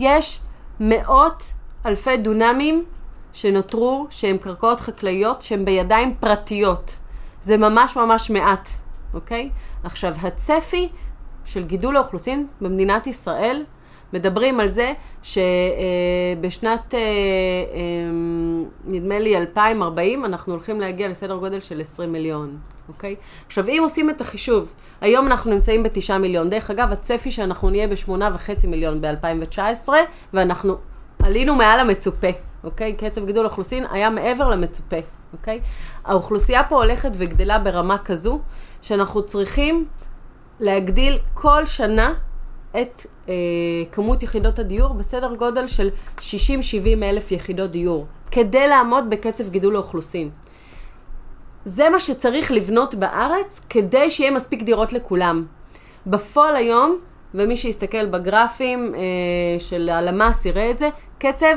יש 0.00 0.40
מאות 0.80 1.44
אלפי 1.86 2.16
דונמים 2.16 2.84
שנותרו 3.32 4.06
שהם 4.10 4.38
קרקעות 4.38 4.80
חקלאיות 4.80 5.42
שהן 5.42 5.64
בידיים 5.64 6.14
פרטיות. 6.20 6.96
זה 7.42 7.56
ממש 7.56 7.96
ממש 7.96 8.30
מעט, 8.30 8.68
אוקיי? 9.14 9.50
עכשיו, 9.84 10.14
הצפי 10.22 10.88
של 11.44 11.64
גידול 11.64 11.96
האוכלוסין 11.96 12.46
במדינת 12.60 13.06
ישראל 13.06 13.64
מדברים 14.12 14.60
על 14.60 14.68
זה 14.68 14.92
שבשנת, 15.22 16.94
אה, 16.94 16.98
אה, 16.98 17.04
נדמה 18.84 19.18
לי, 19.18 19.36
2040, 19.36 20.24
אנחנו 20.24 20.52
הולכים 20.52 20.80
להגיע 20.80 21.08
לסדר 21.08 21.36
גודל 21.36 21.60
של 21.60 21.80
20 21.80 22.12
מיליון, 22.12 22.58
אוקיי? 22.88 23.16
עכשיו, 23.46 23.68
אם 23.68 23.80
עושים 23.82 24.10
את 24.10 24.20
החישוב, 24.20 24.72
היום 25.00 25.26
אנחנו 25.26 25.50
נמצאים 25.50 25.82
בתשעה 25.82 26.18
מיליון. 26.18 26.50
דרך 26.50 26.70
אגב, 26.70 26.92
הצפי 26.92 27.30
שאנחנו 27.30 27.70
נהיה 27.70 27.88
בשמונה 27.88 28.30
וחצי 28.34 28.66
מיליון 28.66 29.00
ב-2019, 29.00 29.88
ואנחנו 30.34 30.76
עלינו 31.22 31.54
מעל 31.54 31.80
המצופה, 31.80 32.28
אוקיי? 32.64 32.96
קצב 32.96 33.26
גידול 33.26 33.46
האוכלוסין 33.46 33.84
היה 33.90 34.10
מעבר 34.10 34.48
למצופה, 34.48 34.96
אוקיי? 35.32 35.60
האוכלוסייה 36.04 36.64
פה 36.64 36.76
הולכת 36.76 37.10
וגדלה 37.14 37.58
ברמה 37.58 37.98
כזו, 37.98 38.40
שאנחנו 38.82 39.22
צריכים 39.22 39.86
להגדיל 40.60 41.18
כל 41.34 41.66
שנה 41.66 42.14
את 42.80 43.06
אה, 43.28 43.34
כמות 43.92 44.22
יחידות 44.22 44.58
הדיור 44.58 44.94
בסדר 44.94 45.34
גודל 45.34 45.68
של 45.68 45.90
60-70 46.18 46.22
אלף 47.02 47.32
יחידות 47.32 47.70
דיור, 47.70 48.06
כדי 48.30 48.68
לעמוד 48.68 49.10
בקצב 49.10 49.50
גידול 49.50 49.76
האוכלוסין. 49.76 50.30
זה 51.64 51.90
מה 51.90 52.00
שצריך 52.00 52.50
לבנות 52.50 52.94
בארץ 52.94 53.60
כדי 53.70 54.10
שיהיה 54.10 54.30
מספיק 54.30 54.62
דירות 54.62 54.92
לכולם. 54.92 55.46
בפועל 56.06 56.56
היום, 56.56 56.98
ומי 57.34 57.56
שיסתכל 57.56 58.06
בגרפים 58.06 58.94
אה, 58.94 59.00
של 59.58 59.88
הלמ"ס 59.88 60.46
יראה 60.46 60.70
את 60.70 60.78
זה, 60.78 60.88
קצב, 61.18 61.56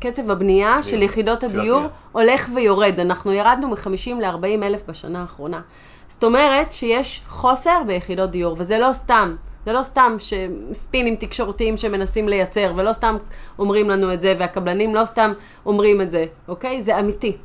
קצב 0.00 0.30
הבנייה 0.30 0.82
של 0.82 1.02
יחידות 1.02 1.44
הדיור 1.44 1.82
הולך 2.12 2.48
ויורד. 2.54 3.00
אנחנו 3.00 3.32
ירדנו 3.32 3.68
מ-50 3.68 4.14
ל-40 4.20 4.62
אלף 4.64 4.80
בשנה 4.88 5.20
האחרונה. 5.20 5.60
זאת 6.08 6.24
אומרת 6.24 6.72
שיש 6.72 7.22
חוסר 7.26 7.82
ביחידות 7.86 8.30
דיור, 8.30 8.56
וזה 8.58 8.78
לא 8.78 8.92
סתם. 8.92 9.36
זה 9.66 9.72
לא 9.72 9.82
סתם 9.82 10.16
ספינים 10.72 11.16
תקשורתיים 11.16 11.76
שמנסים 11.76 12.28
לייצר, 12.28 12.72
ולא 12.76 12.92
סתם 12.92 13.16
אומרים 13.58 13.90
לנו 13.90 14.12
את 14.12 14.22
זה, 14.22 14.34
והקבלנים 14.38 14.94
לא 14.94 15.04
סתם 15.04 15.32
אומרים 15.66 16.00
את 16.00 16.10
זה, 16.10 16.24
אוקיי? 16.48 16.82
זה 16.82 16.98
אמיתי. 17.00 17.36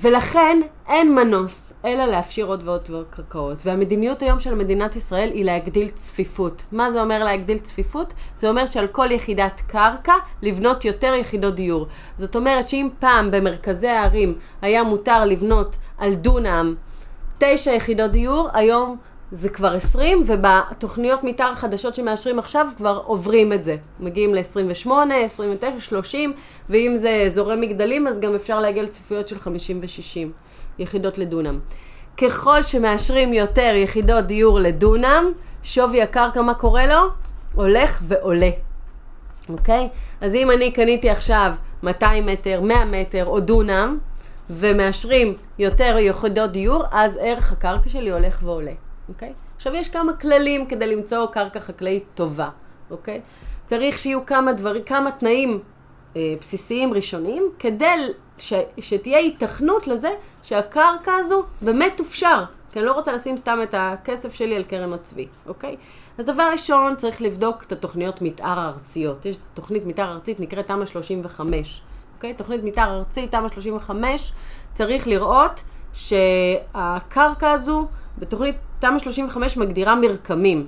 ולכן 0.00 0.60
אין 0.88 1.14
מנוס 1.14 1.72
אלא 1.84 2.04
להפשיר 2.04 2.46
עוד 2.46 2.62
ועוד 2.64 2.90
ועוד 2.90 3.06
קרקעות. 3.10 3.62
והמדיניות 3.64 4.22
היום 4.22 4.40
של 4.40 4.54
מדינת 4.54 4.96
ישראל 4.96 5.30
היא 5.34 5.44
להגדיל 5.44 5.88
צפיפות. 5.94 6.62
מה 6.72 6.92
זה 6.92 7.02
אומר 7.02 7.24
להגדיל 7.24 7.58
צפיפות? 7.58 8.12
זה 8.38 8.48
אומר 8.48 8.66
שעל 8.66 8.86
כל 8.86 9.10
יחידת 9.10 9.60
קרקע 9.66 10.12
לבנות 10.42 10.84
יותר 10.84 11.14
יחידות 11.14 11.54
דיור. 11.54 11.86
זאת 12.18 12.36
אומרת 12.36 12.68
שאם 12.68 12.88
פעם 12.98 13.30
במרכזי 13.30 13.88
הערים 13.88 14.38
היה 14.62 14.82
מותר 14.82 15.24
לבנות 15.24 15.76
על 15.98 16.14
דונם 16.14 16.74
תשע 17.38 17.70
יחידות 17.70 18.10
דיור, 18.10 18.48
היום 18.52 18.96
זה 19.32 19.48
כבר 19.48 19.74
20, 19.74 20.22
ובתוכניות 20.26 21.24
מתאר 21.24 21.50
החדשות 21.50 21.94
שמאשרים 21.94 22.38
עכשיו 22.38 22.66
כבר 22.76 23.02
עוברים 23.04 23.52
את 23.52 23.64
זה. 23.64 23.76
מגיעים 24.00 24.34
ל-28, 24.34 24.90
29, 25.24 25.80
30, 25.80 26.32
ואם 26.70 26.96
זה 26.96 27.22
אזורי 27.26 27.56
מגדלים, 27.56 28.06
אז 28.06 28.20
גם 28.20 28.34
אפשר 28.34 28.60
להגיע 28.60 28.82
לצפיפויות 28.82 29.28
של 29.28 29.38
50 29.38 29.80
ו-60 29.80 30.28
יחידות 30.78 31.18
לדונם. 31.18 31.58
ככל 32.16 32.62
שמאשרים 32.62 33.32
יותר 33.32 33.72
יחידות 33.74 34.24
דיור 34.24 34.60
לדונם, 34.60 35.32
שווי 35.62 36.02
הקרקע, 36.02 36.42
מה 36.42 36.54
קורה 36.54 36.86
לו? 36.86 37.08
הולך 37.54 38.00
ועולה. 38.02 38.50
אוקיי? 39.48 39.88
אז 40.20 40.34
אם 40.34 40.50
אני 40.50 40.72
קניתי 40.72 41.10
עכשיו 41.10 41.52
200 41.82 42.26
מטר, 42.26 42.60
100 42.60 42.84
מטר 42.84 43.26
או 43.26 43.40
דונם, 43.40 43.98
ומאשרים 44.50 45.34
יותר 45.58 45.96
יחידות 45.98 46.52
דיור, 46.52 46.84
אז 46.90 47.18
ערך 47.22 47.52
הקרקע 47.52 47.88
שלי 47.88 48.10
הולך 48.10 48.40
ועולה, 48.42 48.72
אוקיי? 49.08 49.32
עכשיו 49.56 49.74
יש 49.74 49.88
כמה 49.88 50.12
כללים 50.12 50.66
כדי 50.66 50.86
למצוא 50.86 51.26
קרקע 51.26 51.60
חקלאית 51.60 52.04
טובה, 52.14 52.48
אוקיי? 52.90 53.20
צריך 53.66 53.98
שיהיו 53.98 54.26
כמה 54.26 54.52
דברים, 54.52 54.82
כמה 54.82 55.10
תנאים 55.10 55.60
אה, 56.16 56.34
בסיסיים 56.40 56.94
ראשוניים, 56.94 57.42
כדי 57.58 57.86
ש, 58.38 58.52
שתהיה 58.78 59.18
היתכנות 59.18 59.86
לזה 59.86 60.10
שהקרקע 60.42 61.12
הזו 61.14 61.44
באמת 61.62 61.92
תופשר. 61.96 62.44
כי 62.72 62.80
אני 62.80 62.86
לא 62.86 62.92
רוצה 62.92 63.12
לשים 63.12 63.36
סתם 63.36 63.58
את 63.62 63.74
הכסף 63.78 64.34
שלי 64.34 64.56
על 64.56 64.62
קרן 64.62 64.92
הצבי, 64.92 65.26
אוקיי? 65.46 65.76
אז 66.18 66.26
דבר 66.26 66.48
ראשון, 66.52 66.96
צריך 66.96 67.22
לבדוק 67.22 67.62
את 67.62 67.72
התוכניות 67.72 68.22
מתאר 68.22 68.58
הארציות. 68.58 69.26
יש 69.26 69.36
תוכנית 69.54 69.84
מתאר 69.84 70.12
ארצית 70.12 70.40
נקראת 70.40 70.66
תמ"א 70.66 70.86
35. 70.86 71.82
אוקיי? 72.16 72.34
תוכנית 72.34 72.64
מתאר 72.64 72.96
ארצית, 72.96 73.30
תמ"א 73.30 73.48
35, 73.48 74.32
צריך 74.74 75.08
לראות 75.08 75.62
שהקרקע 75.92 77.50
הזו, 77.50 77.86
בתוכנית 78.18 78.56
תמ"א 78.78 78.98
35 78.98 79.56
מגדירה 79.56 79.94
מרקמים. 79.94 80.66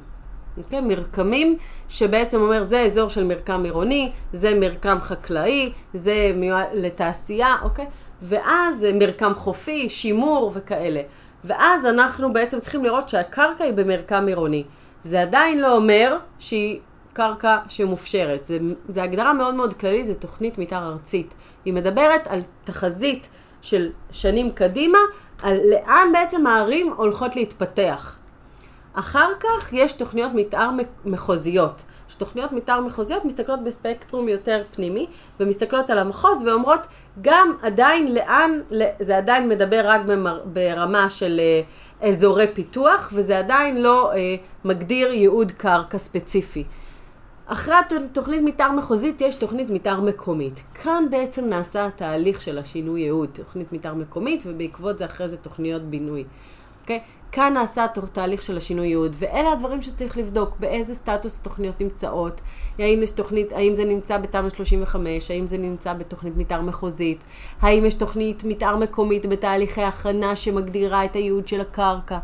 אוקיי? 0.59 0.81
מרקמים 0.81 1.57
שבעצם 1.89 2.41
אומר 2.41 2.65
זה 2.65 2.81
אזור 2.81 3.09
של 3.09 3.25
מרקם 3.25 3.65
עירוני, 3.65 4.11
זה 4.33 4.55
מרקם 4.61 4.99
חקלאי, 5.01 5.73
זה 5.95 6.33
מיועד 6.35 6.67
לתעשייה, 6.75 7.57
אוקיי? 7.63 7.87
ואז 8.23 8.87
מרקם 8.95 9.35
חופי, 9.35 9.89
שימור 9.89 10.53
וכאלה. 10.55 11.01
ואז 11.45 11.87
אנחנו 11.87 12.33
בעצם 12.33 12.61
צריכים 12.61 12.85
לראות 12.85 13.09
שהקרקע 13.09 13.65
היא 13.65 13.73
במרקם 13.73 14.27
עירוני. 14.27 14.65
זה 15.05 15.23
עדיין 15.23 15.61
לא 15.61 15.77
אומר 15.77 16.17
שהיא 16.39 16.81
קרקע 17.13 17.59
שמופשרת. 17.69 18.51
זו 18.89 19.01
הגדרה 19.01 19.33
מאוד 19.33 19.55
מאוד 19.55 19.75
כללית, 19.75 20.07
זו 20.07 20.15
תוכנית 20.15 20.59
מתאר 20.59 20.89
ארצית. 20.89 21.35
היא 21.65 21.75
מדברת 21.75 22.27
על 22.27 22.41
תחזית 22.65 23.29
של 23.63 23.91
שנים 24.11 24.51
קדימה, 24.51 24.99
על 25.43 25.59
לאן 25.71 26.09
בעצם 26.13 26.47
הערים 26.47 26.93
הולכות 26.97 27.37
להתפתח. 27.37 28.17
אחר 28.95 29.29
כך 29.41 29.73
יש 29.73 29.93
תוכניות 29.93 30.33
מתאר 30.35 30.71
מחוזיות. 31.05 31.83
שתוכניות 32.09 32.53
מתאר 32.53 32.81
מחוזיות 32.81 33.25
מסתכלות 33.25 33.65
בספקטרום 33.65 34.29
יותר 34.29 34.63
פנימי, 34.71 35.07
ומסתכלות 35.41 35.91
על 35.91 35.99
המחוז 35.99 36.43
ואומרות 36.47 36.87
גם 37.21 37.53
עדיין 37.63 38.15
לאן, 38.15 38.51
זה 39.01 39.17
עדיין 39.17 39.49
מדבר 39.49 39.81
רק 39.85 40.01
ברמה 40.45 41.11
של 41.11 41.41
אה, 41.41 42.09
אזורי 42.09 42.47
פיתוח, 42.55 43.13
וזה 43.15 43.39
עדיין 43.39 43.83
לא 43.83 44.13
אה, 44.13 44.37
מגדיר 44.65 45.13
ייעוד 45.13 45.53
קרקע 45.53 45.99
ספציפי. 45.99 46.65
אחרי 47.51 47.75
תוכנית 48.13 48.41
מתאר 48.43 48.73
מחוזית 48.73 49.21
יש 49.21 49.35
תוכנית 49.35 49.71
מתאר 49.71 50.01
מקומית. 50.01 50.63
כאן 50.75 51.05
בעצם 51.11 51.45
נעשה 51.45 51.87
התהליך 51.87 52.41
של 52.41 52.59
השינוי 52.59 53.01
ייעוד, 53.01 53.29
תוכנית 53.33 53.73
מתאר 53.73 53.95
מקומית, 53.95 54.43
ובעקבות 54.47 54.99
זה 54.99 55.05
אחרי 55.05 55.29
זה 55.29 55.37
תוכניות 55.37 55.83
בינוי. 55.83 56.25
אוקיי? 56.83 57.01
כאן 57.33 57.55
נעשה 57.55 57.87
תהליך 58.13 58.43
של 58.43 58.57
השינוי 58.57 58.87
ייעוד, 58.87 59.17
ואלה 59.19 59.53
הדברים 59.53 59.83
שצריך 59.83 60.17
לבדוק, 60.17 60.57
באיזה 60.61 60.95
סטטוס 60.95 61.39
תוכניות 61.39 61.81
נמצאות, 61.81 62.41
האם 62.79 63.01
יש 63.03 63.11
תוכנית, 63.11 63.53
האם 63.53 63.77
זה 63.77 63.85
נמצא 63.85 64.19
בתמ"א 64.19 64.49
35, 64.49 65.31
האם 65.31 65.47
זה 65.47 65.59
נמצא 65.59 65.93
בתוכנית 65.93 66.37
מתאר 66.37 66.63
מחוזית, 66.63 67.25
האם 67.61 67.85
יש 67.85 67.95
תוכנית 67.95 68.45
מתאר 68.45 68.77
מקומית 68.77 69.27
בתהליכי 69.27 69.83
הכנה 69.83 70.37
שמגדירה 70.37 71.05
את 71.05 71.17
הייעוד 71.17 71.49
של 71.49 71.61
הקרקע. 71.61 72.19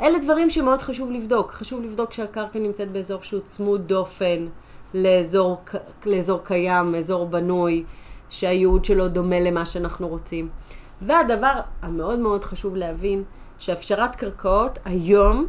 אלה 0.00 0.18
דברים 0.18 0.50
שמאוד 0.50 0.82
חשוב 0.82 1.10
לבדוק. 1.10 1.52
חשוב 1.52 1.82
לבדוק 1.82 2.12
שהקרקע 2.12 2.58
נמצאת 2.58 2.92
באזור 2.92 3.22
שהוא 3.22 3.40
צמוד 3.44 3.88
דופן 3.88 4.46
לאזור, 4.94 5.60
לאזור 6.06 6.40
קיים, 6.44 6.94
אזור 6.94 7.26
בנוי, 7.26 7.84
שהייעוד 8.30 8.84
שלו 8.84 9.08
דומה 9.08 9.40
למה 9.40 9.66
שאנחנו 9.66 10.08
רוצים. 10.08 10.48
והדבר 11.02 11.52
המאוד 11.82 12.18
מאוד 12.18 12.44
חשוב 12.44 12.76
להבין, 12.76 13.22
שהפשרת 13.58 14.16
קרקעות 14.16 14.78
היום, 14.84 15.46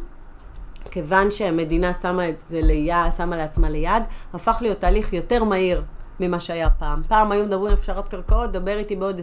כיוון 0.90 1.30
שהמדינה 1.30 1.94
שמה 1.94 2.28
את 2.28 2.34
זה 2.48 2.60
ליד, 2.62 3.12
שמה 3.16 3.36
לעצמה 3.36 3.70
ליד, 3.70 4.02
הפך 4.32 4.58
להיות 4.60 4.78
תהליך 4.78 5.12
יותר 5.12 5.44
מהיר 5.44 5.82
ממה 6.20 6.40
שהיה 6.40 6.70
פעם. 6.70 7.02
פעם 7.08 7.32
היו 7.32 7.44
מדברים 7.44 7.66
על 7.66 7.72
הפשרת 7.72 8.08
קרקעות, 8.08 8.52
דבר 8.52 8.78
איתי 8.78 8.96
בעוד 8.96 9.18
20-30 9.18 9.22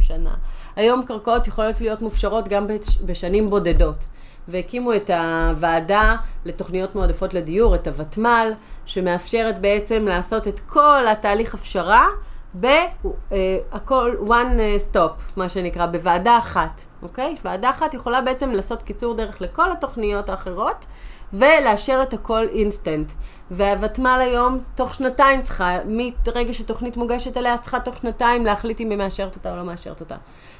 שנה. 0.00 0.34
היום 0.76 1.02
קרקעות 1.02 1.46
יכולות 1.46 1.80
להיות 1.80 2.02
מופשרות 2.02 2.48
גם 2.48 2.66
בשנים 3.04 3.50
בודדות. 3.50 4.04
והקימו 4.48 4.94
את 4.94 5.10
הוועדה 5.10 6.16
לתוכניות 6.44 6.94
מועדפות 6.94 7.34
לדיור, 7.34 7.74
את 7.74 7.86
הוותמ"ל, 7.86 8.52
שמאפשרת 8.86 9.58
בעצם 9.58 10.04
לעשות 10.08 10.48
את 10.48 10.60
כל 10.60 11.06
התהליך 11.08 11.54
הפשרה 11.54 12.06
בהכל 12.54 14.16
one 14.26 14.60
stop, 14.92 15.36
מה 15.36 15.48
שנקרא, 15.48 15.86
בוועדה 15.86 16.38
אחת, 16.38 16.80
אוקיי? 17.02 17.36
ועדה 17.44 17.70
אחת 17.70 17.94
יכולה 17.94 18.20
בעצם 18.20 18.50
לעשות 18.50 18.82
קיצור 18.82 19.14
דרך 19.14 19.40
לכל 19.40 19.72
התוכניות 19.72 20.28
האחרות, 20.28 20.86
ולאשר 21.32 22.00
את 22.02 22.12
הכל 22.12 22.46
אינסטנט. 22.48 23.12
והוותמ"ל 23.50 24.20
היום, 24.22 24.58
תוך 24.74 24.94
שנתיים 24.94 25.42
צריכה, 25.42 25.78
מרגע 25.86 26.52
שתוכנית 26.52 26.96
מוגשת 26.96 27.36
אליה, 27.36 27.58
צריכה 27.58 27.80
תוך 27.80 27.98
שנתיים 27.98 28.44
להחליט 28.44 28.80
אם 28.80 28.90
היא 28.90 28.98
מאשרת 28.98 29.36
אותה 29.36 29.50
או 29.52 29.56
לא 29.56 29.64
מאשרת 29.64 30.00
אותה. 30.00 30.16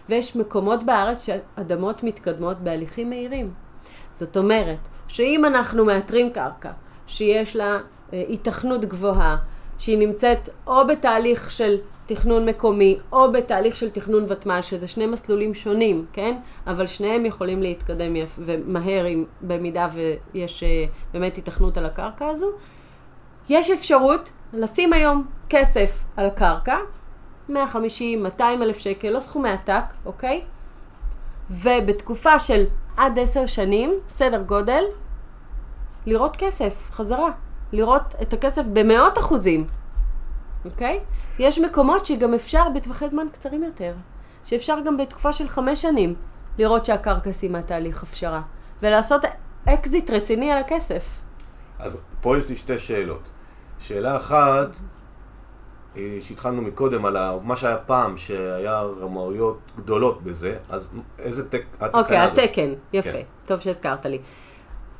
ויש 0.08 0.36
מקומות 0.36 0.82
בארץ 0.82 1.26
שאדמות 1.26 2.02
מתקדמות 2.02 2.58
בהליכים 2.58 3.10
מהירים. 3.10 3.63
זאת 4.18 4.36
אומרת, 4.36 4.88
שאם 5.08 5.44
אנחנו 5.44 5.84
מאתרים 5.84 6.30
קרקע 6.30 6.70
שיש 7.06 7.56
לה 7.56 7.78
אה, 8.12 8.24
היתכנות 8.28 8.84
גבוהה, 8.84 9.36
שהיא 9.78 9.98
נמצאת 9.98 10.48
או 10.66 10.86
בתהליך 10.86 11.50
של 11.50 11.78
תכנון 12.06 12.48
מקומי 12.48 12.98
או 13.12 13.32
בתהליך 13.32 13.76
של 13.76 13.90
תכנון 13.90 14.26
ותמ"ל, 14.28 14.62
שזה 14.62 14.88
שני 14.88 15.06
מסלולים 15.06 15.54
שונים, 15.54 16.04
כן? 16.12 16.36
אבל 16.66 16.86
שניהם 16.86 17.26
יכולים 17.26 17.62
להתקדם 17.62 18.16
יפ... 18.16 18.38
ומהר 18.38 19.06
אם, 19.06 19.24
במידה 19.40 19.88
ויש 20.34 20.62
אה, 20.62 20.84
באמת 21.12 21.36
היתכנות 21.36 21.76
על 21.76 21.86
הקרקע 21.86 22.26
הזו. 22.28 22.46
יש 23.48 23.70
אפשרות 23.70 24.32
לשים 24.52 24.92
היום 24.92 25.26
כסף 25.48 26.04
על 26.16 26.26
הקרקע, 26.26 26.76
150, 27.48 28.22
200 28.22 28.62
אלף 28.62 28.78
שקל, 28.78 29.10
לא 29.10 29.20
סכומי 29.20 29.48
עתק, 29.50 29.84
אוקיי? 30.06 30.42
ובתקופה 31.50 32.38
של 32.38 32.64
עד 32.96 33.18
עשר 33.18 33.46
שנים, 33.46 33.94
סדר 34.08 34.42
גודל, 34.42 34.84
לראות 36.06 36.36
כסף, 36.36 36.90
חזרה. 36.92 37.30
לראות 37.72 38.14
את 38.22 38.32
הכסף 38.32 38.62
במאות 38.72 39.18
אחוזים, 39.18 39.66
אוקיי? 40.64 41.00
יש 41.38 41.58
מקומות 41.58 42.06
שגם 42.06 42.34
אפשר 42.34 42.68
בטווחי 42.74 43.08
זמן 43.08 43.26
קצרים 43.32 43.62
יותר, 43.62 43.94
שאפשר 44.44 44.78
גם 44.86 44.96
בתקופה 44.96 45.32
של 45.32 45.48
חמש 45.48 45.82
שנים 45.82 46.14
לראות 46.58 46.86
שהקרקע 46.86 47.32
סיימה 47.32 47.62
תהליך 47.62 48.02
הפשרה, 48.02 48.42
ולעשות 48.82 49.22
אקזיט 49.64 50.10
רציני 50.10 50.50
על 50.50 50.58
הכסף. 50.58 51.04
אז 51.78 51.98
פה 52.20 52.38
יש 52.38 52.48
לי 52.48 52.56
שתי 52.56 52.78
שאלות. 52.78 53.28
שאלה 53.78 54.16
אחת, 54.16 54.68
שהתחלנו 56.20 56.62
מקודם 56.62 57.04
על 57.04 57.16
מה 57.42 57.56
שהיה 57.56 57.76
פעם, 57.76 58.16
שהיה 58.16 58.82
רמאויות 59.00 59.58
גדולות 59.76 60.22
בזה, 60.22 60.56
אז 60.70 60.88
איזה 61.18 61.48
תק... 61.48 61.62
אוקיי, 61.94 62.18
התקן, 62.18 62.72
יפה, 62.92 63.12
כן. 63.12 63.22
טוב 63.46 63.60
שהזכרת 63.60 64.06
לי. 64.06 64.18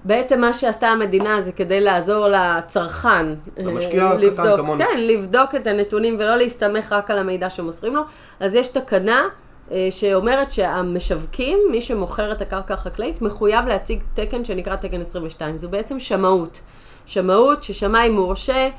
בעצם 0.05 0.41
מה 0.41 0.55
שעשתה 0.55 0.89
המדינה 0.89 1.43
זה 1.43 1.53
כדי 1.53 1.81
לעזור 1.81 2.27
לצרכן. 2.29 3.27
למשקיע 3.57 4.05
אה, 4.05 4.31
קטן 4.31 4.57
כמוני. 4.57 4.85
כן, 4.85 5.01
לבדוק 5.01 5.55
את 5.55 5.67
הנתונים 5.67 6.17
ולא 6.19 6.37
להסתמך 6.37 6.93
רק 6.93 7.11
על 7.11 7.19
המידע 7.19 7.51
שמוסרים 7.51 7.97
לו. 7.97 8.03
אז 8.41 8.55
יש 8.55 8.69
תקנה 8.69 9.29
אה, 9.71 9.89
שאומרת 9.91 10.51
שהמשווקים, 10.51 11.59
מי 11.71 11.81
שמוכר 11.81 12.33
את 12.33 12.43
הקרקע 12.43 12.75
החקלאית, 12.75 13.23
מחויב 13.23 13.67
להציג 13.67 14.03
תקן 14.15 14.45
שנקרא 14.45 14.77
תקן 14.77 15.01
22. 15.01 15.57
זו 15.57 15.69
בעצם 15.69 16.01
שמאות. 16.01 16.61
שמאות 17.07 17.63
ששמאי 17.63 18.09
מורשה 18.09 18.53
אה, 18.53 18.65
אה, 18.65 18.71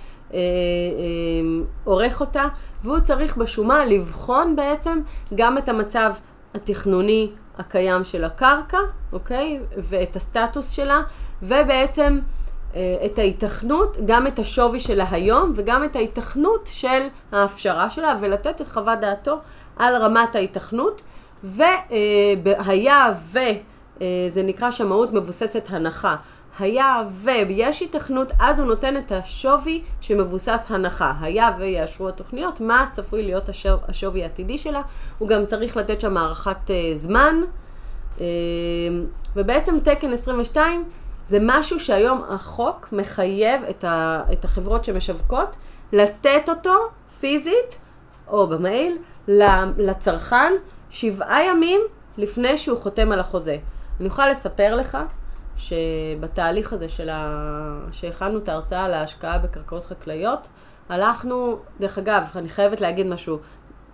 עורך 1.84 2.22
אותה, 2.22 2.48
והוא 2.84 3.00
צריך 3.00 3.38
בשומה 3.38 3.86
לבחון 3.86 4.56
בעצם 4.56 5.00
גם 5.36 5.58
את 5.58 5.70
המצב 5.70 6.14
התכנוני 6.54 7.32
הקיים 7.58 8.04
של 8.04 8.24
הקרקע, 8.24 8.78
אוקיי? 9.14 9.60
ואת 9.78 10.16
הסטטוס 10.16 10.70
שלה, 10.70 11.02
ובעצם 11.44 12.20
אה, 12.76 12.96
את 13.06 13.20
ההיתכנות, 13.20 13.98
גם 14.06 14.28
את 14.28 14.40
השווי 14.40 14.80
שלה 14.80 15.06
היום, 15.12 15.54
וגם 15.56 15.84
את 15.84 15.96
ההיתכנות 15.96 16.70
של 16.74 17.08
ההפשרה 17.32 17.90
שלה, 17.90 18.16
ולתת 18.22 18.62
את 18.62 18.68
חוות 18.68 19.00
דעתו 19.00 19.40
על 19.78 19.96
רמת 19.96 20.36
ההיתכנות. 20.36 21.02
והיה 21.44 23.14
וזה 23.32 24.44
נקרא 24.44 24.72
שמאות 24.72 25.14
מבוססת 25.14 25.68
הנחה. 25.70 26.16
היה 26.60 27.04
ויש 27.12 27.80
היתכנות, 27.80 28.32
אז 28.40 28.60
הוא 28.60 28.68
נותן 28.68 28.98
את 28.98 29.12
השווי 29.12 29.84
שמבוסס 30.02 30.66
הנחה. 30.70 31.14
היה 31.22 31.50
ויאשרו 31.60 32.10
התוכניות, 32.10 32.62
מה 32.62 32.86
צפוי 32.92 33.24
להיות 33.24 33.50
השו, 33.50 33.78
השווי 33.88 34.24
העתידי 34.24 34.58
שלה. 34.58 34.82
הוא 35.18 35.30
גם 35.30 35.46
צריך 35.46 35.78
לתת 35.78 36.02
שם 36.02 36.18
הערכת 36.18 36.58
uh, 36.68 36.72
זמן. 36.96 37.36
Uh, 38.18 38.22
ובעצם 39.36 39.80
תקן 39.84 40.14
22 40.14 40.86
זה 41.28 41.38
משהו 41.42 41.80
שהיום 41.80 42.22
החוק 42.30 42.88
מחייב 42.92 43.62
את, 43.70 43.84
ה, 43.84 44.24
את 44.34 44.46
החברות 44.46 44.86
שמשווקות 44.86 45.56
לתת 45.94 46.50
אותו 46.50 46.74
פיזית 47.20 47.80
או 48.28 48.48
במייל 48.48 48.98
לצרכן 49.78 50.54
שבעה 50.90 51.44
ימים 51.44 51.82
לפני 52.18 52.58
שהוא 52.58 52.78
חותם 52.78 53.12
על 53.12 53.20
החוזה. 53.20 53.58
אני 54.00 54.08
יכולה 54.08 54.30
לספר 54.30 54.76
לך 54.76 54.98
שבתהליך 55.58 56.74
הזה 56.74 56.90
של 56.90 57.10
ה... 57.10 57.80
שהכנו 57.92 58.38
את 58.38 58.50
ההרצאה 58.50 58.84
על 58.84 58.94
ההשקעה 58.94 59.40
בקרקעות 59.40 59.86
חקלאיות, 59.86 60.48
הלכנו, 60.90 61.60
דרך 61.80 61.98
אגב, 61.98 62.24
אני 62.36 62.50
חייבת 62.50 62.82
להגיד 62.82 63.08
משהו, 63.08 63.40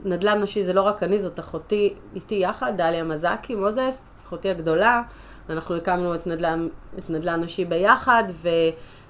נדל"ן 0.05 0.41
נשי 0.41 0.63
זה 0.63 0.73
לא 0.73 0.81
רק 0.81 1.03
אני, 1.03 1.19
זאת 1.19 1.39
אחותי 1.39 1.93
איתי 2.15 2.35
יחד, 2.35 2.73
דליה 2.77 3.03
מזקי, 3.03 3.55
מוזס, 3.55 4.01
אחותי 4.25 4.49
הגדולה, 4.49 5.01
ואנחנו 5.49 5.75
הקמנו 5.75 6.15
את 6.15 6.27
נדל"ן, 6.27 6.67
את 6.97 7.09
נדל"ן 7.09 7.43
נשי 7.43 7.65
ביחד, 7.65 8.23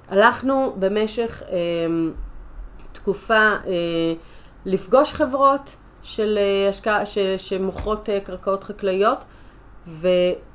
והלכנו 0.10 0.76
במשך 0.80 1.44
אה, 1.50 1.58
תקופה 2.92 3.34
אה, 3.68 4.14
לפגוש 4.66 5.14
חברות 5.14 5.76
של 6.04 6.38
אה, 6.38 6.70
השקעה, 6.70 7.06
שמוכרות 7.38 8.10
אה, 8.10 8.20
קרקעות 8.20 8.64
חקלאיות, 8.64 9.24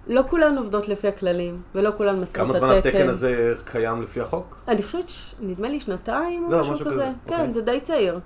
ולא 0.07 0.23
כולן 0.31 0.59
עובדות 0.59 0.89
לפי 0.89 1.09
הכללים, 1.09 1.63
ולא 1.75 1.91
כולן 1.97 2.21
מסרו 2.21 2.45
את 2.45 2.49
התקן. 2.49 2.61
כמה 2.61 2.69
זמן 2.69 2.79
התקן 2.79 3.09
הזה 3.09 3.55
קיים 3.65 4.03
לפי 4.03 4.21
החוק? 4.21 4.57
אני 4.69 4.83
חושבת, 4.83 5.11
נדמה 5.41 5.69
לי 5.69 5.81
שנתיים 5.81 6.45
או 6.45 6.51
לא, 6.51 6.61
משהו, 6.61 6.75
משהו 6.75 6.87
כזה. 6.87 6.95
כזה. 6.95 7.11
כן, 7.27 7.35
אוקיי. 7.35 7.53
זה 7.53 7.61
די 7.61 7.81
צעיר. 7.81 8.21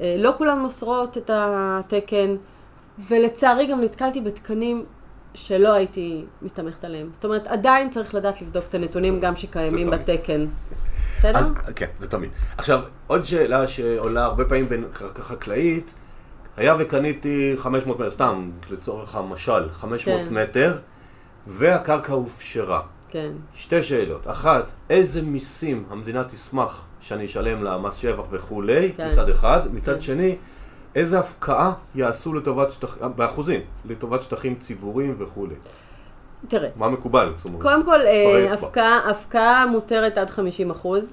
אה, 0.00 0.16
לא 0.18 0.32
כולן 0.38 0.58
מוסרות 0.58 1.16
את 1.16 1.30
התקן, 1.34 2.36
ולצערי 3.08 3.66
גם 3.66 3.80
נתקלתי 3.80 4.20
בתקנים 4.20 4.84
שלא 5.34 5.72
הייתי 5.72 6.24
מסתמכת 6.42 6.84
עליהם. 6.84 7.08
זאת 7.12 7.24
אומרת, 7.24 7.46
עדיין 7.46 7.90
צריך 7.90 8.14
לדעת 8.14 8.42
לבדוק 8.42 8.64
את 8.68 8.74
הנתונים 8.74 9.20
גם 9.20 9.36
שקיימים 9.36 9.90
בתקן. 9.90 10.46
בסדר? 11.18 11.38
אז, 11.38 11.72
כן, 11.76 11.86
זה 11.98 12.08
תמיד. 12.08 12.30
עכשיו, 12.58 12.80
עוד 13.06 13.24
שאלה 13.24 13.68
שעולה 13.68 14.24
הרבה 14.24 14.44
פעמים 14.44 14.68
בין 14.68 14.84
קרקע 14.92 15.22
חקלאית, 15.22 15.94
היה 16.56 16.76
וקניתי 16.78 17.54
500 17.56 18.00
מטר, 18.00 18.10
סתם 18.10 18.50
לצורך 18.70 19.14
המשל, 19.14 19.72
500 19.72 20.20
כן. 20.28 20.34
מטר, 20.34 20.78
והקרקע 21.46 22.12
הופשרה. 22.12 22.80
כן. 23.08 23.30
שתי 23.54 23.82
שאלות. 23.82 24.20
אחת, 24.26 24.70
איזה 24.90 25.22
מיסים 25.22 25.84
המדינה 25.90 26.24
תשמח 26.24 26.84
שאני 27.00 27.26
אשלם 27.26 27.64
לה 27.64 27.78
מס 27.78 27.96
שבח 27.96 28.24
וכולי, 28.30 28.92
כן. 28.96 29.10
מצד 29.10 29.28
אחד. 29.28 29.60
מצד 29.72 29.94
כן. 29.94 30.00
שני, 30.00 30.36
איזה 30.94 31.18
הפקעה 31.18 31.72
יעשו 31.94 32.34
לטובת 32.34 32.72
שטחים, 32.72 33.02
באחוזים, 33.16 33.60
לטובת 33.88 34.22
שטחים 34.22 34.54
ציבוריים 34.54 35.14
וכולי. 35.18 35.54
תראה. 36.48 36.68
מה 36.76 36.88
מקובל? 36.88 37.32
קודם 37.58 37.84
כל, 37.84 38.00
אה, 38.00 38.54
הפקעה 39.10 39.66
מותרת 39.66 40.18
עד 40.18 40.30
50 40.30 40.70
אחוז. 40.70 41.12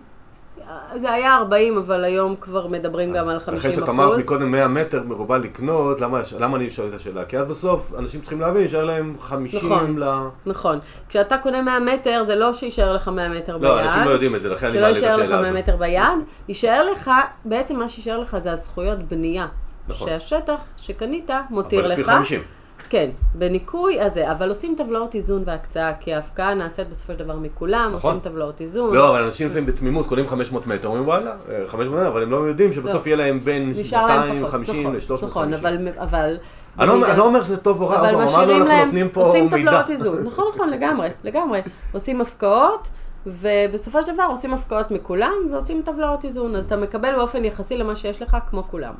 זה 0.95 1.11
היה 1.11 1.35
40, 1.35 1.77
אבל 1.77 2.03
היום 2.03 2.35
כבר 2.41 2.67
מדברים 2.67 3.13
גם 3.13 3.29
על 3.29 3.39
50 3.39 3.53
אחוז. 3.53 3.65
לכן 3.65 3.71
כשאת 3.71 3.89
אמרת 3.89 4.19
מקודם 4.19 4.51
100 4.51 4.67
מטר 4.67 5.03
מרובע 5.03 5.37
לקנות, 5.37 6.01
למה, 6.01 6.21
למה 6.39 6.57
אני 6.57 6.69
שואל 6.69 6.87
את 6.87 6.93
השאלה? 6.93 7.25
כי 7.25 7.37
אז 7.37 7.45
בסוף 7.45 7.93
אנשים 7.97 8.21
צריכים 8.21 8.41
להבין, 8.41 8.61
יישאר 8.61 8.85
להם 8.85 9.15
50 9.21 9.59
נכון, 9.65 9.99
ל... 9.99 10.03
נכון. 10.45 10.79
כשאתה 11.09 11.37
קונה 11.37 11.61
100 11.61 11.79
מטר, 11.79 12.23
זה 12.23 12.35
לא 12.35 12.53
שיישאר 12.53 12.93
לך 12.93 13.07
100 13.07 13.29
מטר 13.29 13.57
ביד. 13.57 13.71
לא, 13.71 13.79
אנשים 13.79 14.03
לא 14.05 14.09
יודעים 14.09 14.35
את 14.35 14.41
זה, 14.41 14.49
לכן 14.49 14.67
אני 14.67 14.75
מעלה 14.75 14.91
את 14.91 14.95
השאלה 14.95 15.13
הזאת. 15.13 15.25
שלא 15.25 15.35
יישאר 15.35 15.39
לך 15.39 15.53
100 15.53 15.61
מטר 15.61 15.75
ביד, 15.75 16.19
יישאר 16.47 16.91
לך, 16.91 17.11
בעצם 17.45 17.79
מה 17.79 17.89
שיישאר 17.89 18.19
לך 18.19 18.37
זה 18.39 18.51
הזכויות 18.51 18.99
בנייה. 18.99 19.47
נכון. 19.87 20.07
שהשטח 20.07 20.59
שקנית 20.77 21.29
מותיר 21.49 21.87
לך. 21.87 21.93
אבל 21.93 22.01
לפי 22.01 22.03
50. 22.03 22.41
כן, 22.89 23.09
בניקוי 23.35 24.01
הזה, 24.01 24.31
אבל 24.31 24.49
עושים 24.49 24.75
טבלאות 24.77 25.15
איזון 25.15 25.43
והקצאה, 25.45 25.93
כי 25.99 26.13
ההפקעה 26.13 26.53
נעשית 26.53 26.89
בסופו 26.89 27.13
של 27.13 27.19
דבר 27.19 27.35
מכולם, 27.35 27.91
נכון. 27.95 28.11
עושים 28.11 28.31
טבלאות 28.31 28.61
איזון. 28.61 28.93
לא, 28.93 29.09
אבל 29.09 29.23
אנשים 29.23 29.47
לפעמים 29.47 29.65
בתמימות 29.65 30.07
קונים 30.07 30.27
500 30.27 30.67
מטר, 30.67 30.87
אומרים 30.87 31.07
וואלה, 31.07 31.31
500 31.67 31.99
מטר, 31.99 32.07
אבל 32.07 32.23
הם 32.23 32.31
לא 32.31 32.35
יודעים 32.37 32.73
שבסוף 32.73 33.05
לא. 33.05 33.07
יהיה 33.07 33.17
להם 33.17 33.39
בין 33.39 33.73
250 33.75 34.93
ל-350. 34.93 35.25
נכון, 35.25 35.53
אבל... 35.53 35.87
אבל 35.97 36.37
אני 36.79 36.87
לא, 36.87 37.13
לא 37.17 37.25
אומר 37.25 37.43
שזה 37.43 37.57
טוב 37.57 37.81
או 37.81 37.87
רע, 37.87 37.99
אבל 37.99 38.15
אמרנו 38.15 38.57
אנחנו 38.57 38.85
נותנים 38.85 39.09
פה 39.09 39.19
מידע. 39.19 39.29
עושים 39.29 39.49
טבלאות 39.49 39.89
איזון, 39.89 40.23
נכון, 40.23 40.45
נכון, 40.55 40.69
לגמרי, 40.69 41.07
לגמרי. 41.23 41.61
עושים 41.91 42.21
הפקעות. 42.21 42.89
ובסופו 43.29 44.01
של 44.01 44.13
דבר 44.13 44.23
עושים 44.29 44.53
הפקעות 44.53 44.91
מכולם 44.91 45.33
ועושים 45.51 45.81
טבלאות 45.85 46.25
איזון, 46.25 46.55
אז 46.55 46.65
אתה 46.65 46.77
מקבל 46.77 47.15
באופן 47.15 47.45
יחסי 47.45 47.77
למה 47.77 47.95
שיש 47.95 48.21
לך 48.21 48.37
כמו 48.49 48.63
כולם. 48.63 48.93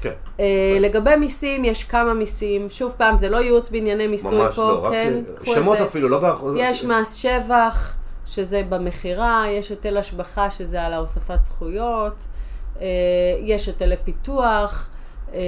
כן. 0.00 0.12
אה, 0.40 0.76
לגבי 0.80 1.16
מיסים, 1.16 1.64
יש 1.64 1.84
כמה 1.84 2.14
מיסים. 2.14 2.70
שוב 2.70 2.94
פעם, 2.98 3.18
זה 3.18 3.28
לא 3.28 3.36
ייעוץ 3.36 3.70
בענייני 3.70 4.06
מיסוי 4.06 4.38
ממש 4.38 4.54
פה, 4.56 4.62
לא, 4.62 4.88
כן? 4.90 5.20
רק 5.40 5.44
שמות 5.44 5.78
אפילו, 5.78 6.08
לא 6.08 6.18
באחוז. 6.18 6.54
יש 6.58 6.84
מס 6.84 7.14
שבח, 7.14 7.96
שזה 8.26 8.62
במכירה, 8.68 9.44
יש 9.48 9.68
היטל 9.68 9.96
השבחה, 9.96 10.50
שזה 10.50 10.82
על 10.82 10.92
ההוספת 10.92 11.44
זכויות, 11.44 12.26
אה, 12.80 12.86
יש 13.42 13.66
היטלי 13.66 13.96
פיתוח, 14.04 14.88
אה, 15.34 15.38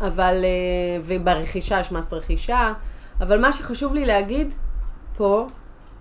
אבל, 0.00 0.44
וברכישה 1.02 1.80
יש 1.80 1.92
מס 1.92 2.12
רכישה, 2.12 2.72
אבל 3.20 3.40
מה 3.40 3.52
שחשוב 3.52 3.94
לי 3.94 4.04
להגיד 4.04 4.54
פה, 5.16 5.46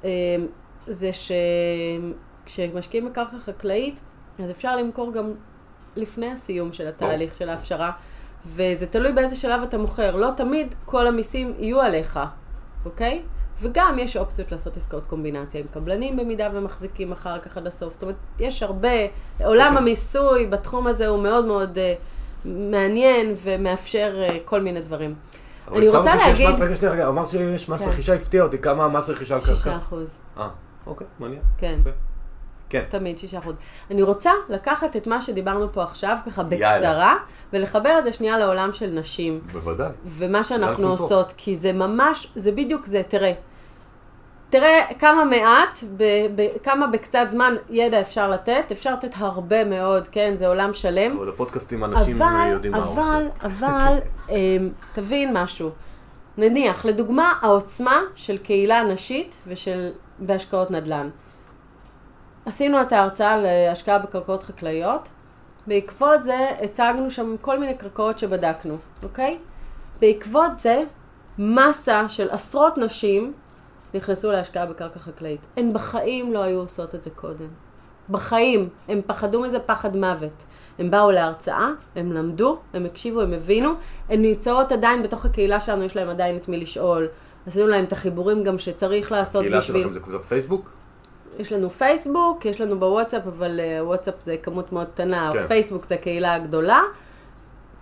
אה, 0.04 0.10
זה 0.88 1.10
שכשמשקיעים 2.46 3.06
בקרקע 3.06 3.38
חקלאית, 3.38 4.00
אז 4.44 4.52
אפשר 4.52 4.76
למכור 4.76 5.14
גם 5.14 5.32
לפני 5.96 6.32
הסיום 6.32 6.74
של 6.74 6.88
התהליך 6.88 7.36
של 7.36 7.50
ההפשרה, 7.50 7.92
וזה 8.46 8.86
תלוי 8.86 9.14
באיזה 9.14 9.36
שלב 9.36 9.62
אתה 9.64 9.78
מוכר. 9.78 10.16
לא 10.16 10.30
תמיד 10.38 10.76
כל 10.86 11.08
המיסים 11.08 11.54
יהיו 11.60 11.82
עליך, 11.82 12.20
אוקיי? 12.86 13.22
וגם 13.62 14.00
יש 14.00 14.18
אופציות 14.18 14.52
לעשות 14.52 14.78
עסקאות 14.78 15.06
קומבינציה 15.06 15.62
עם 15.62 15.68
קבלנים 15.74 16.18
במידה 16.18 16.50
ומחזיקים 16.54 17.12
אחר 17.12 17.40
כך 17.40 17.58
עד 17.58 17.68
הסוף. 17.68 17.94
זאת 17.94 18.02
אומרת, 18.02 18.16
יש 18.40 18.64
הרבה, 18.64 18.90
עולם 19.46 19.76
okay. 19.76 19.80
המיסוי 19.80 20.48
בתחום 20.48 20.88
הזה 20.88 21.08
הוא 21.08 21.24
מאוד 21.24 21.46
מאוד 21.46 21.78
uh, 21.78 22.48
מעניין 22.48 23.36
ומאפשר 23.44 24.26
uh, 24.28 24.32
כל 24.46 24.62
מיני 24.62 24.82
דברים. 24.82 25.14
אני 25.72 25.90
רוצה 25.90 26.16
להגיד... 26.16 26.50
מס, 26.50 26.60
רגע, 26.60 26.76
שנייה, 26.76 26.94
רגע, 26.94 27.08
אמרת 27.08 27.30
שיש 27.30 27.70
מס 27.70 27.82
כן. 27.82 27.90
רכישה, 27.90 28.14
הפתיע 28.14 28.44
אותי, 28.44 28.58
כמה 28.58 28.88
מס 28.88 29.10
רכישה 29.10 29.36
על 29.36 29.42
קרקע? 29.42 29.56
שישה 29.56 29.78
אחוז. 29.78 30.14
אה, 30.38 30.48
אוקיי, 30.88 31.08
מעניין. 31.20 31.42
כן. 31.58 31.80
כן. 32.82 32.84
תמיד 32.90 33.18
שישה 33.18 33.40
אחוז. 33.40 33.56
אני 33.92 34.02
רוצה 34.02 34.32
לקחת 34.50 34.96
את 34.96 35.08
מה 35.08 35.22
שדיברנו 35.22 35.74
פה 35.74 35.84
עכשיו, 35.84 36.18
ככה 36.26 36.44
בקצרה, 36.44 36.76
יאללה. 36.76 37.16
ולחבר 37.54 38.00
את 38.00 38.04
זה 38.04 38.12
שנייה 38.14 38.38
לעולם 38.38 38.74
של 38.74 38.90
נשים. 38.90 39.42
בוודאי. 39.52 39.92
ומה 40.06 40.44
שאנחנו 40.44 40.88
עושות, 40.88 41.28
פה. 41.32 41.38
כי 41.38 41.56
זה 41.56 41.74
ממש, 41.74 42.32
זה 42.36 42.52
בדיוק 42.52 42.86
זה, 42.86 43.02
תראה. 43.08 43.34
תראה 44.50 44.82
כמה 45.00 45.26
מעט, 45.26 45.84
ב, 45.98 46.04
ב, 46.36 46.48
כמה 46.64 46.88
בקצת 46.88 47.26
זמן 47.30 47.56
ידע 47.70 48.02
אפשר 48.02 48.30
לתת, 48.30 48.64
אפשר 48.72 48.94
לתת 48.94 49.12
הרבה 49.18 49.64
מאוד, 49.64 50.08
כן, 50.08 50.34
זה 50.38 50.48
עולם 50.48 50.74
שלם. 50.74 51.18
אבל 51.18 51.30
הפודקאסטים 51.30 51.84
אנשים 51.84 52.22
אבל, 52.22 52.48
יודעים 52.52 52.74
מה 52.74 52.78
עושים. 52.78 53.04
אבל, 53.04 53.28
אבל, 53.42 53.98
אמ, 54.30 54.70
תבין 54.94 55.34
משהו. 55.34 55.70
נניח, 56.38 56.86
לדוגמה, 56.86 57.34
העוצמה 57.42 58.02
של 58.16 58.38
קהילה 58.38 58.84
נשית 58.84 59.42
ושל 59.48 59.92
בהשקעות 60.20 60.72
נדל"ן. 60.72 61.10
עשינו 62.46 62.82
את 62.82 62.92
ההרצאה 62.92 63.38
להשקעה 63.38 64.00
בקרקעות 64.00 64.44
חקלאיות. 64.44 65.10
בעקבות 65.68 66.24
זה 66.24 66.50
הצגנו 66.62 67.12
שם 67.12 67.36
כל 67.42 67.60
מיני 67.60 67.74
קרקעות 67.78 68.20
שבדקנו, 68.20 68.78
אוקיי? 69.04 69.38
בעקבות 70.02 70.58
זה, 70.58 70.84
מסה 71.38 72.10
של 72.10 72.30
עשרות 72.30 72.78
נשים 72.78 73.34
נכנסו 73.94 74.32
להשקעה 74.32 74.66
בקרקע 74.66 75.00
חקלאית. 75.00 75.42
הן 75.58 75.74
בחיים 75.74 76.34
לא 76.34 76.44
היו 76.44 76.60
עושות 76.60 76.96
את 76.96 77.04
זה 77.04 77.10
קודם. 77.10 77.48
בחיים. 78.10 78.70
הם 78.88 79.02
פחדו 79.08 79.42
מזה 79.42 79.60
פחד 79.60 79.98
מוות. 79.98 80.44
הם 80.80 80.92
באו 80.92 81.12
להרצאה, 81.12 81.70
הם 81.96 82.12
למדו, 82.12 82.58
הם 82.74 82.86
הקשיבו, 82.86 83.22
הם 83.22 83.34
הבינו. 83.34 83.70
הן 84.10 84.22
נמצאות 84.22 84.72
עדיין 84.72 85.04
בתוך 85.04 85.26
הקהילה 85.26 85.60
שלנו, 85.60 85.84
יש 85.84 85.96
להם 85.96 86.10
עדיין 86.10 86.38
את 86.38 86.48
מי 86.48 86.58
לשאול. 86.58 87.08
עשינו 87.48 87.68
להם 87.68 87.84
את 87.84 87.94
החיבורים 87.94 88.44
גם 88.44 88.58
שצריך 88.58 89.12
לעשות 89.12 89.46
בשביל... 89.46 89.58
הקהילה 89.58 89.82
שלכם 89.82 89.94
זה 89.94 90.00
קבוצת 90.00 90.26
פייסבוק? 90.26 90.70
יש 91.40 91.52
לנו 91.52 91.70
פייסבוק, 91.70 92.46
יש 92.46 92.62
לנו 92.62 92.80
בוואטסאפ, 92.80 93.28
אבל 93.28 93.60
uh, 93.60 93.84
וואטסאפ 93.84 94.14
זה 94.26 94.38
כמות 94.38 94.72
מאוד 94.72 94.88
קטנה, 94.94 95.32
כן. 95.34 95.48
פייסבוק 95.48 95.86
זה 95.86 95.98
קהילה 95.98 96.34
הגדולה, 96.34 96.80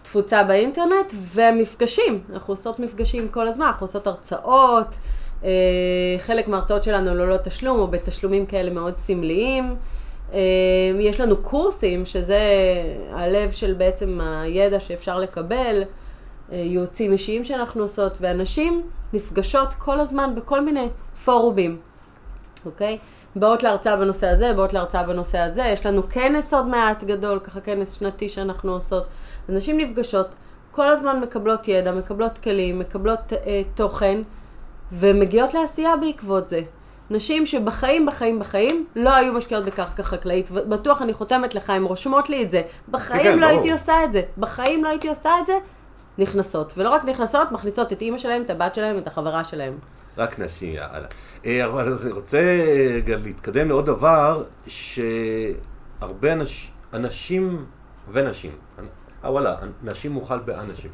תפוצה 0.02 0.44
באינטרנט, 0.44 1.14
ומפגשים, 1.34 2.24
אנחנו 2.34 2.54
עושות 2.54 2.80
מפגשים 2.80 3.28
כל 3.28 3.48
הזמן, 3.48 3.66
אנחנו 3.66 3.84
עושות 3.84 4.08
הרצאות, 4.08 4.96
uh, 5.42 5.46
חלק 6.18 6.48
מההרצאות 6.48 6.84
שלנו 6.84 7.16
ללא 7.16 7.38
תשלום, 7.38 7.80
או 7.80 7.88
בתשלומים 7.88 8.46
כאלה 8.46 8.72
מאוד 8.72 8.98
סמליים. 8.98 9.76
Uh, 10.32 10.36
יש 11.00 11.20
לנו 11.20 11.38
קורסים, 11.38 12.06
שזה 12.06 12.40
הלב 13.12 13.52
של 13.52 13.74
בעצם 13.74 14.20
הידע 14.22 14.80
שאפשר 14.80 15.20
לקבל, 15.20 15.84
uh, 15.84 16.54
ייעוצים 16.54 17.12
אישיים 17.12 17.44
שאנחנו 17.44 17.82
עושות, 17.82 18.14
ואנשים 18.22 18.82
נפגשות 19.14 19.74
כל 19.74 20.00
הזמן 20.00 20.36
בכל 20.36 20.62
מיני 20.62 20.88
פורומים, 21.26 21.78
אוקיי? 22.66 22.98
באות 23.36 23.64
להרצאה 23.64 23.98
בנושא 23.98 24.28
הזה, 24.28 24.54
באות 24.54 24.74
להרצאה 24.74 25.04
בנושא 25.04 25.38
הזה, 25.38 25.62
יש 25.62 25.86
לנו 25.86 26.10
כנס 26.10 26.54
עוד 26.54 26.68
מעט 26.68 27.04
גדול, 27.04 27.40
ככה 27.40 27.62
כנס 27.62 27.94
שנתי 27.94 28.30
שאנחנו 28.30 28.74
עושות. 28.74 29.06
אנשים 29.50 29.78
נפגשות, 29.78 30.28
כל 30.72 30.88
הזמן 30.88 31.20
מקבלות 31.20 31.68
ידע, 31.68 31.92
מקבלות 31.92 32.38
כלים, 32.38 32.80
מקבלות 32.80 33.34
אה, 33.34 33.62
תוכן, 33.76 34.22
ומגיעות 34.92 35.54
לעשייה 35.54 35.98
בעקבות 35.98 36.48
זה. 36.48 36.62
נשים 37.10 37.46
שבחיים, 37.46 38.06
בחיים, 38.06 38.40
בחיים, 38.40 38.86
לא 38.96 39.16
היו 39.16 39.34
משקיעות 39.34 39.66
בקרקע 39.66 40.04
חקלאית, 40.04 40.50
ובטוח 40.52 41.02
אני 41.02 41.14
חותמת 41.14 41.56
לך, 41.56 41.70
הן 41.70 41.84
רושמות 41.84 42.30
לי 42.30 42.44
את 42.44 42.52
זה. 42.52 42.62
בחיים 42.90 43.24
כן, 43.24 43.40
לא 43.40 43.48
ברור. 43.48 43.60
הייתי 43.60 43.72
עושה 43.72 44.04
את 44.04 44.14
זה. 44.14 44.22
בחיים 44.38 44.84
לא 44.84 44.90
הייתי 44.90 45.10
עושה 45.10 45.30
את 45.42 45.48
זה, 45.48 45.54
נכנסות. 46.18 46.74
ולא 46.78 46.90
רק 46.90 47.06
נכנסות, 47.06 47.52
מכניסות 47.52 47.94
את 47.94 48.02
אימא 48.02 48.18
שלהם, 48.18 48.42
את 48.42 48.50
הבת 48.50 48.76
שלהם, 48.76 48.98
את 48.98 49.08
החברה 49.08 49.44
שלהם. 49.44 49.78
רק 50.18 50.40
נשים, 50.40 50.74
יאללה. 50.74 51.08
אה, 51.46 51.66
אבל 51.66 51.94
אני 52.04 52.12
רוצה 52.12 52.40
רגע 52.96 53.18
להתקדם 53.18 53.68
לעוד 53.68 53.86
דבר, 53.86 54.44
שהרבה 54.68 56.34
אנש, 56.34 56.72
אנשים 56.94 57.66
ונשים, 58.12 58.52
אה 59.24 59.32
וואלה, 59.32 59.56
נשים 59.84 60.12
מוכל 60.12 60.40
באנשים, 60.40 60.92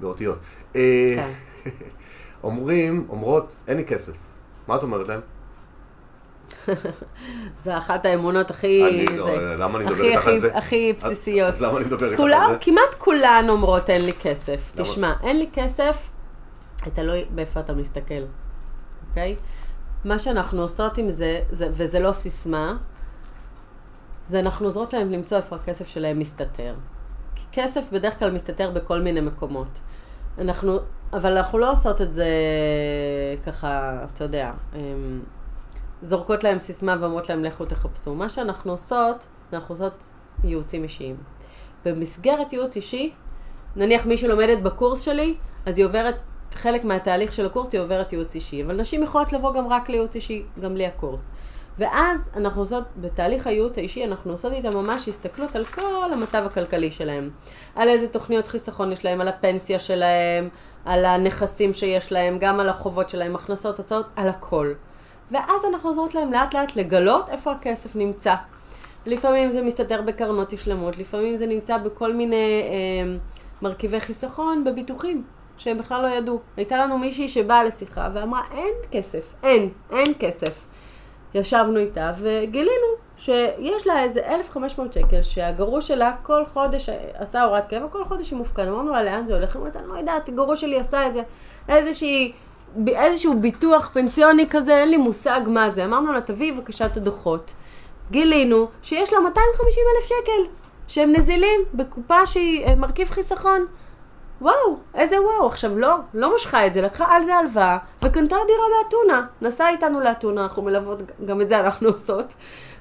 באותיות. 0.00 0.38
אה, 0.76 1.14
כן. 1.64 1.70
אומרים, 2.44 3.06
אומרות, 3.08 3.54
אין 3.68 3.76
לי 3.76 3.84
כסף. 3.84 4.16
מה 4.68 4.76
את 4.76 4.82
אומרת 4.82 5.08
להם? 5.08 5.20
זה 7.64 7.78
אחת 7.78 8.06
האמונות 8.06 8.50
הכי... 8.50 9.06
אני 9.08 9.18
לא, 9.18 9.56
למה 9.56 9.78
אני 9.78 9.84
מדבר 9.84 10.04
איתך 10.04 10.26
על 10.26 10.38
זה? 10.38 10.56
הכי 10.56 10.92
בסיסיות. 10.98 11.54
אז 11.54 11.62
למה 11.62 11.78
אני 11.78 11.84
מדבר 11.84 12.10
איתך 12.10 12.20
על 12.20 12.28
זה? 12.28 12.58
כמעט 12.60 12.94
כולן 12.98 13.44
אומרות 13.48 13.90
אין 13.90 14.04
לי 14.04 14.12
כסף. 14.12 14.72
תשמע, 14.76 15.12
אין 15.22 15.38
לי 15.38 15.48
כסף, 15.52 16.10
תלוי 16.94 17.24
באיפה 17.30 17.60
אתה 17.60 17.72
מסתכל. 17.72 18.22
אוקיי? 19.08 19.36
מה 20.04 20.18
שאנחנו 20.18 20.62
עושות 20.62 20.98
עם 20.98 21.10
זה, 21.10 21.40
זה, 21.50 21.68
וזה 21.72 22.00
לא 22.00 22.12
סיסמה, 22.12 22.76
זה 24.26 24.40
אנחנו 24.40 24.66
עוזרות 24.66 24.92
להם 24.92 25.12
למצוא 25.12 25.36
איפה 25.36 25.56
הכסף 25.56 25.88
שלהם 25.88 26.18
מסתתר. 26.18 26.74
כי 27.34 27.44
כסף 27.52 27.92
בדרך 27.92 28.18
כלל 28.18 28.30
מסתתר 28.30 28.70
בכל 28.70 29.00
מיני 29.00 29.20
מקומות. 29.20 29.80
אנחנו, 30.38 30.78
אבל 31.12 31.36
אנחנו 31.36 31.58
לא 31.58 31.72
עושות 31.72 32.00
את 32.00 32.12
זה 32.12 32.26
ככה, 33.46 34.00
אתה 34.12 34.24
יודע, 34.24 34.52
אמ, 34.74 35.20
זורקות 36.02 36.44
להם 36.44 36.60
סיסמה 36.60 36.96
ואומרות 37.00 37.28
להם 37.28 37.44
לכו 37.44 37.64
תחפשו. 37.64 38.14
מה 38.14 38.28
שאנחנו 38.28 38.72
עושות, 38.72 39.26
אנחנו 39.52 39.74
עושות 39.74 39.94
ייעוצים 40.44 40.82
אישיים. 40.82 41.16
במסגרת 41.84 42.52
ייעוץ 42.52 42.76
אישי, 42.76 43.12
נניח 43.76 44.06
מי 44.06 44.16
שלומדת 44.18 44.62
בקורס 44.62 45.00
שלי, 45.00 45.34
אז 45.66 45.78
היא 45.78 45.86
עוברת 45.86 46.14
חלק 46.54 46.84
מהתהליך 46.84 47.32
של 47.32 47.46
הקורס 47.46 47.72
היא 47.72 47.80
עוברת 47.80 48.12
ייעוץ 48.12 48.34
אישי, 48.34 48.62
אבל 48.62 48.76
נשים 48.76 49.02
יכולות 49.02 49.32
לבוא 49.32 49.54
גם 49.54 49.68
רק 49.68 49.88
לייעוץ 49.88 50.14
אישי, 50.14 50.42
גם 50.60 50.74
בלי 50.74 50.86
הקורס. 50.86 51.28
ואז 51.78 52.28
אנחנו 52.36 52.62
עושות, 52.62 52.84
בתהליך 52.96 53.46
הייעוץ 53.46 53.78
האישי, 53.78 54.04
אנחנו 54.04 54.32
עושות 54.32 54.52
איתם 54.52 54.76
ממש 54.76 55.08
הסתכלות 55.08 55.56
על 55.56 55.64
כל 55.64 56.12
המצב 56.12 56.42
הכלכלי 56.46 56.90
שלהם. 56.90 57.30
על 57.74 57.88
איזה 57.88 58.08
תוכניות 58.08 58.48
חיסכון 58.48 58.92
יש 58.92 59.04
להם, 59.04 59.20
על 59.20 59.28
הפנסיה 59.28 59.78
שלהם, 59.78 60.48
על 60.84 61.04
הנכסים 61.04 61.72
שיש 61.74 62.12
להם, 62.12 62.38
גם 62.38 62.60
על 62.60 62.68
החובות 62.68 63.10
שלהם, 63.10 63.34
הכנסות, 63.34 63.78
הוצאות, 63.78 64.06
על 64.16 64.28
הכל. 64.28 64.72
ואז 65.30 65.60
אנחנו 65.72 65.88
עוזרות 65.90 66.14
להם 66.14 66.32
לאט 66.32 66.54
לאט 66.54 66.76
לגלות 66.76 67.28
איפה 67.28 67.52
הכסף 67.52 67.96
נמצא. 67.96 68.34
לפעמים 69.06 69.52
זה 69.52 69.62
מסתתר 69.62 70.02
בקרנות 70.02 70.52
השלמות, 70.52 70.98
לפעמים 70.98 71.36
זה 71.36 71.46
נמצא 71.46 71.78
בכל 71.78 72.12
מיני 72.12 72.62
אה, 72.64 73.16
מרכיבי 73.62 74.00
חיסכון, 74.00 74.64
בביטוחים. 74.64 75.24
שהם 75.62 75.78
בכלל 75.78 76.02
לא 76.02 76.08
ידעו. 76.08 76.40
הייתה 76.56 76.76
לנו 76.76 76.98
מישהי 76.98 77.28
שבאה 77.28 77.64
לשיחה 77.64 78.08
ואמרה, 78.14 78.42
אין 78.52 78.74
כסף, 78.90 79.34
אין, 79.42 79.68
אין 79.90 80.14
כסף. 80.18 80.64
ישבנו 81.34 81.78
איתה 81.78 82.12
וגילינו 82.18 82.86
שיש 83.16 83.86
לה 83.86 84.02
איזה 84.02 84.20
1,500 84.20 84.92
שקל 84.92 85.22
שהגרוש 85.22 85.88
שלה 85.88 86.12
כל 86.22 86.46
חודש 86.46 86.88
עשה 87.14 87.42
הוראת 87.42 87.68
קבע, 87.68 87.88
כל 87.88 88.04
חודש 88.04 88.30
היא 88.30 88.38
מופקד. 88.38 88.68
אמרנו 88.68 88.92
לה, 88.92 89.02
לאן 89.02 89.26
זה 89.26 89.34
הולך? 89.34 89.56
היא 89.56 89.60
אומרת, 89.60 89.76
אני 89.76 89.88
לא 89.88 89.94
יודעת, 89.94 90.28
הגרוש 90.28 90.60
שלי 90.60 90.78
עשה 90.78 91.06
את 91.06 91.14
זה, 91.14 91.22
איזושהי, 91.68 92.32
איזשהו 92.88 93.40
ביטוח 93.40 93.90
פנסיוני 93.92 94.46
כזה, 94.50 94.78
אין 94.78 94.90
לי 94.90 94.96
מושג 94.96 95.40
מה 95.46 95.70
זה. 95.70 95.84
אמרנו 95.84 96.12
לה, 96.12 96.20
תביאי 96.20 96.52
בבקשה 96.52 96.86
את 96.86 96.96
הדוחות. 96.96 97.52
גילינו 98.10 98.68
שיש 98.82 99.12
לה 99.12 99.20
250 99.20 99.82
אלף 99.96 100.08
שקל 100.08 100.50
שהם 100.88 101.12
נזילים 101.12 101.60
בקופה 101.74 102.26
שהיא 102.26 102.66
אה, 102.66 102.74
מרכיב 102.74 103.10
חיסכון. 103.10 103.66
וואו, 104.42 104.78
איזה 104.94 105.22
וואו. 105.22 105.46
עכשיו, 105.46 105.78
לא, 105.78 105.96
לא 106.14 106.36
משכה 106.36 106.66
את 106.66 106.74
זה, 106.74 106.82
לקחה 106.82 107.04
על 107.16 107.24
זה 107.24 107.34
הלוואה, 107.34 107.78
וקנתה 108.02 108.36
דירה 108.46 108.64
באתונה. 108.82 109.26
נסעה 109.42 109.70
איתנו 109.70 110.00
לאתונה, 110.00 110.42
אנחנו 110.42 110.62
מלוות, 110.62 111.02
גם 111.24 111.40
את 111.40 111.48
זה 111.48 111.60
אנחנו 111.60 111.88
עושות. 111.88 112.34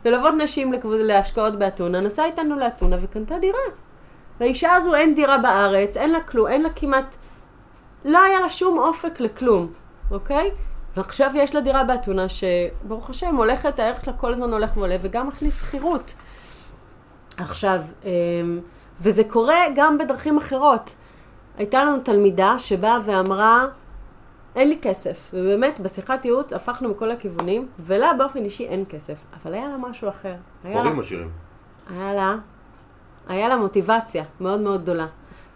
מלוות 0.06 0.34
נשים 0.38 0.74
להשקעות 0.84 1.60
באתונה, 1.60 2.02
נסעה 2.02 2.26
איתנו 2.26 2.60
לאתונה 2.60 2.98
וקנתה 3.02 3.40
דירה. 3.40 3.60
לאישה 4.42 4.74
הזו 4.74 4.96
אין 4.96 5.16
דירה 5.16 5.38
בארץ, 5.38 5.98
אין 5.98 6.12
לה 6.12 6.20
כלום, 6.20 6.48
אין 6.48 6.62
לה 6.62 6.70
כמעט... 6.70 7.16
לא 8.06 8.24
היה 8.24 8.40
לה 8.40 8.50
שום 8.50 8.80
אופק 8.80 9.20
לכלום, 9.20 9.68
אוקיי? 10.12 10.52
ועכשיו 10.98 11.32
יש 11.36 11.56
לה 11.56 11.62
דירה 11.62 11.84
באתונה 11.84 12.26
שברוך 12.30 13.10
השם 13.10 13.36
הולכת, 13.36 13.80
הערך 13.80 14.06
שלה 14.06 14.14
כל 14.14 14.34
הזמן 14.34 14.54
הולך 14.54 14.78
ועולה 14.78 14.96
וגם 15.02 15.28
מכניס 15.28 15.62
שכירות. 15.62 16.14
עכשיו, 17.38 17.82
אמ, 18.04 18.60
וזה 19.00 19.24
קורה 19.24 19.60
גם 19.76 19.98
בדרכים 19.98 20.38
אחרות. 20.38 20.96
הייתה 21.62 21.84
לנו 21.84 22.00
תלמידה 22.00 22.60
שבאה 22.60 22.98
ואמרה, 23.06 23.66
אין 24.56 24.70
לי 24.70 24.78
כסף. 24.82 25.30
ובאמת, 25.34 25.80
בשיחת 25.80 26.26
ייעוץ 26.26 26.54
הפכנו 26.54 26.90
מכל 26.90 27.12
הכיוונים, 27.12 27.68
ולה 27.80 28.14
באופן 28.14 28.46
אישי 28.46 28.68
אין 28.68 28.84
כסף. 28.90 29.18
אבל 29.44 29.54
היה 29.54 29.68
לה 29.68 29.78
משהו 29.78 30.10
אחר. 30.10 30.34
הורים 30.64 31.00
עשירים. 31.00 31.30
היה 31.90 32.14
לה, 32.14 32.36
היה 33.28 33.50
לה 33.50 33.58
מוטיבציה 33.58 34.24
מאוד 34.40 34.60
מאוד 34.60 34.82
גדולה. 34.82 35.08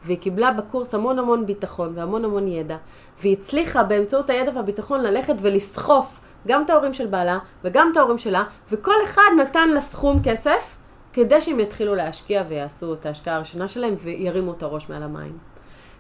והיא 0.04 0.18
קיבלה 0.18 0.52
בקורס 0.52 0.94
המון 0.94 1.20
המון 1.20 1.46
ביטחון 1.46 1.92
והמון 1.96 2.26
המון 2.26 2.48
ידע. 2.48 2.78
והיא 3.20 3.38
הצליחה 3.40 3.84
באמצעות 3.84 4.30
הידע 4.30 4.52
והביטחון 4.56 5.02
ללכת 5.02 5.36
ולסחוף 5.42 6.20
גם 6.48 6.64
את 6.64 6.70
ההורים 6.70 6.94
של 6.94 7.08
בעלה 7.08 7.40
וגם 7.64 7.90
את 7.92 7.98
ההורים 7.98 8.18
שלה, 8.18 8.44
וכל 8.72 8.96
אחד 9.04 9.30
נתן 9.42 9.70
לה 9.70 9.82
סכום 9.82 10.20
כסף 10.24 10.76
כדי 11.14 11.42
שהם 11.42 11.60
יתחילו 11.60 11.96
להשקיע 11.96 12.44
ויעשו 12.48 12.94
את 12.94 13.06
ההשקעה 13.06 13.36
הראשונה 13.36 13.68
שלהם 13.68 13.96
וירימו 14.04 14.54
את 14.54 14.64
הראש 14.64 14.90
מעל 14.90 15.04
המים. 15.04 15.55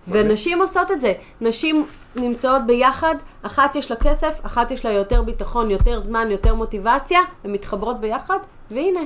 ונשים 0.07 0.61
עושות 0.61 0.91
את 0.91 1.01
זה. 1.01 1.13
נשים 1.41 1.85
נמצאות 2.15 2.61
ביחד, 2.65 3.15
אחת 3.41 3.75
יש 3.75 3.91
לה 3.91 3.97
כסף, 3.97 4.39
אחת 4.45 4.71
יש 4.71 4.85
לה 4.85 4.91
יותר 4.91 5.21
ביטחון, 5.21 5.71
יותר 5.71 5.99
זמן, 5.99 6.31
יותר 6.31 6.55
מוטיבציה, 6.55 7.19
הן 7.43 7.51
מתחברות 7.51 7.99
ביחד, 7.99 8.37
והנה. 8.71 8.99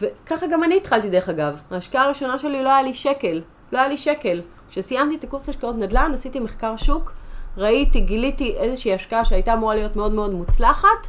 וככה 0.00 0.46
גם 0.46 0.64
אני 0.64 0.76
התחלתי 0.76 1.10
דרך 1.10 1.28
אגב. 1.28 1.60
ההשקעה 1.70 2.04
הראשונה 2.04 2.38
שלי 2.38 2.62
לא 2.62 2.68
היה 2.68 2.82
לי 2.82 2.94
שקל. 2.94 3.42
לא 3.72 3.78
היה 3.78 3.88
לי 3.88 3.96
שקל. 3.96 4.40
כשסיימתי 4.70 5.16
את 5.16 5.24
הקורס 5.24 5.48
השקעות 5.48 5.76
נדל"ן, 5.76 6.10
עשיתי 6.14 6.40
מחקר 6.40 6.76
שוק, 6.76 7.12
ראיתי, 7.56 8.00
גיליתי 8.00 8.54
איזושהי 8.56 8.94
השקעה 8.94 9.24
שהייתה 9.24 9.54
אמורה 9.54 9.74
להיות 9.74 9.96
מאוד 9.96 10.12
מאוד 10.12 10.32
מוצלחת. 10.32 11.08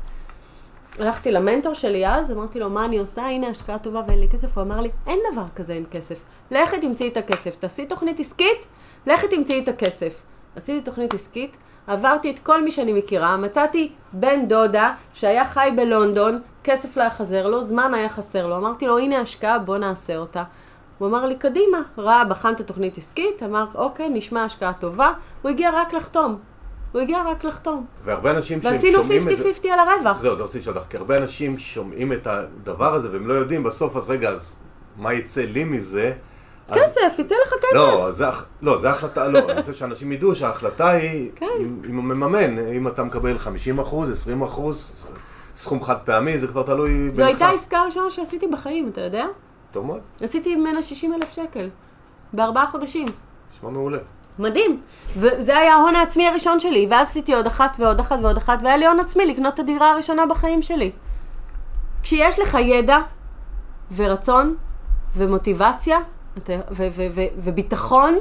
הלכתי 1.00 1.32
למנטור 1.32 1.74
שלי 1.74 2.08
אז, 2.08 2.32
אמרתי 2.32 2.60
לו, 2.60 2.70
מה 2.70 2.86
אני 2.86 2.98
עושה? 2.98 3.26
הנה 3.26 3.48
השקעה 3.48 3.80
טובה 3.80 4.02
ואין 4.08 4.20
לי 4.20 4.30
כסף. 4.30 4.58
הוא 4.58 4.64
אמר 4.64 4.82
לי, 4.82 4.90
אין 5.08 5.20
דבר 5.32 5.46
כזה, 5.56 5.74
אין 5.74 5.86
כסף. 5.92 6.20
לכי 6.52 6.80
תמצאי 6.82 7.08
את 7.08 7.18
הכסף. 7.18 7.56
תעשי 7.56 7.86
תוכנית 7.86 8.20
עסקית, 8.20 8.68
לכי 9.06 9.28
תמצאי 9.28 9.64
את 9.64 9.68
הכסף. 9.68 10.22
עשיתי 10.56 10.82
תוכנית 10.82 11.14
עסקית, 11.14 11.58
עברתי 11.88 12.32
את 12.32 12.40
כל 12.40 12.64
מי 12.64 12.72
שאני 12.72 12.94
מכירה, 12.94 13.38
מצאתי 13.38 13.92
בן 14.14 14.48
דודה 14.48 14.94
שהיה 15.14 15.46
חי 15.46 15.70
בלונדון, 15.76 16.42
כסף 16.64 16.98
לא 16.98 17.02
היה 17.02 17.10
חסר 17.10 17.48
לו, 17.48 17.64
זמן 17.64 17.94
היה 17.94 18.10
חסר 18.10 18.48
לו. 18.48 18.58
אמרתי 18.58 18.88
לו, 18.88 18.98
הנה 18.98 19.20
השקעה, 19.20 19.60
בוא 19.60 19.78
נעשה 19.78 20.18
אותה. 20.18 20.44
הוא 20.98 21.08
אמר 21.08 21.26
לי, 21.26 21.36
קדימה. 21.36 21.78
ראה, 21.98 22.26
בחן 22.26 22.54
את 22.54 22.60
התוכנית 22.60 22.98
עסקית, 22.98 23.44
אמר, 23.44 23.66
אוקיי, 23.76 24.10
נשמע 24.10 24.44
השקעה 24.44 24.74
טובה. 24.74 25.14
הוא 25.42 25.50
הגיע 25.50 25.72
רק 25.74 25.94
לחתום. 25.94 26.38
הוא 26.92 27.02
הגיע 27.02 27.22
רק 27.26 27.44
לחתום. 27.44 27.86
והרבה 28.04 28.32
אנשים 28.32 28.62
שהם 28.62 28.74
ועשינו 28.74 28.98
שומעים 29.04 29.30
את 29.30 29.38
זה... 29.38 29.52
50-50 29.64 29.68
על 29.68 29.80
הרווח. 29.80 30.22
זהו, 30.22 30.36
זה 30.36 30.44
רציתי 30.44 30.60
לשאול 30.60 30.78
אותך, 30.78 30.88
כי 30.90 30.98
הרבה 30.98 31.18
אנשים 31.18 31.58
שומעים 31.58 32.14
את 32.14 32.28
הדבר 32.28 32.94
הזה 32.94 33.12
והם 33.12 33.28
לא 33.28 33.34
יודעים 33.34 33.64
בסוף, 33.64 33.98
אז 33.98 34.10
רגע, 34.10 34.30
אז 34.30 34.56
מה 34.98 35.14
יצא 35.14 35.42
לי 35.42 35.64
מזה? 35.64 36.14
כסף, 36.72 37.20
יצא 37.20 37.36
לך 37.46 37.54
כסף. 37.54 37.74
לא, 37.74 38.12
זה, 38.12 38.26
לא, 38.62 38.78
זה 38.78 38.90
החלטה, 38.90 39.28
לא, 39.28 39.40
אני 39.40 39.60
רוצה 39.60 39.74
שאנשים 39.74 40.12
ידעו 40.12 40.36
שההחלטה 40.36 40.90
היא, 40.90 41.32
כן. 41.36 41.46
אם, 41.60 41.82
אם 41.90 41.96
הוא 41.96 42.04
מממן, 42.04 42.60
אם 42.60 42.88
אתה 42.88 43.04
מקבל 43.04 43.40
50 43.40 43.80
אחוז, 43.80 44.12
20 44.12 44.42
אחוז, 44.42 44.94
סכום 45.56 45.84
חד 45.84 45.98
פעמי, 46.06 46.40
זה 46.40 46.48
כבר 46.48 46.64
תלוי 46.64 46.90
בינך. 46.90 47.16
זו 47.16 47.24
הייתה 47.24 47.46
העסקה 47.46 47.78
הראשונה 47.78 48.10
שעשיתי 48.10 48.48
בחיים, 48.48 48.90
אתה 48.90 49.02
יודע? 49.02 49.26
טוב 49.72 49.86
מאוד, 49.86 50.00
עשיתי 50.22 50.56
ממנה 50.56 50.82
60 50.82 51.14
אלף 51.14 51.34
שקל. 51.34 51.70
בארבעה 52.34 52.68
חודשים. 52.68 53.06
נשמע 53.54 53.70
מעולה. 53.70 53.98
מדהים. 54.40 54.82
וזה 55.18 55.58
היה 55.58 55.74
ההון 55.74 55.96
העצמי 55.96 56.28
הראשון 56.28 56.60
שלי, 56.60 56.88
ואז 56.90 57.08
עשיתי 57.08 57.34
עוד 57.34 57.48
אחת 57.48 57.76
ועוד 57.80 58.00
אחת 58.00 58.20
ועוד 58.22 58.38
אחת, 58.38 58.60
והיה 58.64 58.78
לי 58.78 58.88
הון 58.88 59.00
עצמי 59.00 59.26
לקנות 59.26 59.54
את 59.54 59.60
הדירה 59.60 59.92
הראשונה 59.92 60.26
בחיים 60.26 60.62
שלי. 60.62 60.92
כשיש 62.04 62.40
לך 62.40 62.58
ידע 62.62 62.98
ורצון 63.96 64.56
ומוטיבציה 65.16 65.98
וביטחון, 67.38 68.16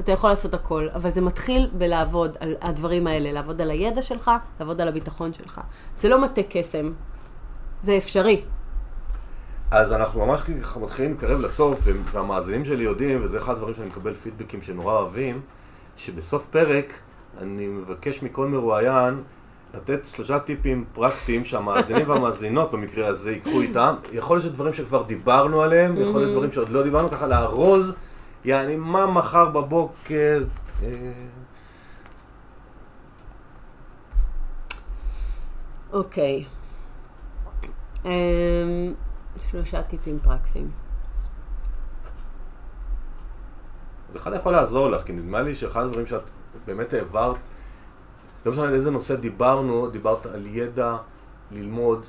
אתה 0.00 0.12
יכול 0.12 0.30
לעשות 0.30 0.54
הכל. 0.54 0.86
אבל 0.94 1.10
זה 1.10 1.20
מתחיל 1.20 1.70
בלעבוד 1.72 2.36
על 2.40 2.54
הדברים 2.60 3.06
האלה, 3.06 3.32
לעבוד 3.32 3.60
על 3.60 3.70
הידע 3.70 4.02
שלך, 4.02 4.30
לעבוד 4.60 4.80
על 4.80 4.88
הביטחון 4.88 5.32
שלך. 5.32 5.60
זה 5.96 6.08
לא 6.08 6.22
מטה 6.22 6.40
קסם, 6.48 6.92
זה 7.82 7.96
אפשרי. 7.96 8.42
אז 9.70 9.92
אנחנו 9.92 10.26
ממש 10.26 10.40
ככה 10.62 10.80
מתחילים 10.80 11.10
להתקרב 11.10 11.40
לסוף, 11.40 11.80
והמאזינים 12.12 12.64
שלי 12.64 12.84
יודעים, 12.84 13.24
וזה 13.24 13.38
אחד 13.38 13.52
הדברים 13.52 13.74
שאני 13.74 13.86
מקבל 13.86 14.14
פידבקים 14.14 14.62
שנורא 14.62 14.92
אוהבים, 14.92 15.40
שבסוף 15.96 16.46
פרק 16.46 16.92
אני 17.38 17.66
מבקש 17.66 18.22
מכל 18.22 18.48
מרואיין 18.48 19.22
לתת 19.76 20.06
שלושה 20.06 20.38
טיפים 20.38 20.84
פרקטיים 20.92 21.44
שהמאזינים 21.44 22.08
והמאזינות 22.08 22.72
במקרה 22.72 23.06
הזה 23.08 23.32
ייקחו 23.32 23.60
איתם. 23.60 23.94
יכול 24.12 24.36
להיות 24.36 24.44
שדברים 24.44 24.72
שכבר 24.72 25.02
דיברנו 25.02 25.62
עליהם, 25.62 25.96
יכול 25.96 26.20
להיות 26.20 26.32
דברים 26.32 26.52
שעוד 26.52 26.68
לא 26.68 26.82
דיברנו, 26.82 27.10
ככה 27.10 27.26
לארוז, 27.26 27.94
יעני 28.44 28.76
מה 28.76 29.06
מחר 29.06 29.50
בבוקר. 29.50 30.44
אה, 30.82 30.88
אוקיי. 35.92 36.44
אמ, 38.04 38.94
שלושה 39.50 39.82
טיפים 39.82 40.18
פרקטיים. 40.22 40.70
זה 44.12 44.36
יכול 44.36 44.52
לעזור 44.52 44.88
לך, 44.90 45.06
כי 45.06 45.12
נדמה 45.12 45.42
לי 45.42 45.54
שאחד 45.54 45.84
הדברים 45.84 46.06
שאת 46.06 46.30
באמת 46.66 46.94
העברת, 46.94 47.36
לא 48.46 48.52
משנה 48.52 48.64
על 48.64 48.74
איזה 48.74 48.90
נושא 48.90 49.14
דיברנו, 49.14 49.88
דיברת 49.88 50.26
על 50.26 50.46
ידע, 50.46 50.96
ללמוד, 51.52 52.06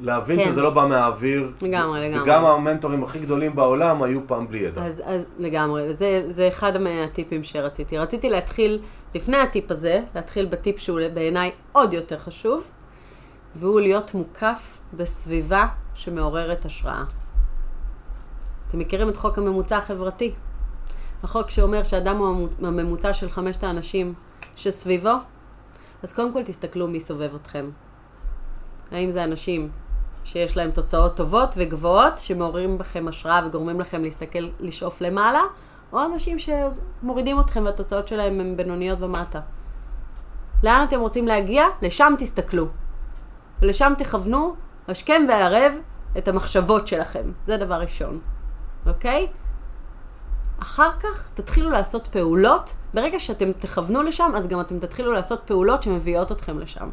להבין 0.00 0.38
כן. 0.38 0.44
שזה 0.44 0.62
לא 0.62 0.70
בא 0.70 0.86
מהאוויר. 0.86 1.52
לגמרי, 1.62 2.08
לגמרי. 2.08 2.22
וגם 2.22 2.44
המנטורים 2.44 3.04
הכי 3.04 3.18
גדולים 3.18 3.56
בעולם 3.56 4.02
היו 4.02 4.20
פעם 4.26 4.48
בלי 4.48 4.58
ידע. 4.58 4.84
אז, 4.84 5.02
אז 5.04 5.22
לגמרי, 5.38 5.94
זה, 5.94 6.24
זה 6.28 6.48
אחד 6.48 6.78
מהטיפים 6.78 7.44
שרציתי. 7.44 7.98
רציתי 7.98 8.30
להתחיל, 8.30 8.82
לפני 9.14 9.36
הטיפ 9.36 9.70
הזה, 9.70 10.02
להתחיל 10.14 10.46
בטיפ 10.46 10.78
שהוא 10.78 11.00
בעיניי 11.14 11.50
עוד 11.72 11.92
יותר 11.92 12.18
חשוב, 12.18 12.66
והוא 13.54 13.80
להיות 13.80 14.14
מוקף 14.14 14.78
בסביבה 14.94 15.66
שמעוררת 15.94 16.64
השראה. 16.64 17.04
אתם 18.68 18.78
מכירים 18.78 19.08
את 19.08 19.16
חוק 19.16 19.38
הממוצע 19.38 19.76
החברתי? 19.76 20.32
החוק 21.22 21.50
שאומר 21.50 21.82
שאדם 21.82 22.16
הוא 22.16 22.48
הממוצע 22.62 23.12
של 23.12 23.30
חמשת 23.30 23.64
האנשים 23.64 24.14
שסביבו? 24.56 25.10
אז 26.04 26.12
קודם 26.12 26.32
כל 26.32 26.42
תסתכלו 26.42 26.88
מי 26.88 27.00
סובב 27.00 27.34
אתכם. 27.34 27.70
האם 28.92 29.10
זה 29.10 29.24
אנשים 29.24 29.70
שיש 30.24 30.56
להם 30.56 30.70
תוצאות 30.70 31.16
טובות 31.16 31.54
וגבוהות, 31.56 32.18
שמעוררים 32.18 32.78
בכם 32.78 33.08
השראה 33.08 33.40
וגורמים 33.46 33.80
לכם 33.80 34.02
להסתכל, 34.02 34.48
לשאוף 34.60 35.00
למעלה, 35.00 35.40
או 35.92 36.04
אנשים 36.04 36.36
שמורידים 36.38 37.40
אתכם 37.40 37.64
והתוצאות 37.64 38.08
שלהם 38.08 38.40
הן 38.40 38.56
בינוניות 38.56 39.00
ומטה. 39.00 39.40
לאן 40.62 40.84
אתם 40.88 41.00
רוצים 41.00 41.26
להגיע? 41.26 41.64
לשם 41.82 42.12
תסתכלו. 42.18 42.66
ולשם 43.62 43.92
תכוונו 43.98 44.54
השכם 44.88 45.22
והערב 45.28 45.72
את 46.18 46.28
המחשבות 46.28 46.88
שלכם. 46.88 47.32
זה 47.46 47.56
דבר 47.56 47.80
ראשון, 47.80 48.18
אוקיי? 48.86 49.26
אחר 50.62 50.90
כך 51.00 51.28
תתחילו 51.34 51.70
לעשות 51.70 52.06
פעולות, 52.06 52.74
ברגע 52.94 53.20
שאתם 53.20 53.52
תכוונו 53.52 54.02
לשם, 54.02 54.32
אז 54.36 54.46
גם 54.46 54.60
אתם 54.60 54.78
תתחילו 54.78 55.12
לעשות 55.12 55.40
פעולות 55.44 55.82
שמביאות 55.82 56.32
אתכם 56.32 56.58
לשם. 56.58 56.88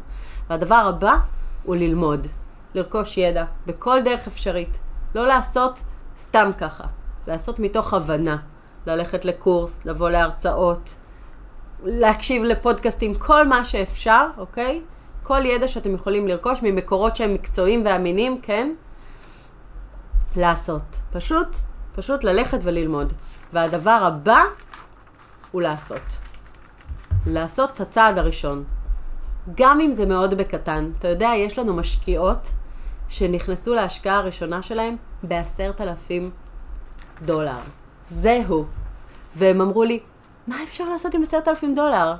והדבר 0.50 0.74
הבא 0.74 1.16
הוא 1.62 1.76
ללמוד, 1.76 2.26
לרכוש 2.74 3.18
ידע, 3.18 3.44
בכל 3.66 4.00
דרך 4.04 4.26
אפשרית. 4.26 4.78
לא 5.14 5.26
לעשות 5.26 5.80
סתם 6.16 6.50
ככה, 6.58 6.84
לעשות 7.26 7.58
מתוך 7.58 7.94
הבנה. 7.94 8.36
ללכת 8.86 9.24
לקורס, 9.24 9.80
לבוא 9.84 10.10
להרצאות, 10.10 10.94
להקשיב 11.84 12.42
לפודקאסטים, 12.42 13.14
כל 13.14 13.48
מה 13.48 13.64
שאפשר, 13.64 14.26
אוקיי? 14.38 14.82
כל 15.22 15.46
ידע 15.46 15.68
שאתם 15.68 15.94
יכולים 15.94 16.28
לרכוש 16.28 16.62
ממקורות 16.62 17.16
שהם 17.16 17.34
מקצועיים 17.34 17.82
ואמינים, 17.84 18.40
כן? 18.40 18.74
לעשות. 20.36 20.82
פשוט, 21.12 21.56
פשוט 21.94 22.24
ללכת 22.24 22.58
וללמוד. 22.62 23.12
והדבר 23.52 23.90
הבא 24.02 24.42
הוא 25.50 25.62
לעשות. 25.62 26.18
לעשות 27.26 27.70
את 27.74 27.80
הצעד 27.80 28.18
הראשון. 28.18 28.64
גם 29.54 29.80
אם 29.80 29.92
זה 29.92 30.06
מאוד 30.06 30.34
בקטן. 30.34 30.90
אתה 30.98 31.08
יודע, 31.08 31.30
יש 31.36 31.58
לנו 31.58 31.74
משקיעות 31.74 32.50
שנכנסו 33.08 33.74
להשקעה 33.74 34.16
הראשונה 34.18 34.62
שלהם 34.62 34.96
בעשרת 35.22 35.80
אלפים 35.80 36.30
דולר. 37.24 37.58
זהו. 38.06 38.64
והם 39.36 39.60
אמרו 39.60 39.84
לי, 39.84 40.00
מה 40.46 40.62
אפשר 40.62 40.88
לעשות 40.88 41.14
עם 41.14 41.22
עשרת 41.22 41.48
אלפים 41.48 41.74
דולר? 41.74 42.14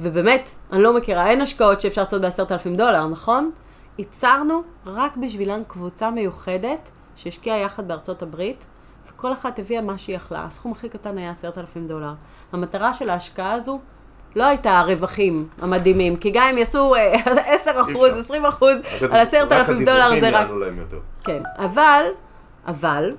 ובאמת, 0.00 0.50
אני 0.72 0.82
לא 0.82 0.96
מכירה, 0.96 1.30
אין 1.30 1.40
השקעות 1.40 1.80
שאפשר 1.80 2.02
לעשות 2.02 2.22
בעשרת 2.22 2.52
אלפים 2.52 2.76
דולר, 2.76 3.06
נכון? 3.06 3.50
ייצרנו 3.98 4.62
רק 4.86 5.16
בשבילן 5.16 5.62
קבוצה 5.68 6.10
מיוחדת 6.10 6.90
שהשקיעה 7.16 7.58
יחד 7.58 7.88
בארצות 7.88 8.22
הברית, 8.22 8.66
וכל 9.16 9.32
אחת 9.32 9.58
הביאה 9.58 9.80
מה 9.80 9.98
שהיא 9.98 10.16
יכלה. 10.16 10.44
הסכום 10.44 10.72
הכי 10.72 10.88
קטן 10.88 11.18
היה 11.18 11.30
עשרת 11.30 11.58
אלפים 11.58 11.88
דולר. 11.88 12.12
המטרה 12.52 12.92
של 12.92 13.10
ההשקעה 13.10 13.52
הזו 13.52 13.80
לא 14.36 14.44
הייתה 14.44 14.78
הרווחים 14.78 15.48
המדהימים, 15.60 16.16
כי 16.16 16.30
גם 16.30 16.46
אם 16.52 16.58
יעשו 16.58 16.94
אה, 16.94 17.14
10 17.54 17.80
אחוז, 17.80 18.10
אפשר. 18.10 18.18
20 18.18 18.46
אחוז 18.46 18.78
על 19.10 19.20
עשרת 19.20 19.52
אלפים 19.52 19.84
דולר 19.84 20.20
זה 20.20 20.28
רק... 20.28 20.46
יעלו 20.46 20.58
להם 20.58 20.78
יותר. 20.78 20.98
כן, 21.24 21.42
אבל, 21.58 22.04
אבל, 22.66 23.14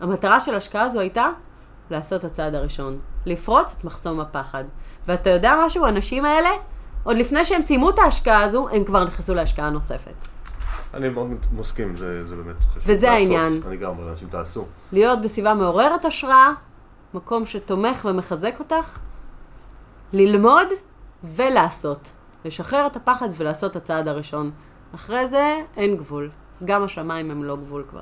המטרה 0.00 0.40
של 0.40 0.54
ההשקעה 0.54 0.84
הזו 0.84 1.00
הייתה 1.00 1.28
לעשות 1.90 2.20
את 2.20 2.30
הצעד 2.30 2.54
הראשון. 2.54 2.98
לפרוץ 3.26 3.74
את 3.78 3.84
מחסום 3.84 4.20
הפחד. 4.20 4.64
ואתה 5.06 5.30
יודע 5.30 5.54
משהו? 5.66 5.84
האנשים 5.84 6.24
האלה, 6.24 6.50
עוד 7.04 7.16
לפני 7.16 7.44
שהם 7.44 7.62
סיימו 7.62 7.90
את 7.90 7.98
ההשקעה 7.98 8.42
הזו, 8.42 8.68
הם 8.72 8.84
כבר 8.84 9.04
נכנסו 9.04 9.34
להשקעה 9.34 9.70
נוספת. 9.70 10.35
אני 10.94 11.08
מאוד 11.08 11.28
מסכים, 11.52 11.96
זה, 11.96 12.26
זה 12.28 12.36
באמת 12.36 12.56
חשוב. 12.60 12.82
וזה 12.86 13.06
לעשות. 13.06 13.06
העניין. 13.06 13.62
אני 13.66 13.76
גם 13.76 13.88
אומר 13.88 14.06
לאנשים, 14.06 14.28
תעשו. 14.28 14.66
להיות 14.92 15.20
בסביבה 15.22 15.54
מעוררת 15.54 16.04
השראה, 16.04 16.52
מקום 17.14 17.46
שתומך 17.46 18.04
ומחזק 18.10 18.54
אותך, 18.58 18.98
ללמוד 20.12 20.68
ולעשות. 21.24 22.10
לשחרר 22.44 22.86
את 22.86 22.96
הפחד 22.96 23.28
ולעשות 23.36 23.70
את 23.70 23.76
הצעד 23.76 24.08
הראשון. 24.08 24.50
אחרי 24.94 25.28
זה 25.28 25.56
אין 25.76 25.96
גבול. 25.96 26.30
גם 26.64 26.82
השמיים 26.82 27.30
הם 27.30 27.44
לא 27.44 27.56
גבול 27.56 27.84
כבר. 27.90 28.00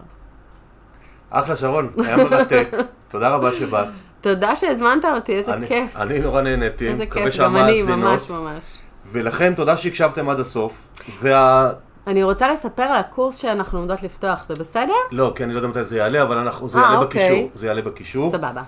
אחלה 1.30 1.56
שרון, 1.56 1.90
היה 2.04 2.16
מרתק. 2.16 2.68
תודה 3.08 3.28
רבה 3.28 3.52
שבאת. 3.52 3.88
תודה 4.20 4.56
שהזמנת 4.56 5.04
אותי, 5.04 5.36
איזה 5.36 5.54
אני, 5.54 5.66
כיף. 5.66 5.96
אני 5.96 6.18
נורא 6.18 6.40
נהניתי. 6.40 6.88
איזה 6.88 7.06
כיף, 7.06 7.36
גם 7.40 7.56
אני, 7.56 7.82
ממש 7.82 8.30
ממש. 8.30 8.78
ולכם, 9.06 9.52
תודה 9.56 9.76
שהקשבתם 9.76 10.30
עד 10.30 10.40
הסוף. 10.40 10.88
וה... 11.20 11.72
אני 12.06 12.22
רוצה 12.22 12.52
לספר 12.52 12.82
על 12.82 12.98
הקורס 12.98 13.36
שאנחנו 13.36 13.78
עומדות 13.78 14.02
לפתוח, 14.02 14.44
זה 14.48 14.54
בסדר? 14.54 14.92
לא, 15.12 15.32
כי 15.34 15.44
אני 15.44 15.52
לא 15.52 15.58
יודע 15.58 15.68
מתי 15.68 15.84
זה 15.84 15.96
יעלה, 15.96 16.22
אבל 16.22 16.38
אנחנו, 16.38 16.68
זה 16.68 16.78
אה, 16.78 16.82
יעלה 16.82 16.98
אוקיי. 16.98 17.30
בקישור. 17.30 17.50
זה 17.54 17.66
יעלה 17.66 17.82
בקישור. 17.82 18.32
סבבה. 18.32 18.62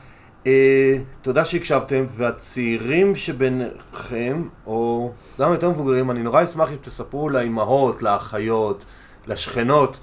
אה, 0.47 0.97
תודה 1.22 1.45
שהקשבתם, 1.45 2.05
והצעירים 2.16 3.14
שביניכם, 3.14 4.43
או 4.66 5.11
גם 5.41 5.53
יותר 5.53 5.70
מבוגרים, 5.70 6.11
אני 6.11 6.22
נורא 6.22 6.45
אשמח 6.45 6.70
אם 6.70 6.76
תספרו 6.82 7.28
לאימהות, 7.28 8.03
לאחיות, 8.03 8.84
לשכנות, 9.26 9.99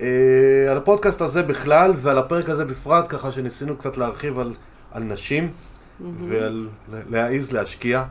אה, 0.00 0.06
על 0.70 0.76
הפודקאסט 0.76 1.20
הזה 1.20 1.42
בכלל 1.42 1.92
ועל 1.96 2.18
הפרק 2.18 2.48
הזה 2.48 2.64
בפרט, 2.64 3.04
ככה 3.08 3.32
שניסינו 3.32 3.76
קצת 3.76 3.96
להרחיב 3.96 4.38
על, 4.38 4.54
על 4.92 5.02
נשים 5.02 5.50
ועל 6.28 6.68
להעיז 7.10 7.52
להשקיע. 7.52 8.04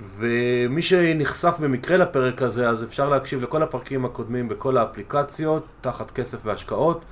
ומי 0.00 0.82
שנחשף 0.82 1.54
במקרה 1.60 1.96
לפרק 1.96 2.42
הזה, 2.42 2.68
אז 2.68 2.84
אפשר 2.84 3.08
להקשיב 3.08 3.42
לכל 3.42 3.62
הפרקים 3.62 4.04
הקודמים 4.04 4.48
בכל 4.48 4.76
האפליקציות, 4.76 5.66
תחת 5.80 6.10
כסף 6.10 6.38
והשקעות. 6.44 7.04